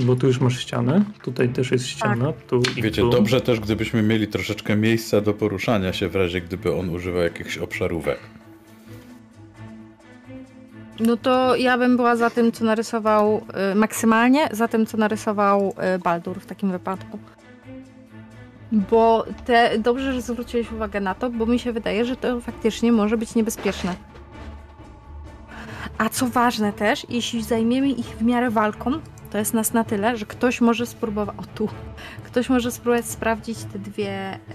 [0.00, 3.10] Bo tu już masz ścianę, tutaj też jest ściana, tu i Wiecie, tu.
[3.10, 7.58] dobrze też, gdybyśmy mieli troszeczkę miejsca do poruszania się w razie, gdyby on używał jakichś
[7.58, 8.18] obszarówek.
[11.00, 15.74] No to ja bym była za tym, co narysował y, maksymalnie, za tym, co narysował
[15.94, 17.18] y, Baldur w takim wypadku.
[18.72, 22.92] Bo te, dobrze, że zwróciłeś uwagę na to, bo mi się wydaje, że to faktycznie
[22.92, 23.94] może być niebezpieczne.
[25.98, 29.00] A co ważne też, jeśli zajmiemy ich w miarę walką,
[29.30, 31.36] to jest nas na tyle, że ktoś może spróbować.
[31.38, 31.68] O tu.
[32.24, 34.38] Ktoś może spróbować sprawdzić te dwie.
[34.48, 34.54] Yy,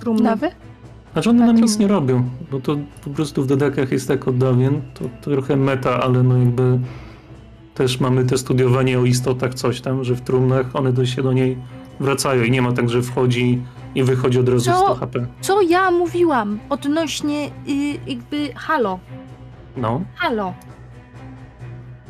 [0.00, 0.22] trumny.
[0.22, 0.50] Nawy?
[1.12, 4.08] Znaczy one nam Tak, nic to- nie robią, bo to po prostu w dodakach jest
[4.08, 6.78] tak od dawien, to, to trochę meta, ale no jakby
[7.74, 11.32] też mamy te studiowanie o istotach, coś tam, że w trumnach one do się do
[11.32, 11.58] niej
[12.00, 13.62] wracają i nie ma tak, że wchodzi
[13.94, 14.76] i wychodzi od razu Co?
[14.76, 15.26] 100 HP.
[15.40, 18.98] Co ja mówiłam odnośnie y, jakby halo.
[19.76, 20.52] No, Halo.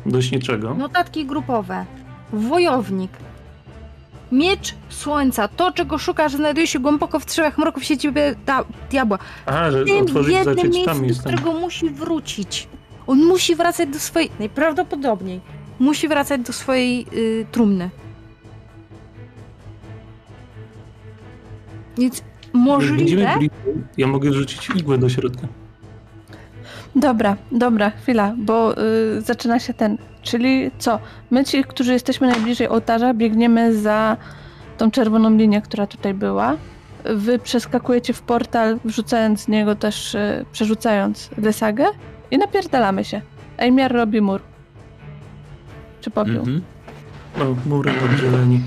[0.05, 0.73] Dość niczego.
[0.73, 1.85] Notatki grupowe.
[2.33, 3.11] Wojownik.
[4.31, 5.47] Miecz słońca.
[5.47, 8.09] To, czego szukasz, znajduje się głęboko w trzech mroków sieci
[8.45, 9.19] da- diabła.
[9.45, 12.67] A, że W tym otworzyć, jednym miejscu, do którego musi wrócić.
[13.07, 14.31] On musi wracać do swojej...
[14.39, 15.41] Najprawdopodobniej.
[15.79, 17.89] Musi wracać do swojej y, trumny.
[21.97, 22.23] Więc
[22.53, 23.39] możliwe...
[23.97, 25.47] ja mogę rzucić igłę do środka.
[26.95, 28.77] Dobra, dobra, chwila, bo
[29.17, 29.97] y, zaczyna się ten.
[30.21, 30.99] Czyli co?
[31.31, 34.17] My ci, którzy jesteśmy najbliżej ołtarza, biegniemy za
[34.77, 36.57] tą czerwoną linię, która tutaj była.
[37.05, 41.85] Wy przeskakujecie w portal, wrzucając z niego też, y, przerzucając desagę
[42.31, 43.21] i napierdalamy się.
[43.57, 44.41] Ejmiar robi mur.
[46.01, 46.39] Czy popiół?
[46.39, 46.61] Mhm.
[47.37, 48.61] No, murem oddzieleni.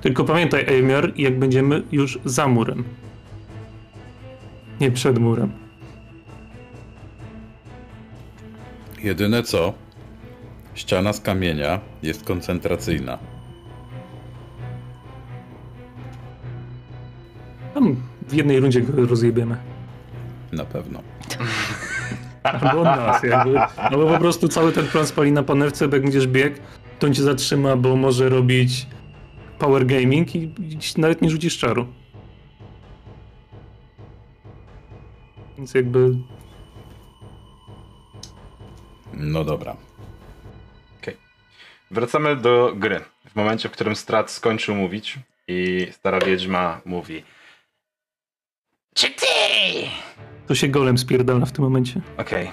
[0.00, 2.84] Tylko pamiętaj, Ejmiar, jak będziemy już za murem.
[4.80, 5.63] Nie przed murem.
[9.04, 9.74] Jedyne co,
[10.74, 13.18] ściana z kamienia jest koncentracyjna.
[17.74, 17.96] Tam
[18.28, 19.56] w jednej rundzie go rozjebiemy.
[20.52, 21.02] Na pewno.
[22.42, 23.54] Albo od nas, jakby.
[23.90, 26.60] No bo po prostu cały ten plan spali na panewce, bo jak będziesz bieg,
[26.98, 28.86] to on cię zatrzyma, bo może robić
[29.58, 30.54] power gaming i
[30.96, 31.86] nawet nie rzucisz czaru.
[35.56, 36.14] Więc jakby
[39.16, 39.76] No dobra.
[41.90, 43.00] Wracamy do gry.
[43.30, 45.18] W momencie, w którym Strat skończył mówić
[45.48, 47.24] i stara wiedźma mówi
[48.94, 49.26] Czy ty?
[50.46, 52.00] to się golem spierdala w tym momencie.
[52.18, 52.50] Okej.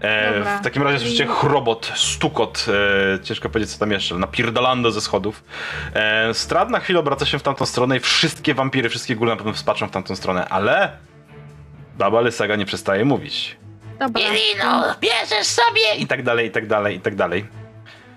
[0.00, 0.58] E, Dobra.
[0.58, 2.66] W takim razie słyszycie chrobot, stukot,
[3.14, 5.44] e, ciężko powiedzieć co tam jeszcze, napierdalando ze schodów.
[5.94, 9.36] E, Strad na chwilę obraca się w tamtą stronę i wszystkie wampiry, wszystkie góle na
[9.36, 10.96] pewno wspatrzą w tamtą stronę, ale
[11.98, 13.56] baba Lysaga nie przestaje mówić.
[14.02, 14.22] Dobra.
[14.22, 15.94] Irino, bierzesz sobie?
[15.98, 17.46] I tak dalej, i tak dalej, i tak dalej.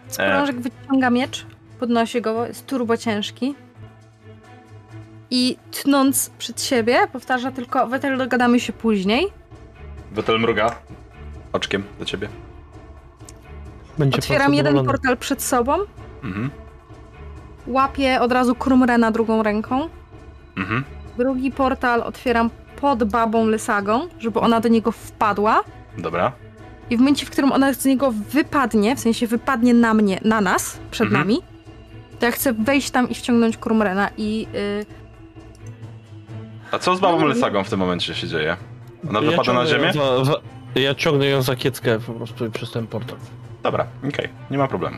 [0.07, 1.45] Sprążek wyciąga miecz,
[1.79, 3.55] podnosi go, jest turbo ciężki.
[5.31, 9.27] I tnąc przed siebie, powtarza tylko, Wetel dogadamy się później.
[10.11, 10.75] Wetel mruga
[11.53, 12.29] oczkiem do ciebie.
[13.97, 15.77] Będzie Otwieram jeden portal przed sobą,
[16.23, 16.49] Mhm,
[17.67, 19.89] łapię od razu Krumrena drugą ręką.
[20.57, 20.83] mhm.
[21.17, 22.49] Drugi portal otwieram
[22.81, 25.63] pod babą Lysagą, żeby ona do niego wpadła.
[25.97, 26.31] Dobra.
[26.89, 30.41] I w momencie, w którym ona z niego wypadnie, w sensie wypadnie na mnie, na
[30.41, 31.27] nas, przed Mhm.
[31.27, 31.41] nami,
[32.19, 34.47] to ja chcę wejść tam i wciągnąć Krumrena i...
[34.55, 34.85] y,
[36.71, 38.57] A co z babą No, Lysagą w tym momencie się dzieje?
[39.09, 39.93] Ona Ja wypada na ziemię?
[39.93, 40.33] Za, za,
[40.75, 43.17] ja ciągnę ją za kieckę po prostu przez ten portal.
[43.63, 44.97] Dobra, okej, nie ma problemu.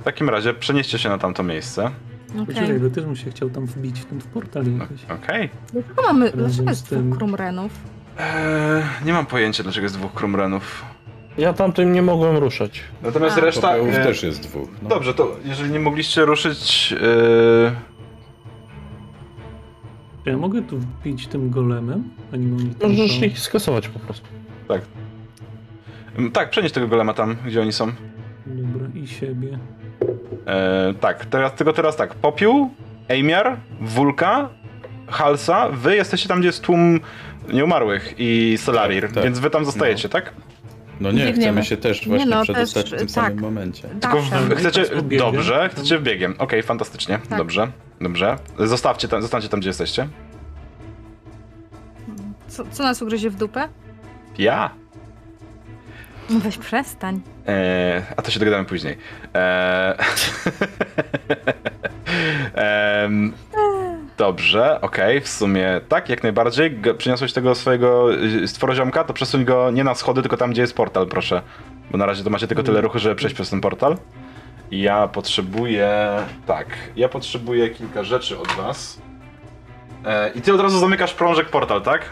[0.00, 1.90] W takim razie przenieście się na tamto miejsce.
[2.46, 5.04] Poczekaj, bo też bym się chciał tam wbić w ten w portal jakoś.
[5.04, 5.50] Okej.
[5.72, 6.30] Dlaczego mamy...
[6.30, 7.72] Dlaczego jest tym- dwóch Krumrenów?
[8.18, 10.84] Eee, nie mam pojęcia, dlaczego jest dwóch krumrenów.
[11.38, 12.80] Ja tamtym nie mogłem ruszać.
[13.02, 13.40] Natomiast A.
[13.40, 13.68] reszta...
[13.68, 14.68] Popiołów e, też jest dwóch.
[14.82, 14.88] No.
[14.88, 16.92] Dobrze, to jeżeli nie mogliście ruszyć...
[16.92, 17.72] E,
[20.24, 22.04] Czy ja mogę tu wbić tym golemem?
[22.30, 23.24] Zanim oni tam Możesz są?
[23.24, 24.26] ich skasować po prostu.
[26.18, 27.92] m, tak, przenieść tego golema tam, gdzie oni są.
[28.46, 29.58] Dobra, i siebie.
[30.50, 32.14] E, tak, teraz, tylko teraz tak.
[32.14, 32.70] Popiół,
[33.08, 34.48] Eimiar, Wulka,
[35.08, 37.00] Halsa, wy jesteście tam, gdzie jest tłum
[37.52, 39.24] nieumarłych i Solarir, Tak, tak.
[39.24, 40.32] więc wy tam zostajecie, tak?
[41.00, 41.40] No nie, Biegniemy.
[41.42, 43.14] chcemy się też Nie właśnie no, przedostać też, w tym tak.
[43.14, 43.88] samym momencie.
[44.00, 44.84] Tylko w, chcecie...
[44.84, 45.18] Tak.
[45.18, 46.34] Dobrze, chcecie w biegiem.
[46.38, 47.18] Okej, fantastycznie.
[47.28, 47.38] Tak.
[47.38, 47.68] Dobrze,
[48.00, 48.36] dobrze.
[48.58, 50.08] Zostawcie tam, zostańcie tam, gdzie jesteście.
[52.48, 53.68] Co, co nas ugryzie w dupę?
[54.38, 54.70] Ja?
[56.30, 57.20] No Weź przestań.
[57.46, 58.96] Eee, a to się dogadamy później.
[59.34, 59.94] Eee,
[63.04, 63.32] em,
[64.18, 66.70] dobrze, okej, w sumie tak, jak najbardziej.
[66.98, 70.74] Przyniosłeś tego swojego y, stworoziomka, to przesuń go nie na schody, tylko tam, gdzie jest
[70.74, 71.42] portal, proszę.
[71.90, 73.96] Bo na razie to macie tylko tyle ruchu, żeby przejść przez ten portal.
[74.70, 76.10] I ja potrzebuję...
[76.46, 76.66] Tak,
[76.96, 79.00] ja potrzebuję kilka rzeczy od was.
[80.06, 82.02] Eee, I ty od razu zamykasz prążek portal, tak?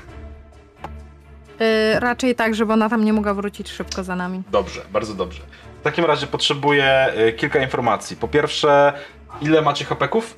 [1.60, 4.42] Y, raczej tak, żeby ona tam nie mogła wrócić szybko za nami.
[4.52, 5.42] Dobrze, bardzo dobrze.
[5.80, 8.16] W takim razie potrzebuję y, kilka informacji.
[8.16, 8.92] Po pierwsze,
[9.40, 10.34] ile macie hapeków?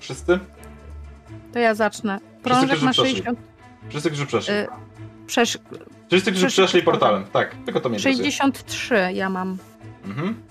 [0.00, 0.38] Wszyscy?
[1.52, 2.20] To ja zacznę.
[2.42, 3.10] Prążek ma przeszli.
[3.10, 3.38] 60...
[3.88, 4.54] Wszyscy, którzy przeszli.
[4.54, 4.66] Y,
[5.26, 5.58] przesz...
[6.08, 7.00] Wszyscy, którzy przeszli przeszli portal.
[7.00, 7.24] portalem.
[7.32, 8.30] Tak, tylko to mnie interesuje.
[8.32, 9.58] 63 ja mam.
[10.04, 10.42] Mhm.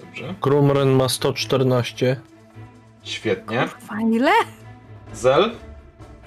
[0.00, 2.20] Dobrze, Krumren ma 114.
[3.02, 3.68] świetnie.
[3.68, 4.30] Kurwa, ile?
[5.14, 5.50] Zel?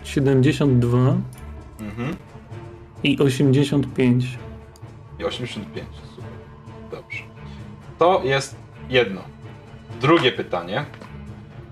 [0.04, 0.98] 72
[1.80, 2.16] Mhm.
[3.04, 4.26] I 85.
[5.20, 5.88] I 85.
[6.16, 6.30] Super.
[6.92, 7.24] Dobrze.
[7.98, 8.56] To jest
[8.90, 9.22] jedno.
[10.02, 10.86] Drugie pytanie.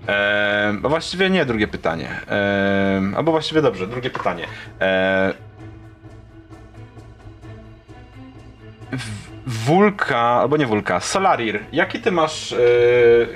[0.08, 2.08] Eee, a właściwie nie drugie pytanie.
[2.30, 4.46] Eee, albo właściwie dobrze, drugie pytanie.
[4.80, 5.34] Eee,
[9.46, 12.58] Wulka, albo nie Wulka, Solarir, jaki ty masz e,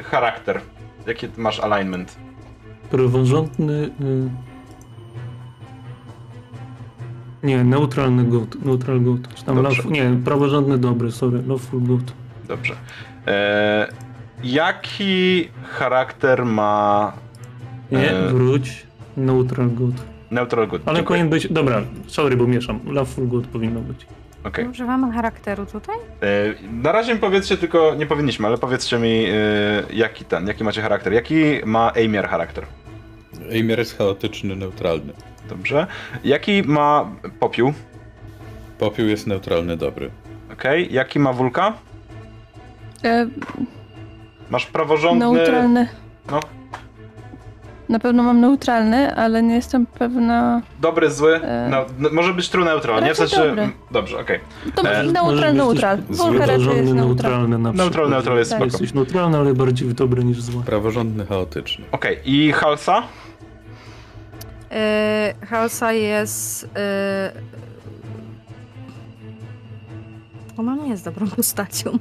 [0.02, 0.60] charakter?
[1.06, 2.16] Jaki ty masz alignment?
[2.90, 3.90] Praworządny.
[4.00, 4.53] Y...
[7.44, 8.64] Nie, neutralny good.
[8.64, 9.34] Neutral good.
[9.34, 11.42] Czy tam nie, praworządny dobry, sorry.
[11.46, 12.12] Loveful good.
[12.48, 12.74] Dobrze.
[13.26, 13.88] E,
[14.44, 17.12] jaki charakter ma
[17.92, 18.28] Nie, E.
[18.28, 18.86] wróć.
[19.16, 19.94] Neutral good.
[20.30, 20.82] Neutral Good?
[20.86, 21.04] Ale Dziękuję.
[21.18, 21.52] powinien być.
[21.52, 22.80] Dobra, sorry, bo mieszam.
[22.86, 24.06] Loveful good powinno być.
[24.44, 24.68] Okej.
[24.68, 25.96] Używamy charakteru tutaj?
[26.22, 29.32] E, Na razie mi powiedzcie tylko, nie powinniśmy, ale powiedzcie mi, e,
[29.92, 31.12] jaki ten, jaki macie charakter.
[31.12, 31.34] Jaki
[31.66, 32.64] ma Eimier charakter?
[33.52, 35.12] Eimier jest chaotyczny, neutralny.
[35.48, 35.86] Dobrze.
[36.24, 37.10] Jaki ma
[37.40, 37.72] Popiół?
[38.78, 40.10] Popiół jest neutralny, dobry.
[40.52, 40.92] Okej.
[40.94, 41.72] Jaki ma Wulka?
[43.04, 43.26] E,
[44.50, 45.26] Masz praworządny...
[45.32, 45.88] neutralny.
[46.30, 46.40] No.
[47.88, 50.62] Na pewno mam neutralny, ale nie jestem pewna.
[50.80, 51.40] Dobry, zły?
[51.42, 51.68] E.
[51.70, 53.14] No, no, może być true neutral, nie?
[53.14, 53.36] W sensie...
[53.36, 53.70] dobry.
[53.90, 54.40] Dobrze, okej.
[54.74, 55.98] To E, może neutral, neutral.
[56.10, 56.94] Wulka raczej jest neutral.
[57.06, 57.86] neutralny na przykład.
[57.86, 58.58] Neutral, neutral jest Tak.
[58.60, 58.72] spoko.
[58.72, 60.62] Jesteś neutralny, ale bardziej w dobre niż w złe.
[60.62, 61.84] Praworządny, chaotyczny.
[61.92, 62.18] Okej.
[62.24, 63.02] I Halsa?
[64.74, 66.68] Yy, Halsa jest...
[70.58, 71.98] Ona nie jest dobrą postacią.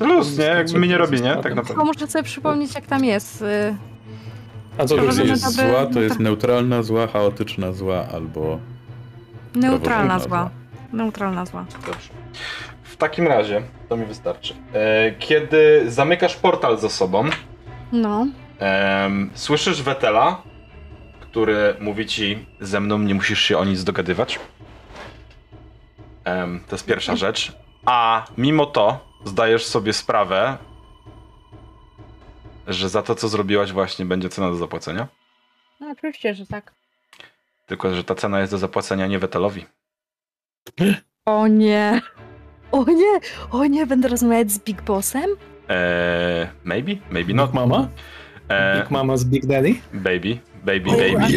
[0.00, 0.44] Luz, nie?
[0.44, 1.30] Jakby mi nie robi, nie?
[1.34, 1.84] Tak Tylko naprawdę.
[1.84, 3.42] muszę sobie przypomnieć, jak tam jest.
[3.42, 3.74] y,
[4.78, 5.18] A co to jest?
[5.24, 8.58] jest dobry- zła, to jest neutralna zła, chaotyczna zła albo
[9.54, 10.50] Neutralna praworządna zła.
[10.92, 11.64] Neutralna zła.
[11.86, 12.08] Dobrze.
[12.82, 14.54] W takim razie, to mi wystarczy.
[14.74, 17.24] E, Kiedy zamykasz portal za sobą,
[17.92, 18.26] No.
[18.58, 20.42] em, słyszysz Wetela,
[21.30, 24.38] który mówi ci, ze mną nie musisz się o nic dogadywać.
[26.24, 27.52] Em, to jest pierwsza rzecz.
[27.86, 30.58] A mimo to zdajesz sobie sprawę,
[32.66, 35.08] że za to, co zrobiłaś właśnie, będzie cena do zapłacenia.
[35.80, 36.72] No oczywiście, że tak.
[37.66, 39.66] Tylko, że ta cena jest do zapłacenia nie Wetelowi.
[41.24, 42.00] O nie.
[42.72, 43.20] O nie.
[43.50, 45.30] O nie, będę rozmawiać z Big Bossem?
[45.68, 47.46] Eee, maybe, maybe not.
[47.50, 47.88] Big Mama?
[48.48, 49.74] Eee, Big Mama z Big Daddy?
[49.92, 51.24] baby, baby, baby.
[51.24, 51.32] aż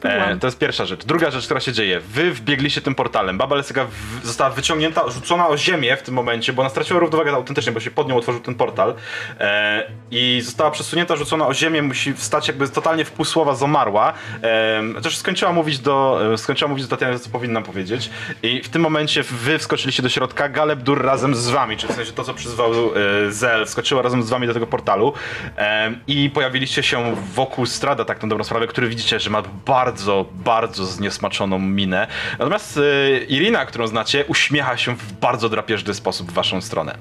[0.00, 1.04] tak to jest pierwsza rzecz.
[1.04, 2.00] Druga rzecz, która się dzieje.
[2.00, 3.38] Wy wbiegliście tym portalem.
[3.38, 7.32] Baba Lesyka w, została wyciągnięta, rzucona o ziemię w tym momencie, bo ona straciła równowagę
[7.32, 8.94] autentycznie, bo się pod nią otworzył ten portal.
[9.40, 14.12] E, I została przesunięta, rzucona o ziemię, musi wstać jakby totalnie w pół słowa zamarła.
[14.42, 18.10] E, też skończyła mówić do, e, skończyła mówić do Tatiany, co powinnam powiedzieć.
[18.42, 21.96] I w tym momencie wy wskoczyliście do środka, Galeb Dur razem z wami, czyli w
[21.96, 25.12] sensie to, co przyzwał e, Zel, wskoczyła razem z wami do tego portalu
[25.58, 30.26] e, i pojawiliście się wokół Strada, tak na dobrą sprawę, który widzicie, że ma bardzo,
[30.32, 32.06] bardzo zniesmaczoną minę.
[32.38, 36.98] Natomiast e, Irina, którą znacie, uśmiecha się w bardzo drapieżny sposób w waszą stronę.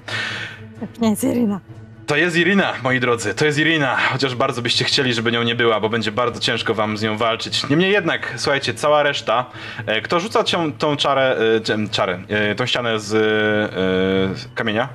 [1.01, 1.59] Nie, jest Irina.
[2.07, 5.55] To jest Irina, moi drodzy, to jest Irina, chociaż bardzo byście chcieli, żeby nią nie
[5.55, 7.69] była, bo będzie bardzo ciężko wam z nią walczyć.
[7.69, 9.45] Niemniej jednak, słuchajcie, cała reszta,
[9.85, 11.38] e, kto rzuca cię, tą czarę,
[11.85, 13.17] e, czarę, e, tą ścianę z e,
[14.38, 14.89] z kamienia?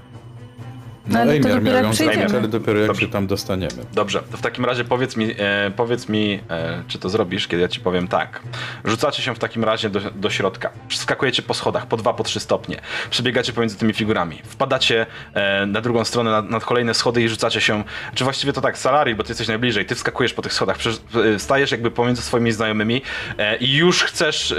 [1.07, 2.39] No, Ale to Ejmiar dopiero miał jak przyjdziemy.
[2.39, 3.01] ale dopiero jak Dobrze.
[3.01, 3.73] się tam dostaniemy.
[3.93, 7.63] Dobrze, to w takim razie powiedz mi, e, powiedz mi e, czy to zrobisz, kiedy
[7.63, 8.43] ja ci powiem tak.
[8.85, 10.71] Rzucacie się w takim razie do, do środka.
[10.91, 12.81] Skakujecie po schodach, po dwa, po trzy stopnie.
[13.11, 14.39] Przebiegacie pomiędzy tymi figurami.
[14.45, 17.85] Wpadacie e, na drugą stronę, na, na kolejne schody i rzucacie się.
[18.15, 19.87] Czy właściwie to tak, Salari, bo ty jesteś najbliżej.
[19.87, 21.01] Ty wskakujesz po tych schodach, przecież,
[21.35, 23.03] e, stajesz jakby pomiędzy swoimi znajomymi
[23.39, 24.57] e, i już chcesz e,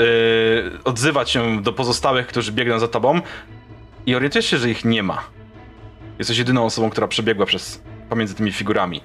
[0.83, 3.21] odzywać się do pozostałych, którzy biegną za tobą
[4.05, 5.23] i orientujesz się, że ich nie ma.
[6.19, 9.01] Jesteś jedyną osobą, która przebiegła przez pomiędzy tymi figurami.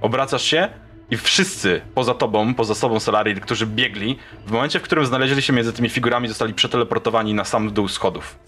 [0.00, 0.68] Obracasz się
[1.10, 5.52] i wszyscy poza tobą, poza sobą Solari, którzy biegli, w momencie, w którym znaleźli się
[5.52, 8.38] między tymi figurami, zostali przeteleportowani na sam dół schodów.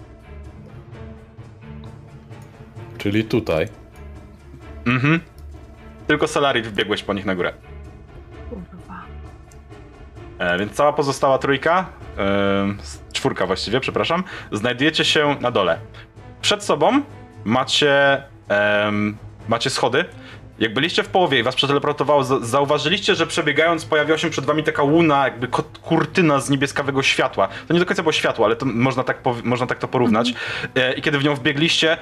[2.98, 3.68] Czyli tutaj.
[4.86, 5.20] Mhm.
[6.06, 7.52] Tylko Solari wbiegłeś po nich na górę.
[8.50, 9.02] Kurwa.
[10.38, 11.86] E, więc cała pozostała trójka,
[12.18, 12.74] e,
[13.12, 15.78] czwórka właściwie, przepraszam, znajdujecie się na dole.
[16.40, 17.02] Przed sobą
[17.44, 19.16] macie, em,
[19.48, 20.04] macie schody.
[20.58, 24.62] Jak byliście w połowie i was przeteleportowało, za- zauważyliście, że przebiegając pojawiła się przed wami
[24.62, 25.48] taka łuna, jakby
[25.82, 27.48] kurtyna z niebieskawego światła.
[27.68, 30.34] To nie do końca było światło, ale to można tak, można tak to porównać.
[30.74, 31.96] E, I kiedy w nią wbiegliście, e,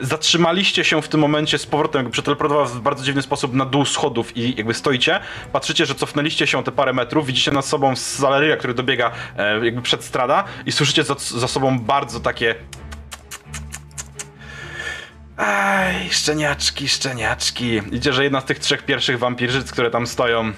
[0.00, 3.64] zatrzymaliście się w tym momencie z powrotem, jakby przeteleportował was w bardzo dziwny sposób na
[3.64, 5.20] dół schodów i jakby stoicie,
[5.52, 9.82] patrzycie, że cofnęliście się te parę metrów, widzicie nad sobą Saleria, który dobiega e, jakby
[9.82, 12.54] przed strada i słyszycie za, za sobą bardzo takie
[15.46, 17.80] Aj, szczeniaczki, szczeniaczki.
[17.92, 20.52] Idzie, że jedna z tych trzech pierwszych wampirzyc, które tam stoją.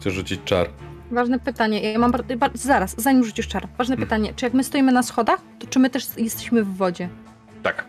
[0.00, 0.68] Chcę rzucić czar.
[1.10, 1.92] Ważne pytanie.
[1.92, 3.68] Ja mam bar- bar- zaraz, zanim rzucisz czar.
[3.78, 4.32] Ważne pytanie.
[4.36, 7.08] Czy jak my stoimy na schodach, to czy my też jesteśmy w wodzie?
[7.62, 7.84] Tak.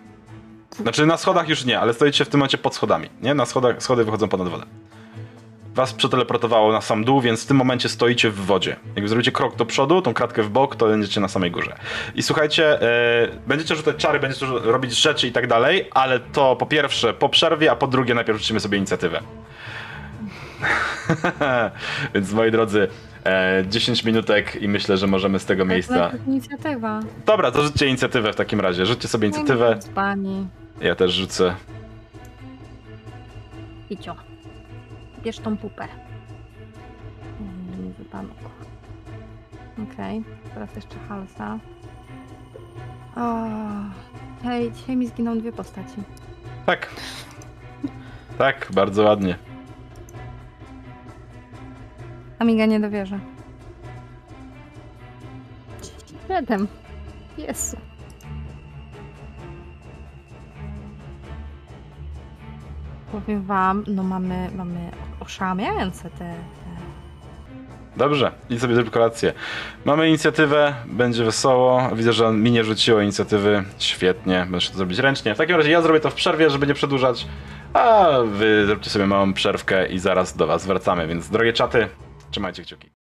[0.81, 3.09] Znaczy na schodach już nie, ale stoicie w tym momencie pod schodami.
[3.21, 3.33] Nie?
[3.33, 4.65] Na schodach, schody wychodzą ponad wodę.
[5.75, 8.75] Was przeteleportowało na sam dół, więc w tym momencie stoicie w wodzie.
[8.95, 11.75] Jak zrobicie krok do przodu, tą kratkę w bok, to będziecie na samej górze.
[12.15, 16.65] I słuchajcie, e, będziecie rzucać czary, będziecie robić rzeczy i tak dalej, ale to po
[16.65, 19.19] pierwsze po przerwie, a po drugie najpierw rzucimy sobie inicjatywę.
[22.13, 22.87] więc moi drodzy,
[23.25, 25.95] e, 10 minutek i myślę, że możemy z tego miejsca...
[25.95, 26.99] Najpierw Inicjatywa.
[27.25, 28.85] Dobra, to rzućcie inicjatywę w takim razie.
[28.85, 29.79] Rzućcie sobie inicjatywę.
[30.81, 31.55] Ja też rzucę.
[33.89, 34.32] Icio.
[35.23, 35.87] Bierz tą pupę.
[37.41, 38.29] Mm, Wypadł.
[39.93, 40.23] Okej,
[40.53, 41.59] teraz jeszcze halsa.
[43.15, 43.45] O,
[44.43, 45.95] hej, dzisiaj mi zginą dwie postaci.
[46.65, 46.89] Tak.
[48.37, 49.37] Tak, bardzo ładnie.
[52.39, 53.19] Amiga nie dowierza.
[56.27, 56.67] Siedem.
[57.37, 57.77] Jezu.
[63.11, 64.91] Powiem wam, no mamy, mamy
[65.23, 66.73] oszałamiające te, te
[67.97, 69.33] Dobrze, i sobie zrób kolację.
[69.85, 71.89] Mamy inicjatywę, będzie wesoło.
[71.95, 73.63] Widzę, że mi nie rzuciło inicjatywy.
[73.79, 75.35] Świetnie, możesz to zrobić ręcznie.
[75.35, 77.27] W takim razie ja zrobię to w przerwie, żeby nie przedłużać.
[77.73, 81.07] A wy zróbcie sobie małą przerwkę i zaraz do was wracamy.
[81.07, 81.87] Więc drogie czaty,
[82.31, 83.02] trzymajcie kciuki.